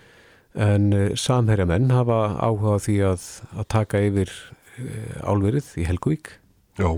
en 0.57 0.89
uh, 0.93 1.05
samherja 1.19 1.67
menn 1.69 1.91
hafa 1.93 2.19
áhugað 2.41 2.83
því 2.87 2.97
að, 3.11 3.27
að 3.53 3.69
taka 3.75 4.01
yfir 4.07 4.33
uh, 4.33 5.29
álverið 5.29 5.71
í 5.77 5.85
Helgvík 5.89 6.33
Já. 6.79 6.89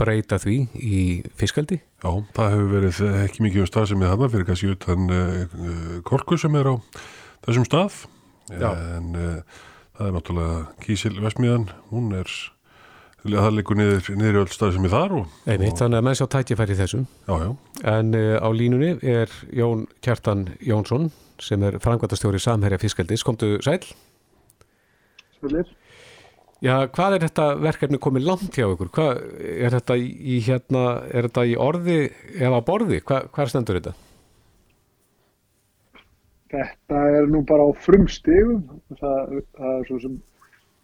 breyta 0.00 0.40
því 0.42 0.58
í 0.74 0.98
fiskaldi 1.38 1.78
Já, 1.78 2.10
það 2.34 2.52
hefur 2.54 2.68
verið 2.74 3.00
ekki 3.24 3.46
mikið 3.46 3.64
um 3.64 3.70
stað 3.70 3.88
sem 3.92 4.04
er 4.04 4.12
hana 4.14 4.30
fyrir 4.32 4.48
kannski 4.48 4.74
utan 4.74 5.08
uh, 5.14 5.56
korku 6.08 6.38
sem 6.40 6.58
er 6.58 6.70
á 6.70 6.74
þessum 7.46 7.66
stað 7.68 8.04
Já. 8.48 8.70
en 8.72 9.12
það 9.12 10.06
er 10.06 10.14
náttúrulega 10.14 10.60
Kísil 10.80 11.18
Vestmiðan, 11.20 11.66
hún 11.90 12.14
er 12.16 12.30
það 13.26 13.56
leikur 13.58 13.78
niður, 13.78 14.10
niður 14.16 14.36
í 14.38 14.42
öll 14.42 14.52
stað 14.54 14.76
sem 14.76 14.86
er 14.86 14.92
þar 14.94 15.14
og, 15.20 15.38
Einmitt, 15.44 15.74
og... 15.74 15.80
þannig 15.82 16.00
að 16.00 16.04
menn 16.06 16.18
sjá 16.18 16.26
tækifæri 16.32 16.76
þessum 16.78 17.06
já, 17.28 17.34
já. 17.42 17.48
en 17.92 18.12
uh, 18.16 18.34
á 18.38 18.48
línunni 18.54 18.92
er 19.02 19.32
Jón 19.54 19.86
Kjartan 20.04 20.46
Jónsson 20.64 21.10
sem 21.42 21.62
er 21.66 21.78
frangvæntastjóri 21.82 22.40
Samherja 22.42 22.78
Fiskaldis. 22.80 23.24
Komdu 23.26 23.56
sæl? 23.64 23.84
Svulir. 25.38 25.70
Já, 26.58 26.88
hvað 26.90 27.14
er 27.14 27.24
þetta 27.28 27.44
verkefni 27.62 28.00
komið 28.02 28.24
langt 28.26 28.56
hjá 28.58 28.66
ykkur? 28.66 28.90
Hvað, 28.94 29.20
er, 29.46 29.74
þetta 29.76 29.96
í, 30.02 30.38
hérna, 30.42 30.84
er 31.14 31.28
þetta 31.28 31.44
í 31.46 31.54
orði 31.62 31.98
eða 32.34 32.62
borði? 32.66 32.98
Hvað, 33.06 33.28
hvað 33.36 33.52
stendur 33.52 33.78
þetta? 33.78 33.92
Þetta 36.48 37.02
er 37.20 37.28
nú 37.30 37.44
bara 37.46 37.68
á 37.68 37.70
frumstegum. 37.84 38.64
Það, 38.98 39.36
það 39.60 39.76
er 39.76 39.86
svo 39.86 40.00
sem 40.02 40.16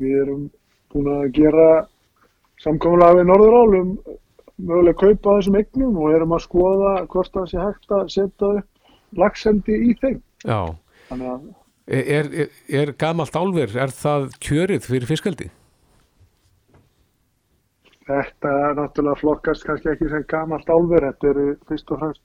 við 0.02 0.20
erum 0.22 0.44
búin 0.94 1.10
að 1.10 1.26
gera 1.40 1.66
samkominlega 2.62 3.18
við 3.18 3.28
Norðurálum 3.32 3.96
mögulega 4.62 5.00
kaupa 5.00 5.38
þessum 5.38 5.58
eignum 5.58 5.98
og 5.98 6.14
erum 6.14 6.34
að 6.36 6.44
skoða 6.44 6.92
hvort 7.10 7.34
það 7.34 7.48
sé 7.50 7.58
hægt 7.58 7.94
að 7.96 8.04
setja 8.14 8.50
upp 8.60 9.18
lagsendi 9.18 9.78
í 9.88 9.94
þeim. 9.98 10.20
Já. 10.44 10.58
Þannig 11.10 11.30
að 11.34 11.52
Er, 11.84 12.30
er, 12.32 12.48
er 12.72 12.92
gamalt 12.96 13.34
álver, 13.36 13.68
er 13.76 13.90
það 13.92 14.30
kjörið 14.40 14.86
fyrir 14.88 15.08
fiskaldi? 15.08 15.50
Þetta 18.08 18.52
er 18.68 18.78
náttúrulega 18.78 19.20
flokkast 19.20 19.66
kannski 19.68 19.90
ekki 19.92 20.08
sem 20.08 20.24
gamalt 20.28 20.68
álver, 20.72 21.04
þetta 21.10 21.28
eru 21.34 21.44
fyrst 21.68 21.92
og 21.92 22.00
fremst 22.00 22.22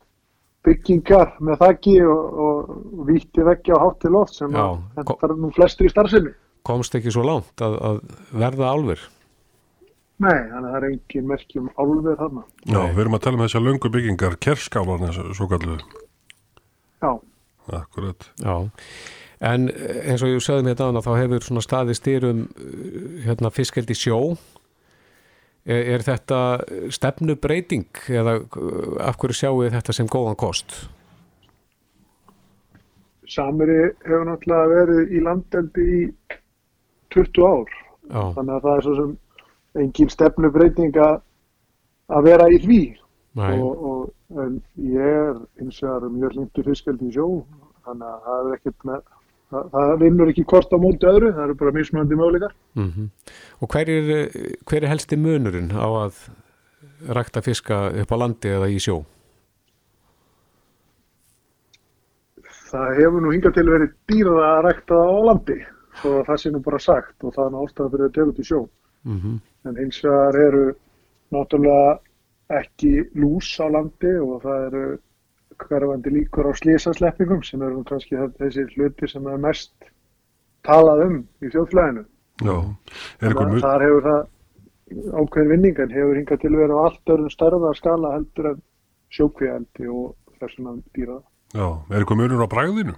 byggingar 0.68 1.36
með 1.44 1.60
þakki 1.64 1.96
og, 2.08 2.40
og 2.46 3.04
víti 3.08 3.44
vekki 3.48 3.76
á 3.76 3.84
hátti 3.84 4.12
loft 4.12 4.36
sem 4.40 4.56
Já, 4.56 4.64
að 4.64 4.98
þetta 4.98 5.28
er 5.28 5.36
nú 5.44 5.52
flestir 5.56 5.88
í 5.88 5.92
starfsemi. 5.92 6.34
Komst 6.68 6.96
ekki 6.96 7.12
svo 7.16 7.24
langt 7.28 7.64
að, 7.64 7.78
að 7.90 8.02
verða 8.36 8.74
álver? 8.76 9.06
Nei, 10.20 10.36
þannig 10.36 10.58
að 10.60 10.70
það 10.70 10.78
er 10.80 10.88
engin 10.90 11.28
merkjum 11.32 11.68
álver 11.80 12.20
þarna. 12.20 12.46
Já, 12.64 12.80
við 12.92 13.04
erum 13.06 13.16
að 13.16 13.24
tala 13.24 13.40
um 13.40 13.44
þessar 13.46 13.66
löngu 13.68 13.92
byggingar, 13.92 14.40
kerskálarna 14.44 15.12
svo 15.16 15.48
kalluðu. 15.52 16.06
Já. 17.00 17.12
Akkurat. 17.76 18.30
Já, 18.42 18.56
en 19.50 19.70
eins 19.70 20.24
og 20.24 20.34
ég 20.34 20.44
sagði 20.44 20.68
mér 20.68 20.78
þetta 20.80 21.04
þá 21.06 21.12
hefur 21.22 21.46
svona 21.46 21.64
staði 21.66 21.98
styrum 21.98 22.46
hérna, 23.26 23.52
fiskeldi 23.54 23.98
sjó. 23.98 24.22
Er, 25.70 25.84
er 25.96 26.06
þetta 26.06 26.40
stefnubreiting 26.96 27.90
eða 28.10 28.40
af 29.06 29.20
hverju 29.20 29.38
sjáu 29.38 29.68
þetta 29.70 29.96
sem 29.96 30.10
góðan 30.10 30.40
kost? 30.40 30.74
Samiri 33.30 33.82
hefur 34.08 34.26
náttúrulega 34.26 34.70
verið 34.74 35.12
í 35.14 35.20
landeldi 35.22 35.88
í 36.00 36.04
20 37.14 37.46
ár. 37.46 37.76
Já. 38.10 38.22
Þannig 38.38 38.56
að 38.56 38.64
það 38.64 38.76
er 38.76 38.86
svo 38.86 38.96
sem 38.98 39.12
engin 39.84 40.10
stefnubreiting 40.10 40.98
að 41.04 42.26
vera 42.26 42.48
í 42.50 42.58
því. 42.64 42.82
Og, 43.40 43.84
og 43.90 44.40
en 44.44 44.58
ég 44.84 45.19
og 45.70 46.04
er 46.04 46.12
mjög 46.16 46.36
hlindur 46.36 46.68
fiskeldi 46.70 47.10
í 47.10 47.16
sjó. 47.16 47.28
Þannig 47.88 48.10
að 48.10 48.26
það 48.26 48.50
er 48.50 48.58
ekkert 48.58 48.88
með, 48.90 49.06
það, 49.54 49.70
það 49.76 49.94
vinnur 50.04 50.32
ekki 50.34 50.46
hvort 50.52 50.76
á 50.76 50.78
móti 50.80 51.10
öðru, 51.10 51.32
það 51.38 51.46
eru 51.46 51.56
bara 51.62 51.76
mismunandi 51.78 52.20
möguleikar. 52.20 52.58
Mm 52.80 53.10
Og 53.60 53.74
hver 53.74 53.90
er, 53.94 54.12
hver 54.66 54.84
er 54.84 54.94
helsti 54.94 55.20
munurinn 55.20 55.72
á 55.76 55.88
að 55.88 56.20
rækta 57.08 57.42
fiska 57.42 57.80
upp 58.02 58.12
á 58.12 58.18
landi 58.22 58.52
eða 58.56 58.70
í 58.70 58.80
sjó? 58.80 59.02
Það 62.70 63.00
hefur 63.00 63.24
nú 63.24 63.32
hingað 63.34 63.56
til 63.58 63.70
verið 63.70 63.96
dýrað 64.12 64.44
að 64.46 64.60
rækta 64.68 65.00
á 65.00 65.18
landi, 65.26 65.58
að 66.04 66.20
það 66.28 66.42
sé 66.42 66.52
nú 66.54 66.62
bara 66.66 66.80
sagt 66.80 67.26
og 67.26 67.34
það 67.34 67.48
er 67.48 67.64
ástæða 67.64 67.94
fyrir 67.94 68.06
að 68.06 68.14
tegja 68.14 68.32
út 68.34 68.44
í 68.44 68.50
sjó. 68.52 68.62
Mm 69.04 69.40
En 69.68 69.76
hins 69.76 69.98
vegar 70.04 70.38
eru 70.40 70.66
náttúrulega 71.36 71.98
ekki 72.60 72.92
lús 73.20 73.50
á 73.60 73.68
landi 73.68 74.14
og 74.24 74.42
það 74.44 74.66
eru 74.70 74.84
hverfandi 75.64 76.14
líkur 76.14 76.50
á 76.50 76.54
slísasleppingum 76.58 77.44
sem 77.46 77.62
eru 77.66 77.84
kannski 77.88 78.20
þessi 78.40 78.66
hluti 78.76 79.10
sem 79.12 79.28
er 79.28 79.42
mest 79.42 79.74
talað 80.68 81.06
um 81.06 81.18
í 81.44 81.52
þjóðflæðinu. 81.54 82.06
Já, 82.46 82.56
er 83.20 83.34
ykkur 83.34 83.52
mun... 83.52 83.64
þar 83.64 83.86
hefur 83.86 84.06
það 84.08 84.22
ákveðin 85.20 85.52
vinning 85.54 85.82
en 85.84 85.94
hefur 85.94 86.18
hingað 86.18 86.42
til 86.44 86.56
verið 86.56 86.76
á 86.80 86.86
allt 86.88 87.14
öðrum 87.14 87.34
stærðar 87.34 87.78
skala 87.78 88.16
heldur 88.16 88.52
en 88.54 88.64
sjókvíaldi 89.14 89.90
og 89.92 90.16
þessum 90.40 90.72
að 90.72 90.82
dýra. 90.98 91.20
Já, 91.54 91.68
er 91.92 92.06
ykkur 92.06 92.20
munur 92.20 92.46
á 92.46 92.48
bræðinu? 92.50 92.96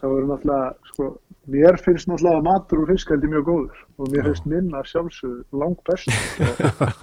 Það 0.00 0.12
verður 0.14 0.28
náttúrulega, 0.30 0.90
sko, 0.90 1.06
mér 1.50 1.78
finnst 1.84 2.08
náttúrulega 2.08 2.44
matur 2.46 2.82
og 2.84 2.92
fiskaldi 2.92 3.30
mjög 3.30 3.46
góður 3.48 3.80
og 4.00 4.12
mér 4.12 4.28
finnst 4.30 4.50
minna 4.50 4.84
sjálfsögðu 4.88 5.62
langt 5.62 5.80
best 5.88 6.12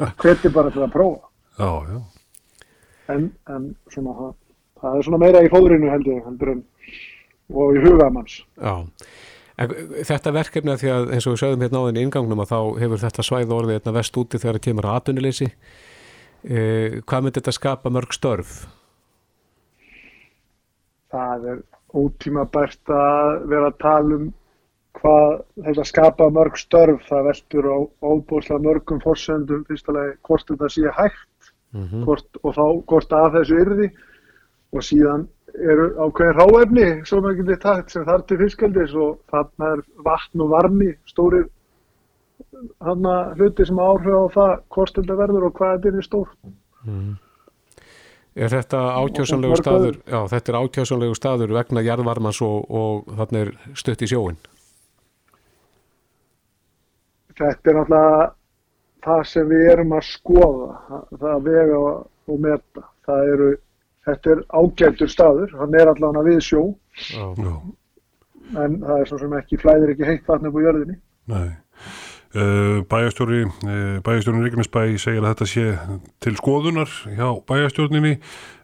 og 0.01 0.21
hveti 0.23 0.53
bara 0.53 0.73
til 0.73 0.85
að 0.85 0.93
prófa. 0.95 1.27
Já, 1.57 1.71
já. 1.89 1.99
En, 3.13 3.29
en 3.53 3.67
svona, 3.93 4.13
það, 4.17 4.33
það 4.81 4.97
er 4.97 5.07
svona 5.07 5.21
meira 5.21 5.43
í 5.45 5.51
fóðrinu 5.51 5.91
heldur, 5.91 6.23
heldur 6.25 6.53
en 6.57 6.65
og 7.53 7.77
í 7.77 7.83
hugamanns. 7.83 8.39
Já, 8.59 8.73
en 9.57 9.75
þetta 10.07 10.33
verkefni 10.35 10.73
að 10.73 10.81
því 10.83 10.93
að 10.93 11.13
eins 11.15 11.27
og 11.27 11.35
við 11.35 11.43
sögum 11.43 11.63
hérna 11.65 11.83
á 11.83 11.85
þenni 11.87 12.07
ingangnum 12.07 12.43
að 12.43 12.51
þá 12.51 12.59
hefur 12.83 13.03
þetta 13.03 13.27
svæð 13.29 13.53
orðið 13.57 13.77
hérna 13.77 13.93
vest 13.97 14.19
úti 14.19 14.41
þegar 14.41 14.59
það 14.59 14.65
kemur 14.67 14.89
að 14.89 14.97
atvinnuleysi. 15.01 15.51
Eh, 16.47 16.99
hvað 17.07 17.23
myndi 17.23 17.39
þetta 17.39 17.55
skapa 17.55 17.93
mörg 17.93 18.13
störf? 18.15 18.57
Það 21.11 21.47
er 21.53 21.63
ótímabært 21.97 22.91
að 22.91 23.47
vera 23.47 23.71
að 23.71 23.79
tala 23.81 24.19
um 24.19 24.27
hvað 24.97 25.33
þetta 25.65 25.85
skapa 25.87 26.27
mörg 26.33 26.59
störf. 26.59 27.07
Það 27.07 27.27
veldur 27.31 27.69
á 27.71 27.77
óbúslega 28.03 28.63
mörgum 28.67 29.01
fórsöndum, 29.01 29.63
fyrstulega 29.69 30.17
hvort 30.27 30.51
þetta 30.51 30.69
sé 30.73 30.93
hægt 30.99 31.27
Mm 31.75 32.05
hvort, 32.07 32.27
og 32.43 32.53
þá 32.55 32.65
hvort 32.87 33.11
að 33.13 33.33
þessu 33.39 33.57
yrði. 33.63 33.89
Og 34.75 34.83
síðan 34.83 35.27
eru 35.55 35.87
ákveðin 35.95 36.37
ráefni 36.37 36.87
svo 37.07 37.21
maður 37.23 37.37
getur 37.41 37.61
takt 37.63 37.93
sem 37.93 38.05
þar 38.05 38.23
til 38.27 38.37
fiskaldis 38.41 38.95
og 38.95 39.21
þarna 39.31 39.69
er 39.75 39.83
vatn 40.05 40.43
og 40.43 40.51
varmi 40.53 40.89
stórir 41.09 41.47
hana 42.83 43.15
hluti 43.37 43.65
sem 43.65 43.79
áhrif 43.79 44.13
á 44.13 44.25
það 44.35 44.51
hvort 44.75 44.99
þetta 44.99 45.17
verður 45.21 45.47
og 45.47 45.55
hvað 45.57 45.79
þetta 45.85 46.01
er 46.01 46.07
stór. 46.07 46.35
Er 48.37 48.53
þetta 48.53 48.81
átjásanlegu 49.01 49.57
staður, 49.57 49.95
já, 50.05 50.19
þetta 50.29 50.51
er 50.51 50.59
átjásanlegu 50.59 51.17
staður 51.17 51.55
vegna 51.57 51.81
jarðvarmans 51.85 52.41
og, 52.45 52.67
og 52.69 53.07
þarna 53.17 53.45
er 53.45 53.53
stutt 53.73 54.03
í 54.05 54.09
sjóin. 54.11 54.37
Þetta 57.37 57.71
er 57.71 57.79
náttúrulega 57.79 58.27
það 59.07 59.23
sem 59.31 59.49
við 59.49 59.65
erum 59.73 59.95
að 59.97 60.05
skoða, 60.11 60.69
það- 60.91 61.31
að 61.33 61.43
vega 61.47 61.79
og 62.27 62.39
meta. 62.43 62.83
Það 63.07 63.31
eru, 63.33 63.49
þetta 64.07 64.31
er 64.35 64.41
ágættur 64.61 65.11
staður, 65.11 65.53
hann 65.59 65.75
er 65.79 65.87
allavega 65.93 66.25
við 66.27 66.41
sjó, 66.43 66.63
Já. 67.13 67.27
En 68.57 68.77
það 68.79 68.99
er 69.01 69.05
svo 69.09 69.17
sem 69.19 69.33
ekki 69.35 69.57
flæðir 69.59 69.89
ekki 69.91 70.05
heitt 70.07 70.27
vatn 70.27 70.47
upp 70.47 70.55
á 70.55 70.61
jörðinni. 70.67 70.97
nei. 71.27 71.49
Uh, 72.37 72.83
bæjastjóri, 72.91 73.45
uh, 73.47 73.99
bæjastjórin 74.03 74.43
Ríknisbæ 74.43 74.81
segir 74.99 75.23
að 75.23 75.31
þetta 75.31 75.45
sé 75.47 75.63
til 76.19 76.33
skoðunar 76.35 76.91
hjá 77.15 77.29
bæjastjórninni. 77.47 78.19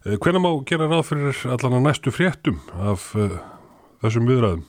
Uh, 0.06 0.18
Hvenær 0.20 0.44
má 0.44 0.52
gera 0.68 0.88
ráð 0.92 1.08
fyrir 1.08 1.40
allan 1.48 1.80
að 1.80 1.86
næstu 1.88 2.12
fréttum 2.12 2.60
af 2.76 3.16
þessum 4.04 4.28
viðræðum? 4.28 4.64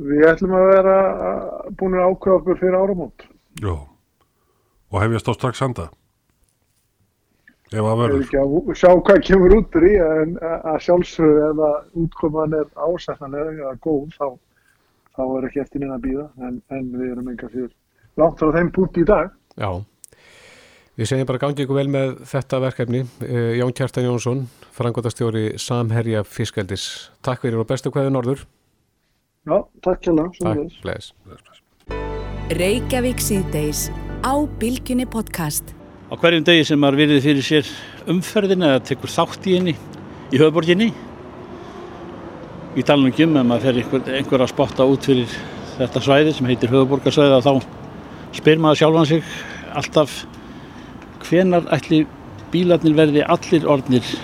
Við 0.00 0.26
ætlum 0.30 0.56
að 0.56 0.68
vera 0.70 0.98
búin 1.76 1.96
að 1.98 2.10
ákveða 2.10 2.36
okkur 2.38 2.60
fyrir 2.60 2.76
áramót. 2.78 3.24
Já. 3.60 3.74
Og 4.90 5.02
hefjast 5.02 5.28
á 5.28 5.32
strax 5.36 5.60
handa? 5.62 5.90
Ef 7.70 7.86
að 7.86 8.00
verður? 8.00 8.22
ekki 8.24 8.38
að 8.40 8.70
sjá 8.80 8.88
hvað 8.90 9.20
kemur 9.28 9.52
út 9.60 9.76
í, 9.78 9.90
en 10.02 10.32
að 10.42 10.78
sjálfsögðu 10.86 11.42
ef 11.46 11.60
að 11.68 12.00
útkoman 12.02 12.56
er 12.58 12.66
ásættanlega 12.74 13.52
eða 13.52 13.74
góð, 13.84 14.08
þá, 14.16 14.26
þá 15.14 15.22
er 15.26 15.46
ekki 15.46 15.62
eftir 15.62 15.84
neina 15.84 16.00
að 16.00 16.08
býða, 16.08 16.26
en, 16.48 16.56
en 16.74 16.88
við 16.96 17.12
erum 17.12 17.30
enga 17.30 17.50
fyrir 17.52 17.70
langt 18.18 18.42
frá 18.42 18.50
þeim 18.56 18.72
punkt 18.74 18.98
í 18.98 19.06
dag. 19.06 19.30
Já. 19.54 19.70
Við 20.98 21.08
segjum 21.12 21.28
bara 21.30 21.40
gangi 21.44 21.62
ykkur 21.62 21.78
vel 21.78 21.90
með 21.94 22.16
þetta 22.28 22.58
verkefni. 22.64 23.04
Eh, 23.22 23.52
Jón 23.60 23.70
Kjartan 23.78 24.08
Jónsson, 24.08 24.42
frangotastjóri 24.74 25.52
Samherja 25.62 26.24
Fiskaldis. 26.26 26.88
Takk 27.22 27.46
fyrir 27.46 27.62
og 27.62 27.70
bestu 27.70 27.94
hverju 27.94 28.10
norður. 28.10 28.42
Já, 29.50 29.56
takk 29.82 30.04
það. 30.06 30.36
Takk, 30.38 30.74
bless. 30.84 31.10
Reykjavík 32.54 33.22
síðdeis 33.22 33.88
á 34.22 34.34
Bilginni 34.60 35.06
podcast. 35.10 35.74
á 36.10 36.14
hverjum 36.18 36.44
degi 36.46 36.66
sem 36.66 36.78
maður 36.78 37.00
virði 37.00 37.20
fyrir 37.24 37.46
sér 37.46 37.70
umferðina 38.10 38.74
eða 38.74 38.82
tekur 38.90 39.10
þátt 39.10 39.46
í 39.46 39.54
henni 39.56 39.74
í 40.30 40.38
höfuborginni 40.38 40.88
ég 42.74 42.86
tala 42.86 43.02
nú 43.02 43.10
ekki 43.12 43.26
um 43.26 43.36
ef 43.38 43.46
maður 43.46 43.66
fer 43.66 43.78
einhver, 43.78 44.02
einhver 44.18 44.42
að 44.42 44.50
spotta 44.50 44.86
út 44.90 45.06
fyrir 45.06 45.30
þetta 45.78 46.02
svæði 46.02 46.34
sem 46.34 46.50
heitir 46.50 46.74
höfuborgarsvæði 46.74 47.38
þá 47.46 47.52
spyr 48.40 48.62
maður 48.62 48.80
sjálfan 48.82 49.10
sig 49.12 49.22
alltaf 49.78 50.16
hvenar 51.28 51.70
ætli 51.78 52.04
bílarnir 52.50 52.98
verði 52.98 53.26
allir 53.26 53.66
orðnir 53.70 54.14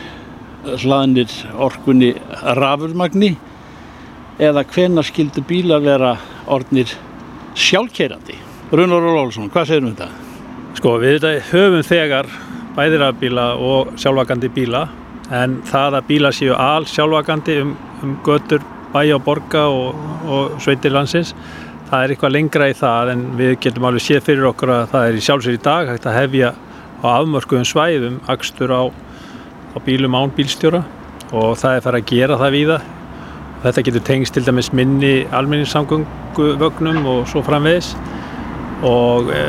hlaðnir 0.82 1.30
orkunni 1.54 2.14
rafurmagni 2.58 3.36
eða 4.42 4.64
hvenar 4.68 5.06
skildu 5.06 5.40
bílar 5.48 5.80
vera 5.84 6.16
orðnir 6.52 6.90
sjálfkeirandi 7.56 8.36
Runar 8.72 9.04
Ólafsson, 9.06 9.48
hvað 9.52 9.68
segir 9.70 9.84
um 9.86 9.92
þetta? 9.94 10.08
Sko 10.76 10.96
við 11.00 11.14
þetta 11.16 11.44
höfum 11.52 11.84
þegar 11.86 12.28
bæðirafbíla 12.76 13.46
og 13.62 13.92
sjálfvakandi 13.96 14.50
bíla 14.52 14.82
en 15.32 15.60
það 15.66 16.00
að 16.00 16.08
bíla 16.10 16.32
séu 16.36 16.56
al 16.58 16.84
sjálfvakandi 16.90 17.60
um, 17.62 17.70
um 18.02 18.16
götur 18.26 18.64
bæja 18.92 19.16
og 19.16 19.24
borga 19.24 19.64
og, 19.72 20.02
og 20.28 20.58
sveitir 20.62 20.92
landsins 20.92 21.32
það 21.88 22.02
er 22.02 22.12
eitthvað 22.12 22.34
lengra 22.34 22.68
í 22.68 22.76
það 22.76 23.14
en 23.14 23.24
við 23.38 23.54
getum 23.64 23.88
alveg 23.88 24.04
séð 24.04 24.26
fyrir 24.28 24.50
okkur 24.50 24.74
að 24.74 24.84
það 24.92 25.08
er 25.08 25.16
í 25.16 25.24
sjálfsvegar 25.24 25.60
í 25.60 25.64
dag 25.64 25.92
hægt 25.94 26.10
að 26.10 26.18
hefja 26.20 26.52
á 27.00 27.06
afmörkuðum 27.14 27.70
svæðum 27.70 28.20
akstur 28.32 28.74
á, 28.74 28.82
á 29.72 29.78
bílum 29.86 30.18
án 30.18 30.34
bílstjóra 30.36 30.82
og 31.32 31.56
það 31.56 31.78
er 31.78 31.86
farið 31.86 32.04
að 32.04 32.12
gera 32.12 32.40
það 32.42 32.56
víða 32.58 32.78
þetta 33.64 33.84
getur 33.88 34.04
tengst 34.06 34.36
til 34.36 34.44
dæmis 34.46 34.72
minni 34.76 35.26
almenningssamgönguvögnum 35.34 37.06
og 37.12 37.28
svo 37.30 37.42
framvegis. 37.46 37.94
Og 38.86 39.30
e, 39.32 39.44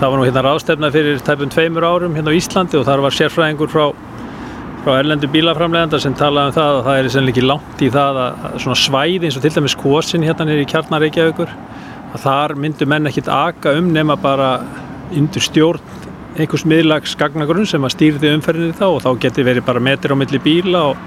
það 0.00 0.06
var 0.06 0.16
nú 0.16 0.26
hérna 0.26 0.44
ráðstefna 0.46 0.92
fyrir 0.94 1.20
tæpum 1.24 1.52
tveimur 1.52 1.84
árum 1.84 2.16
hérna 2.16 2.32
á 2.32 2.38
Íslandi 2.38 2.78
og 2.80 2.86
þar 2.88 3.04
var 3.04 3.16
sérfræðingur 3.16 3.68
frá, 3.68 3.90
frá 4.84 4.94
erlendu 4.96 5.28
bílaframleganda 5.28 6.00
sem 6.00 6.16
talaði 6.16 6.52
um 6.52 6.56
það 6.56 6.78
að 6.78 6.86
það 6.88 7.00
er 7.00 7.10
sannlega 7.12 7.36
ekki 7.36 7.46
langt 7.46 7.84
í 7.84 7.90
það 7.92 8.22
að, 8.24 8.46
að 8.48 8.58
svona 8.64 8.80
svæði 8.80 9.28
eins 9.28 9.36
og 9.36 9.44
til 9.44 9.54
dæmis 9.58 9.76
Kvosin 9.82 10.24
hérna 10.24 10.48
nýri 10.48 10.64
í 10.64 10.70
kjarnareikjaaukur 10.72 11.52
að 12.14 12.24
þar 12.24 12.56
myndu 12.56 12.88
menn 12.88 13.10
ekkit 13.10 13.28
aka 13.28 13.76
um 13.76 13.92
nema 13.92 14.16
bara 14.20 14.54
undir 15.12 15.44
stjórn 15.44 16.00
einhvers 16.38 16.64
miðlags 16.68 17.16
gagnagrunn 17.18 17.68
sem 17.68 17.84
að 17.84 17.94
stýrði 17.96 18.34
umferðinni 18.36 18.76
þá 18.78 18.86
og 18.88 19.00
þá 19.04 19.10
geti 19.26 19.44
verið 19.46 19.66
bara 19.66 19.82
metir 19.82 20.14
á 20.14 20.16
milli 20.16 20.40
bíla 20.42 20.82
og, 20.92 21.00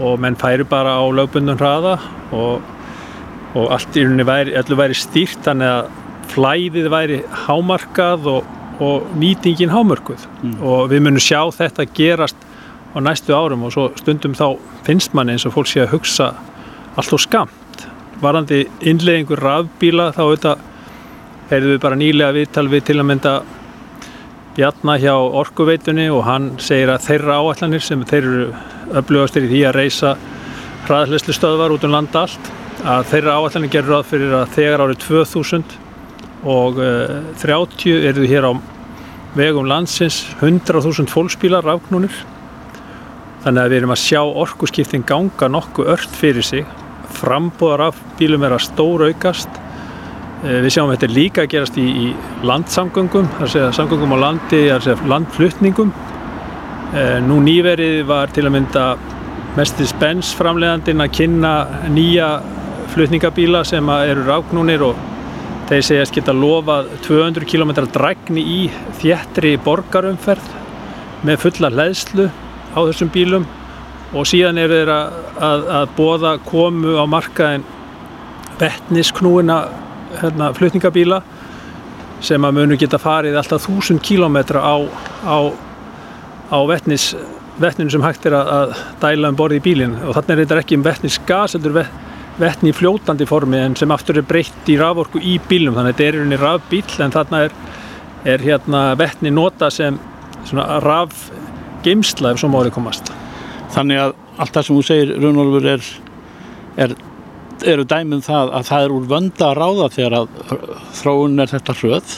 og 0.00 0.20
menn 0.20 0.38
færi 0.40 0.64
bara 0.68 0.96
á 0.96 1.04
lögbundun 1.12 1.58
hraða 1.60 1.96
og, 2.32 2.62
og 3.54 3.72
allt 3.74 3.96
í 3.96 4.04
rauninni 4.04 4.26
væri, 4.26 4.54
væri 4.56 4.96
stýrt 4.96 5.44
þannig 5.46 5.74
að 5.74 5.90
flæðið 6.30 6.88
væri 6.92 7.20
hámarkað 7.46 8.28
og, 8.30 8.50
og 8.80 9.10
nýtingin 9.20 9.72
hámörkuð 9.74 10.26
mm. 10.42 10.56
og 10.62 10.88
við 10.92 11.04
munum 11.06 11.22
sjá 11.22 11.42
þetta 11.54 11.88
gerast 11.96 12.48
á 12.94 12.98
næstu 13.02 13.34
árum 13.36 13.66
og 13.66 13.74
svo 13.74 13.90
stundum 13.98 14.34
þá 14.38 14.58
finnst 14.86 15.14
mann 15.14 15.30
eins 15.30 15.46
og 15.46 15.54
fólk 15.54 15.70
sé 15.70 15.84
að 15.84 15.94
hugsa 15.94 16.32
allt 16.98 17.14
og 17.14 17.22
skamt 17.22 17.86
varandi 18.20 18.64
innleggingur 18.80 19.40
rafbíla 19.40 20.10
þá 20.16 20.22
auðvitað 20.24 20.66
heyrðum 21.50 21.74
við 21.74 21.82
bara 21.82 21.98
nýlega 21.98 22.36
viðtal 22.36 22.68
við 22.70 22.86
til 22.88 22.98
að 23.00 23.08
mynda 23.10 23.34
Bjarnar 24.60 24.98
hjá 25.00 25.14
Orkuveitunni 25.16 26.10
og 26.12 26.26
hann 26.26 26.50
segir 26.60 26.90
að 26.92 27.06
þeirra 27.06 27.38
áallanir 27.40 27.80
sem 27.80 28.02
þeir 28.04 28.26
eru 28.28 28.48
öflugastir 29.00 29.46
í 29.46 29.48
því 29.48 29.60
að 29.70 29.76
reysa 29.78 30.10
hraðhleyslu 30.84 31.32
stöðvar 31.32 31.72
út 31.72 31.86
um 31.88 31.94
landa 31.94 32.26
allt 32.26 32.50
að 32.84 33.06
þeirra 33.08 33.36
áallanir 33.40 33.72
gerur 33.72 33.94
ráð 33.94 34.10
fyrir 34.10 34.34
að 34.36 34.52
þegar 34.58 34.82
árið 34.84 34.98
2000 35.06 35.72
og 36.52 36.76
uh, 36.76 36.90
eh, 37.22 37.40
30 37.40 38.04
eru 38.10 38.26
hér 38.28 38.50
á 38.50 38.52
vegum 39.38 39.70
landsins 39.70 40.20
100.000 40.42 41.08
fólksbílar 41.08 41.64
rafknúnir 41.64 42.20
þannig 43.46 43.62
að 43.62 43.72
við 43.72 43.80
erum 43.80 43.96
að 43.96 44.02
sjá 44.04 44.20
orkuskiptin 44.44 45.08
ganga 45.08 45.48
nokkuð 45.48 45.88
ört 45.94 46.20
fyrir 46.20 46.44
sig. 46.44 46.68
Frambúðar 47.16 47.88
af 47.88 48.04
bílum 48.20 48.44
er 48.44 48.58
að 48.58 48.66
stóra 48.68 49.08
aukast 49.08 49.62
við 50.40 50.70
sjáum 50.72 50.88
að 50.88 50.96
þetta 50.96 51.08
er 51.08 51.16
líka 51.16 51.44
að 51.44 51.50
gerast 51.54 51.76
í, 51.80 51.84
í 51.84 52.46
landsamgöngum 52.48 53.28
þar 53.38 53.52
segja 53.52 53.72
samgöngum 53.76 54.14
á 54.16 54.18
landi 54.24 54.62
þar 54.70 54.86
segja 54.86 55.10
landflutningum. 55.12 55.92
Uh, 56.90 57.18
nú 57.22 57.38
nýverið 57.44 58.00
var 58.08 58.32
til 58.34 58.46
að 58.48 58.56
mynda 58.56 58.86
mestis 59.58 59.92
Benz 60.00 60.32
framlegandin 60.38 61.04
að 61.04 61.12
kynna 61.18 61.54
nýja 61.92 62.32
flutningabíla 62.94 63.62
sem 63.68 63.92
eru 64.00 64.24
rafknúnir 64.26 64.82
og 64.88 65.06
Þeir 65.70 65.84
segjast 65.86 66.16
geta 66.16 66.32
lofað 66.34 66.88
200 67.04 67.46
km 67.46 67.68
drækni 67.94 68.42
í 68.42 68.62
þjættri 68.98 69.52
borgarumferð 69.62 70.48
með 71.22 71.36
fulla 71.44 71.68
hlæðslu 71.70 72.24
á 72.74 72.78
þessum 72.88 73.12
bílum. 73.14 73.44
Og 74.10 74.26
síðan 74.26 74.58
eru 74.58 74.80
þeir 74.80 74.90
að, 74.90 75.20
að, 75.38 75.62
að 75.76 75.92
bóða 75.94 76.32
komu 76.42 76.96
á 76.98 77.06
markaðin 77.06 77.62
vettnisknúina 78.58 79.60
hérna, 80.20 80.50
flutningabíla 80.56 81.20
sem 82.24 82.44
að 82.44 82.56
munu 82.58 82.76
geta 82.80 83.00
farið 83.00 83.38
alltaf 83.40 83.68
1000 83.68 84.02
km 84.04 84.36
á, 84.60 84.76
á, 85.24 85.38
á 86.52 86.58
vettnis, 86.68 87.14
vettninu 87.60 87.92
sem 87.94 88.04
hægt 88.04 88.26
er 88.28 88.36
að, 88.36 88.52
að 88.58 88.74
dæla 89.02 89.32
um 89.32 89.38
borði 89.38 89.60
í 89.60 89.64
bílinn 89.64 89.96
og 90.02 90.16
þannig 90.18 90.34
er 90.34 90.42
þetta 90.44 90.60
ekki 90.64 90.78
um 90.80 90.86
vettnisgas, 90.86 91.56
þetta 91.56 91.70
er 91.70 91.92
vettni 92.40 92.72
í 92.72 92.76
fljótandi 92.76 93.28
formi 93.28 93.60
en 93.60 93.76
sem 93.76 93.92
aftur 93.92 94.20
er 94.20 94.28
breytt 94.28 94.68
í 94.68 94.78
raforku 94.80 95.20
í 95.20 95.38
bílum 95.48 95.76
þannig 95.76 95.94
að 95.94 95.98
þetta 95.98 96.08
er 96.08 96.18
rauninni 96.18 96.40
rafbíl 96.40 96.84
en 97.04 97.16
þarna 97.16 97.42
er, 97.46 97.56
er 98.34 98.44
hérna 98.44 98.84
vettni 99.00 99.32
nota 99.32 99.70
sem 99.72 99.98
rafgeimsla 100.84 102.34
ef 102.34 102.40
svo 102.40 102.50
mórið 102.52 102.74
komast. 102.76 103.12
Þannig 103.74 104.00
að 104.02 104.14
allt 104.40 104.54
það 104.56 104.66
sem 104.66 104.78
þú 104.78 104.84
segir 104.86 105.12
Rúnolfur 105.20 105.68
er, 105.74 105.90
eru 107.68 107.86
dæmum 107.88 108.22
það 108.24 108.54
að 108.58 108.68
það 108.70 108.86
er 108.86 108.94
úr 108.96 109.08
vönda 109.10 109.50
að 109.50 109.58
ráða 109.60 109.90
þegar 109.96 110.16
að 110.20 110.28
þróun 111.00 111.44
er 111.44 111.52
þetta 111.52 111.76
hröð 111.80 112.16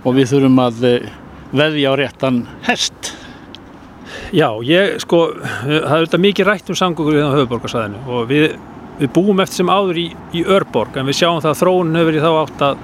og 0.00 0.16
við 0.16 0.30
þurfum 0.32 0.60
að 0.64 0.84
eh, 0.88 1.08
veðja 1.50 1.92
á 1.92 1.94
réttan 2.00 2.42
hest. 2.68 3.14
Já, 4.34 4.48
ég 4.66 4.98
sko, 5.02 5.24
það 5.64 5.94
er 5.96 6.04
þetta 6.04 6.24
mikið 6.26 6.48
rætt 6.48 6.70
um 6.70 6.78
samgókur 6.78 7.16
við 7.16 7.26
á 7.26 7.36
höfuborgarsæðinu 7.36 8.02
og 8.10 8.28
við 8.30 8.52
við 9.00 9.12
búum 9.16 9.40
eftir 9.40 9.62
sem 9.62 9.72
áður 9.72 10.00
í, 10.00 10.06
í 10.36 10.42
Örborg 10.44 10.98
en 11.00 11.08
við 11.08 11.20
sjáum 11.22 11.40
það 11.40 11.54
að 11.54 11.60
þróun 11.62 11.94
hefur 11.96 12.10
verið 12.10 12.26
þá 12.26 12.32
átt 12.40 12.64
að, 12.66 12.82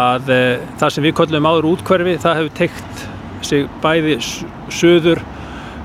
að 0.00 0.32
e, 0.34 0.40
það 0.80 0.94
sem 0.94 1.06
við 1.06 1.14
kollum 1.20 1.46
áður 1.46 1.68
útkverfi 1.70 2.16
það 2.24 2.40
hefur 2.40 2.56
tekt 2.58 3.04
sig 3.46 3.68
bæði 3.84 4.16
söður, 4.74 5.22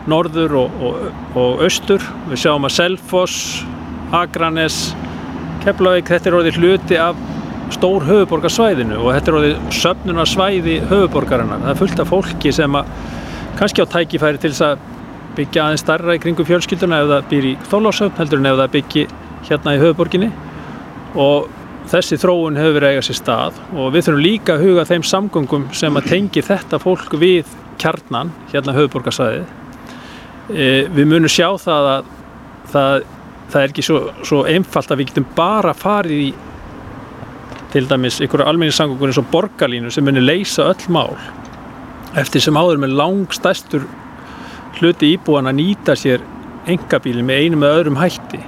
norður 0.10 0.58
og, 0.64 0.82
og, 0.82 1.04
og 1.38 1.62
austur. 1.68 2.02
Við 2.32 2.42
sjáum 2.42 2.66
að 2.66 2.74
Selfoss, 2.80 3.38
Akranes, 4.18 4.80
Keflavík, 5.62 6.08
þetta 6.10 6.30
er 6.32 6.38
orðið 6.40 6.60
hluti 6.62 6.98
af 6.98 7.20
stór 7.72 8.06
höfuborgarsvæðinu 8.08 8.98
og 9.00 9.12
þetta 9.16 9.32
er 9.32 9.38
orðið 9.40 9.76
söfnunarsvæði 9.78 10.78
höfuborgarinnar. 10.90 11.62
Það 11.64 11.74
er 11.74 11.80
fullt 11.82 12.02
af 12.02 12.12
fólki 12.12 12.54
sem 12.56 12.78
að 12.80 12.96
kannski 13.60 13.86
á 13.86 13.92
tækifæri 13.94 14.42
til 14.42 14.52
þess 14.52 14.66
að 14.66 14.88
byggja 15.38 15.66
aðeins 15.66 15.84
starra 15.86 16.16
í 16.18 16.22
kringum 16.22 16.48
fjölskylduna 16.48 17.02
ef 17.04 17.10
það 17.12 17.28
býr 17.32 17.48
í 17.48 17.56
þólásöfn 17.72 18.20
heldur 18.20 18.42
en 18.42 18.50
ef 18.52 18.58
það 18.60 18.74
byggi 18.76 19.04
hérna 19.48 19.76
í 19.76 19.82
höfuborginni 19.82 20.30
og 21.22 21.48
þessi 21.92 22.20
þróun 22.22 22.60
hefur 22.60 22.78
verið 22.78 22.96
eigað 22.96 23.08
sér 23.08 23.20
stað 23.20 23.62
og 23.72 23.94
við 23.96 24.06
þurfum 24.08 24.26
líka 24.26 24.56
að 24.56 24.66
huga 24.68 24.86
þeim 24.90 25.06
samgöngum 25.08 25.66
sem 25.78 25.98
að 25.98 26.10
tengi 26.12 26.44
þetta 26.46 26.80
fólk 26.82 27.16
við 27.22 27.56
kjarnan 27.82 28.32
hérna 28.52 28.76
höfuborgarsæði 28.76 29.42
e, 30.52 30.68
við 30.92 31.08
munum 31.08 31.32
sjá 31.32 31.48
það 31.62 31.90
að 31.96 32.12
það, 32.72 33.08
það 33.52 33.62
er 33.62 33.74
ekki 33.74 33.86
svo, 33.86 34.02
svo 34.28 34.44
einfalt 34.50 34.92
að 34.92 35.02
við 35.02 35.12
getum 35.12 35.30
bara 35.38 35.76
farið 35.78 36.26
í 36.30 36.32
til 37.72 37.86
dæmis 37.88 38.20
ykkur 38.24 38.44
almenningssamgöngur 38.44 39.12
eins 39.12 39.20
og 39.22 39.30
borgarlínu 39.32 39.92
sem 39.94 40.04
munir 40.04 40.26
leysa 40.26 40.68
öll 40.72 40.88
mál 40.92 41.16
eftir 42.20 42.44
sem 42.44 42.58
áður 42.60 42.82
með 42.84 42.96
langstæstur 43.00 43.86
hluti 44.80 45.14
íbúan 45.16 45.48
að 45.48 45.60
nýta 45.60 45.96
sér 46.00 46.24
engabíli 46.70 47.24
með 47.26 47.46
einu 47.46 47.60
með 47.62 47.78
öðrum 47.78 48.00
hætti. 48.02 48.40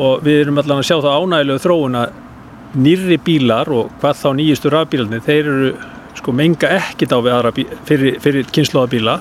Og 0.00 0.22
við 0.26 0.44
erum 0.44 0.60
allan 0.60 0.82
að 0.82 0.88
sjá 0.88 0.96
það 0.98 1.18
ánægilegu 1.22 1.62
þróun 1.64 1.98
að 2.00 2.20
nýri 2.84 3.18
bílar 3.22 3.70
og 3.70 3.92
hvað 4.02 4.20
þá 4.22 4.28
nýjistu 4.38 4.72
rafbílarnir, 4.72 5.22
þeir 5.22 5.50
eru 5.52 5.72
sko 6.18 6.34
menga 6.34 6.70
ekkit 6.78 7.14
á 7.14 7.18
við 7.18 7.34
aðra 7.34 7.52
bí, 7.54 7.66
fyrir, 7.86 8.18
fyrir 8.22 8.50
kynnslóðabíla 8.54 9.14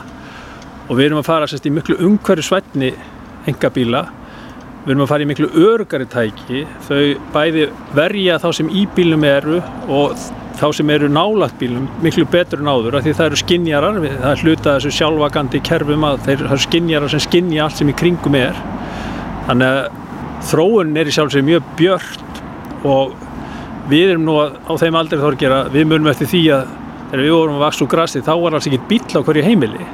og 0.88 0.98
við 0.98 1.06
erum 1.08 1.22
að 1.22 1.30
fara 1.30 1.50
sérst 1.50 1.68
í 1.70 1.74
miklu 1.74 1.98
umhverju 2.06 2.46
svætni 2.46 2.92
enga 3.50 3.70
bíla 3.74 4.04
við 4.84 4.94
erum 4.94 5.04
að 5.06 5.12
fara 5.14 5.24
í 5.24 5.28
miklu 5.30 5.50
örgari 5.70 6.08
tæki. 6.12 6.64
Þau 6.88 7.02
bæði 7.34 7.68
verja 7.96 8.40
þá 8.44 8.50
sem 8.60 8.72
í 8.72 8.84
bílum 8.96 9.24
eru 9.28 9.62
og 9.88 10.18
þá 10.60 10.68
sem 10.78 10.92
eru 10.94 11.10
nálagt 11.12 11.58
bílum 11.60 11.88
miklu 12.04 12.26
betur 12.30 12.62
en 12.62 12.70
áður 12.70 13.00
af 13.00 13.06
því 13.06 13.16
það 13.18 13.30
eru 13.30 13.40
skinnjarar, 13.42 14.00
það 14.04 14.30
er 14.30 14.44
hluta 14.44 14.76
þessu 14.76 14.94
sjálfvagandi 15.00 15.62
kerfum 15.66 16.08
að 16.08 16.22
þeir 16.28 16.46
eru 16.46 16.60
skinnjarar 16.66 17.14
sem 17.14 17.24
skinnja 17.24 17.66
allt 17.66 17.80
sem 17.80 17.90
í 17.90 17.98
kringum 18.04 18.38
er. 18.38 18.60
Þannig 19.48 19.70
að 19.72 20.02
þróun 20.52 20.98
er 21.00 21.10
í 21.10 21.16
sjálfsveit 21.16 21.48
mjög 21.48 21.74
björnt 21.80 22.42
og 22.88 23.16
við 23.90 24.14
erum 24.14 24.28
nú 24.28 24.38
á 24.40 24.74
þeim 24.80 25.00
aldrei 25.00 25.20
þorgera, 25.22 25.66
við 25.72 25.88
munum 25.90 26.12
eftir 26.12 26.30
því 26.32 26.44
að 26.56 26.74
þegar 27.10 27.24
við 27.24 27.36
vorum 27.38 27.58
að 27.60 27.66
vaksa 27.68 27.84
úr 27.86 27.92
grassi 27.92 28.24
þá 28.26 28.34
var 28.42 28.58
alls 28.58 28.68
ekki 28.68 28.84
bíl 28.90 29.20
á 29.20 29.22
hverju 29.24 29.46
heimili. 29.46 29.88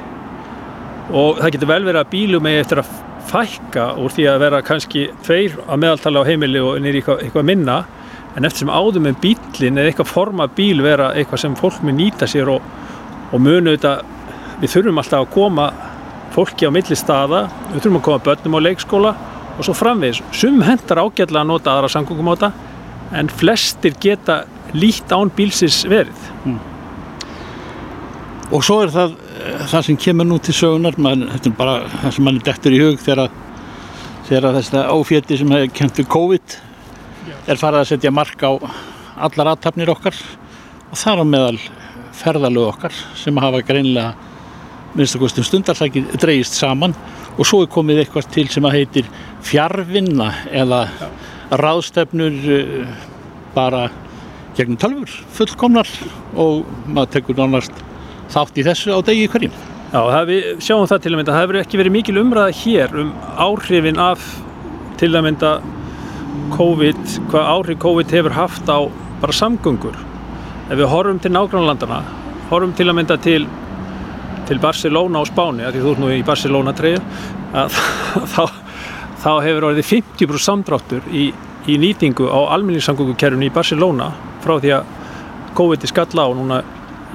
Og 1.10 1.40
það 1.40 1.54
getur 1.54 1.70
vel 1.70 1.82
verið 1.86 2.02
að 2.02 2.12
bílum 2.12 2.50
eða 2.50 2.64
eftir 2.64 2.82
að 2.82 2.92
fækka 3.30 3.86
úr 4.00 4.12
því 4.14 4.26
að 4.30 4.42
vera 4.44 4.62
kannski 4.66 5.06
tveir 5.24 5.56
að 5.66 5.82
meðaltala 5.84 6.22
á 6.22 6.28
heimili 6.28 6.62
og 6.62 6.80
nýri 6.82 7.00
eitthvað, 7.00 7.24
eitthvað 7.24 7.48
minna 7.50 7.78
en 8.36 8.46
eftir 8.46 8.64
sem 8.64 8.72
áðum 8.72 9.06
með 9.08 9.20
bílinn 9.24 9.80
eða 9.80 9.92
eitthvað 9.92 10.10
forma 10.10 10.46
bíl 10.56 10.82
vera 10.84 11.12
eitthvað 11.14 11.44
sem 11.44 11.56
fólk 11.58 11.80
mun 11.86 11.98
nýta 11.98 12.28
sér 12.30 12.50
og, 12.52 12.66
og 13.30 13.42
munu 13.42 13.74
þetta 13.74 13.96
við 14.60 14.74
þurfum 14.74 15.02
alltaf 15.02 15.24
að 15.24 15.32
koma 15.34 15.68
fólki 16.34 16.68
á 16.68 16.70
milli 16.70 16.96
staða, 16.98 17.46
við 17.72 17.80
þurfum 17.80 18.00
að 18.00 18.06
koma 18.06 18.24
börnum 18.28 18.58
á 18.58 18.60
leikskóla 18.66 19.14
og 19.56 19.66
svo 19.66 19.74
framvegis. 19.76 20.22
Sum 20.36 20.60
hendar 20.64 21.02
ágætlega 21.02 21.42
að 21.42 21.50
nota 21.50 21.74
aðra 21.74 21.90
samgöngumáta 21.90 22.52
en 23.18 23.30
flestir 23.40 23.96
geta 24.00 24.44
lít 24.76 25.10
án 25.10 25.32
bílsins 25.34 25.82
verið. 25.90 26.28
Mm. 26.44 26.69
Og 28.50 28.64
svo 28.66 28.80
er 28.82 28.90
það 28.90 29.12
það 29.70 29.84
sem 29.86 29.98
kemur 30.00 30.26
nú 30.26 30.40
til 30.42 30.54
sögunar, 30.56 30.96
maður, 30.98 31.28
þetta 31.36 31.50
er 31.50 31.56
bara 31.58 31.74
það 31.92 32.14
sem 32.16 32.24
mann 32.26 32.38
er 32.40 32.46
dektur 32.48 32.74
í 32.74 32.80
hug 32.82 32.96
þegar, 32.98 33.34
þegar 34.26 34.56
þetta 34.56 34.80
ófjöti 34.90 35.38
sem 35.38 35.52
hefur 35.54 35.74
kent 35.78 36.00
við 36.00 36.08
COVID 36.10 36.56
er 37.46 37.60
farið 37.60 37.80
að 37.80 37.90
setja 37.92 38.12
mark 38.14 38.42
á 38.42 38.52
allar 39.28 39.52
aðtapnir 39.52 39.92
okkar 39.92 40.16
og 40.90 40.98
þar 40.98 41.22
á 41.22 41.24
meðal 41.28 41.60
ferðalög 42.20 42.72
okkar 42.72 42.96
sem 43.20 43.38
hafa 43.38 43.60
greinlega 43.66 44.16
minnstakostum 44.98 45.46
stundarsækir 45.46 46.08
dreyist 46.18 46.56
saman. 46.58 46.96
Og 47.38 47.46
svo 47.46 47.62
er 47.62 47.70
komið 47.70 48.02
eitthvað 48.02 48.32
til 48.34 48.48
sem 48.50 48.66
að 48.66 48.76
heitir 48.80 49.10
fjárvinna 49.46 50.32
eða 50.50 50.80
ráðstefnur 51.60 52.40
uh, 52.56 52.96
bara 53.54 53.86
gegnum 54.58 54.80
tölfur 54.80 55.14
fullkomnar 55.38 55.88
og 56.34 56.66
maður 56.90 57.14
tekur 57.14 57.38
nánast 57.38 57.86
þátt 58.30 58.60
í 58.60 58.64
þessu 58.66 58.94
á 58.94 58.98
degi 59.06 59.28
hverjum. 59.30 59.54
Já, 59.90 60.00
við 60.28 60.44
sjáum 60.62 60.86
það 60.86 61.02
til 61.02 61.10
að 61.10 61.18
mynda, 61.18 61.34
það 61.34 61.42
hefur 61.44 61.56
ekki 61.64 61.78
verið 61.80 61.94
mikil 61.96 62.20
umræða 62.20 62.52
hér 62.60 62.92
um 63.02 63.08
áhrifin 63.42 63.98
af 63.98 64.26
til 65.00 65.10
að 65.10 65.24
mynda 65.26 65.50
COVID, 66.54 67.00
hvað 67.32 67.50
áhrif 67.54 67.80
COVID 67.82 68.14
hefur 68.14 68.36
haft 68.36 68.70
á 68.70 68.78
bara 69.20 69.34
samgöngur. 69.34 69.98
Ef 70.70 70.78
við 70.78 70.90
horfum 70.92 71.18
til 71.18 71.34
nágrannlandana, 71.34 72.00
horfum 72.52 72.74
til 72.78 72.86
að 72.86 72.98
mynda 73.00 73.18
til, 73.24 73.42
til 74.46 74.62
Barcelona 74.62 75.22
á 75.22 75.24
Spáni, 75.26 75.66
því 75.66 75.82
þú 75.82 75.92
ert 75.94 76.02
nú 76.04 76.14
í 76.14 76.22
Barcelona 76.26 76.74
treyju, 76.76 77.02
þá, 78.34 78.44
þá 79.24 79.30
hefur 79.42 79.70
orðið 79.72 79.90
50% 79.90 80.46
samdráttur 80.46 81.10
í, 81.10 81.32
í 81.66 81.78
nýtingu 81.82 82.30
á 82.30 82.54
almenningssamgöngukerfinu 82.54 83.50
í 83.50 83.54
Barcelona 83.54 84.12
frá 84.44 84.60
því 84.62 84.76
að 84.78 84.98
COVID 85.58 85.82
er 85.82 85.90
skalla 85.90 86.26
á 86.26 86.30
núna 86.30 86.60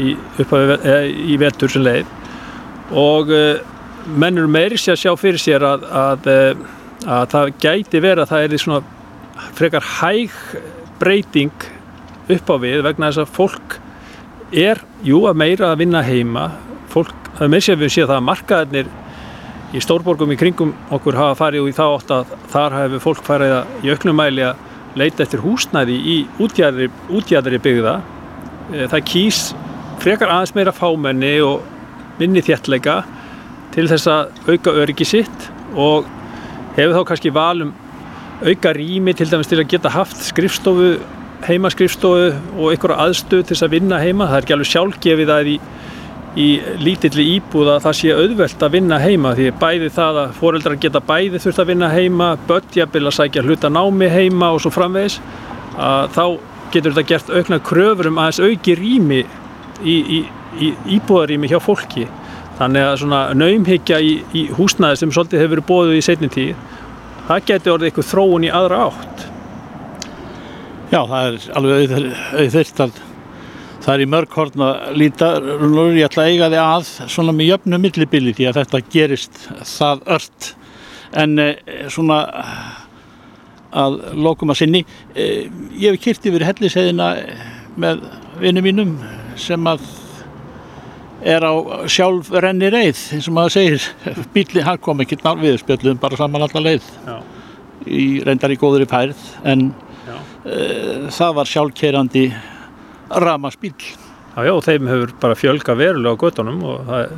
í, 0.01 0.15
í 0.15 1.37
vetur 1.41 1.71
sem 1.71 1.85
leið. 1.85 2.11
Og 2.95 3.31
uh, 3.33 3.61
menn 4.05 4.37
eru 4.37 4.51
meiri 4.51 4.79
sér 4.79 4.95
að 4.95 5.03
sjá 5.03 5.15
fyrir 5.19 5.41
sér 5.41 5.65
að, 5.65 5.87
að, 5.89 6.29
uh, 6.31 7.07
að 7.17 7.31
það 7.33 7.53
gæti 7.63 8.03
verið 8.03 8.25
að 8.25 8.33
það 8.33 8.45
er 8.45 8.63
svona 8.65 8.83
frekar 9.55 9.87
hæg 9.99 10.35
breyting 10.99 11.71
upp 12.31 12.51
á 12.51 12.55
við 12.61 12.83
vegna 12.85 13.09
þess 13.11 13.23
að 13.25 13.33
fólk 13.35 13.79
er, 14.55 14.79
jú, 15.05 15.25
að 15.29 15.41
meira 15.41 15.71
að 15.71 15.81
vinna 15.83 16.03
heima. 16.05 16.49
Fólk, 16.91 17.15
það 17.35 17.47
er 17.47 17.51
meira 17.51 17.65
sér 17.65 17.77
að 17.77 17.83
við 17.83 17.95
séum 17.95 18.09
það 18.09 18.19
að 18.19 18.29
markaðarnir 18.29 18.93
í 19.75 19.81
stórborgum 19.83 20.31
í 20.31 20.37
kringum 20.39 20.71
okkur 20.95 21.17
hafa 21.19 21.35
farið 21.39 21.65
og 21.65 21.69
í 21.71 21.75
þá 21.75 21.85
átt 21.87 22.13
að 22.15 22.33
þar 22.53 22.77
hefur 22.79 23.03
fólk 23.03 23.25
farið 23.25 23.55
að 23.57 23.85
í 23.85 23.91
auknum 23.91 24.19
mæli 24.21 24.45
að 24.47 24.61
leita 24.95 25.25
eftir 25.25 25.43
húsnæði 25.43 25.95
í 25.99 26.17
útjæðri, 26.39 26.87
útjæðri 27.11 27.59
byggða. 27.65 27.95
Eh, 28.71 28.85
það 28.91 29.07
kýs 29.09 29.41
frekar 30.01 30.31
aðeins 30.31 30.55
meira 30.55 30.73
fámenni 30.75 31.37
og 31.45 31.63
minni 32.19 32.43
þjertleika 32.45 33.01
til 33.75 33.87
þess 33.91 34.07
að 34.07 34.53
auka 34.53 34.73
öryggi 34.83 35.07
sitt 35.07 35.49
og 35.75 36.07
hefur 36.77 36.95
þá 36.95 37.07
kannski 37.09 37.33
valum 37.35 37.73
auka 38.43 38.73
rými 38.75 39.13
til 39.15 39.29
dæmis 39.31 39.49
til 39.51 39.61
að 39.61 39.69
geta 39.71 39.91
haft 39.93 40.19
skrifstofu, 40.23 40.95
heimaskrifstofu 41.47 42.31
og 42.57 42.71
einhverja 42.71 43.05
aðstöð 43.05 43.43
til 43.43 43.55
þess 43.55 43.67
að 43.67 43.75
vinna 43.77 43.99
heima. 44.01 44.27
Það 44.29 44.37
er 44.37 44.47
ekki 44.47 44.55
alveg 44.55 44.71
sjálfgefið 44.71 45.31
að 45.35 45.51
í, 45.51 45.55
í 46.35 46.47
lítilli 46.83 47.27
íbúða 47.37 47.77
það 47.83 47.97
sé 47.99 48.15
auðvelt 48.15 48.65
að 48.67 48.75
vinna 48.75 48.99
heima 49.03 49.35
því 49.37 49.51
bæði 49.61 49.91
það 49.95 50.19
að 50.23 50.35
foreldrar 50.41 50.81
geta 50.83 51.03
bæði 51.03 51.41
þurft 51.45 51.63
að 51.63 51.71
vinna 51.71 51.91
heima, 51.93 52.33
börnjabil 52.49 53.05
að 53.05 53.17
sækja 53.19 53.45
hluta 53.45 53.71
námi 53.71 54.11
heima 54.11 54.51
og 54.55 54.63
svo 54.63 54.73
framvegis 54.75 55.21
að 55.75 56.11
þá 56.15 56.25
getur 56.73 56.95
þetta 56.95 57.09
gert 57.11 57.31
aukna 57.31 57.59
kröfur 57.63 58.11
um 58.11 58.19
aðeins 58.19 58.43
auki 58.43 58.75
rými 58.79 59.23
í, 59.83 59.95
í 60.19 60.19
í 60.55 60.71
íbúðarými 60.97 61.49
hjá 61.51 61.59
fólki. 61.63 62.05
Þannig 62.55 62.85
að 62.87 62.99
svona 63.01 63.21
naumhyggja 63.35 63.99
í, 63.99 64.13
í 64.31 64.45
húsnæði 64.55 65.01
sem 65.01 65.11
svolítið 65.11 65.41
hefur 65.41 65.55
verið 65.57 65.69
bóðið 65.71 65.97
í 65.97 66.03
setni 66.05 66.29
tíð 66.31 66.53
það 67.25 67.47
getur 67.49 67.73
orðið 67.73 67.89
eitthvað 67.89 68.09
þróun 68.11 68.45
í 68.45 68.53
aðra 68.53 68.83
átt. 68.85 69.25
Já, 70.93 70.99
það 71.01 71.25
er 71.25 71.47
alveg 71.59 71.95
auðvitað 71.97 72.85
að 72.85 73.01
það 73.85 73.91
er 73.95 74.03
í 74.03 74.09
mörg 74.13 74.37
horn 74.39 74.65
að 74.65 74.85
líta. 75.01 75.31
Ég 75.41 76.07
ætla 76.07 76.23
að 76.25 76.31
eiga 76.31 76.51
þig 76.53 76.61
að 76.61 76.91
svona 77.17 77.35
með 77.35 77.51
jöfnu 77.51 77.81
millibili 77.81 78.33
því 78.37 78.47
að 78.49 78.59
þetta 78.61 78.83
gerist 78.93 79.41
það 79.73 80.07
ört. 80.15 80.49
En 81.15 81.37
eh, 81.41 81.59
svona 81.91 82.21
að 83.75 83.99
lokum 84.15 84.53
að 84.53 84.61
sinni 84.61 84.81
eh, 85.17 85.51
ég 85.75 85.91
hef 85.91 86.01
kýrt 86.05 86.29
yfir 86.29 86.45
helliseiðina 86.47 87.11
með 87.81 88.05
vinnum 88.39 88.65
mínum 88.69 88.97
sem 89.39 89.69
að 89.69 89.85
er 91.25 91.41
á 91.41 91.53
sjálf 91.89 92.29
renni 92.43 92.69
reið 92.69 92.99
eins 93.15 93.29
og 93.29 93.35
maður 93.37 93.55
segir. 93.55 93.87
Bíli, 94.35 94.61
hann 94.65 94.81
kom 94.83 95.01
ekki 95.01 95.17
við 95.41 95.59
spjöldum 95.63 96.01
bara 96.01 96.19
saman 96.19 96.45
alla 96.45 96.65
leið. 96.67 96.91
Já. 97.05 97.17
í 97.85 98.05
reyndar 98.25 98.53
í 98.53 98.57
góður 98.57 98.85
í 98.85 98.89
pærð 98.89 99.19
en 99.45 99.67
uh, 100.09 101.05
það 101.13 101.35
var 101.37 101.49
sjálfkerandi 101.49 102.25
ramaspíl 103.21 103.75
Já, 104.35 104.43
já, 104.49 104.53
þeim 104.65 104.87
hefur 104.91 105.11
bara 105.21 105.37
fjölga 105.39 105.75
verulega 105.79 106.11
á 106.11 106.21
göttunum 106.23 106.63
og 106.67 106.89
það, 106.89 107.11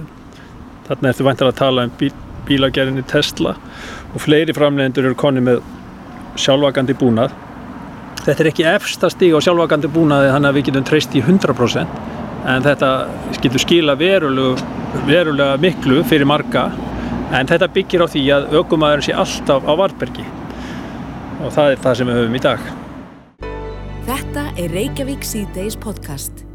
þarna 0.89 1.09
ertu 1.09 1.25
vantilega 1.25 1.53
að 1.53 1.61
tala 1.61 1.85
um 1.87 1.93
bíl, 1.97 2.11
bílagerðinni 2.45 3.05
Tesla 3.09 3.55
og 4.11 4.21
fleiri 4.21 4.53
framlegendur 4.53 5.07
eru 5.09 5.17
konni 5.17 5.41
með 5.47 5.63
sjálfvagandi 6.37 6.97
búnað 6.99 7.33
Þetta 8.27 8.43
er 8.43 8.47
ekki 8.49 8.63
efsta 8.67 9.07
stíg 9.07 9.31
á 9.31 9.39
sjálfvagandi 9.39 9.87
búnaði 9.87 10.31
þannig 10.33 10.49
að 10.49 10.57
við 10.57 10.65
getum 10.67 10.87
treyst 10.89 11.13
í 11.15 11.21
100% 11.23 11.99
en 12.51 12.65
þetta 12.65 12.89
skilur 13.37 13.63
skila 13.63 13.95
verulega, 13.99 14.67
verulega 15.07 15.55
miklu 15.63 16.01
fyrir 16.07 16.27
marga 16.27 16.65
en 17.37 17.47
þetta 17.47 17.71
byggir 17.77 18.03
á 18.03 18.07
því 18.11 18.25
að 18.35 18.49
aukumæðurinn 18.57 19.07
sé 19.07 19.15
alltaf 19.15 19.63
á 19.63 19.73
vartbergi 19.79 20.27
og 21.37 21.55
það 21.55 21.71
er 21.71 21.81
það 21.85 21.97
sem 22.01 22.11
við 22.11 22.19
höfum 22.19 22.37
í 22.37 22.43
dag. 22.47 22.67
Þetta 24.07 24.45
er 24.57 24.75
Reykjavík 24.75 25.23
C-Days 25.27 25.79
podcast. 25.79 26.46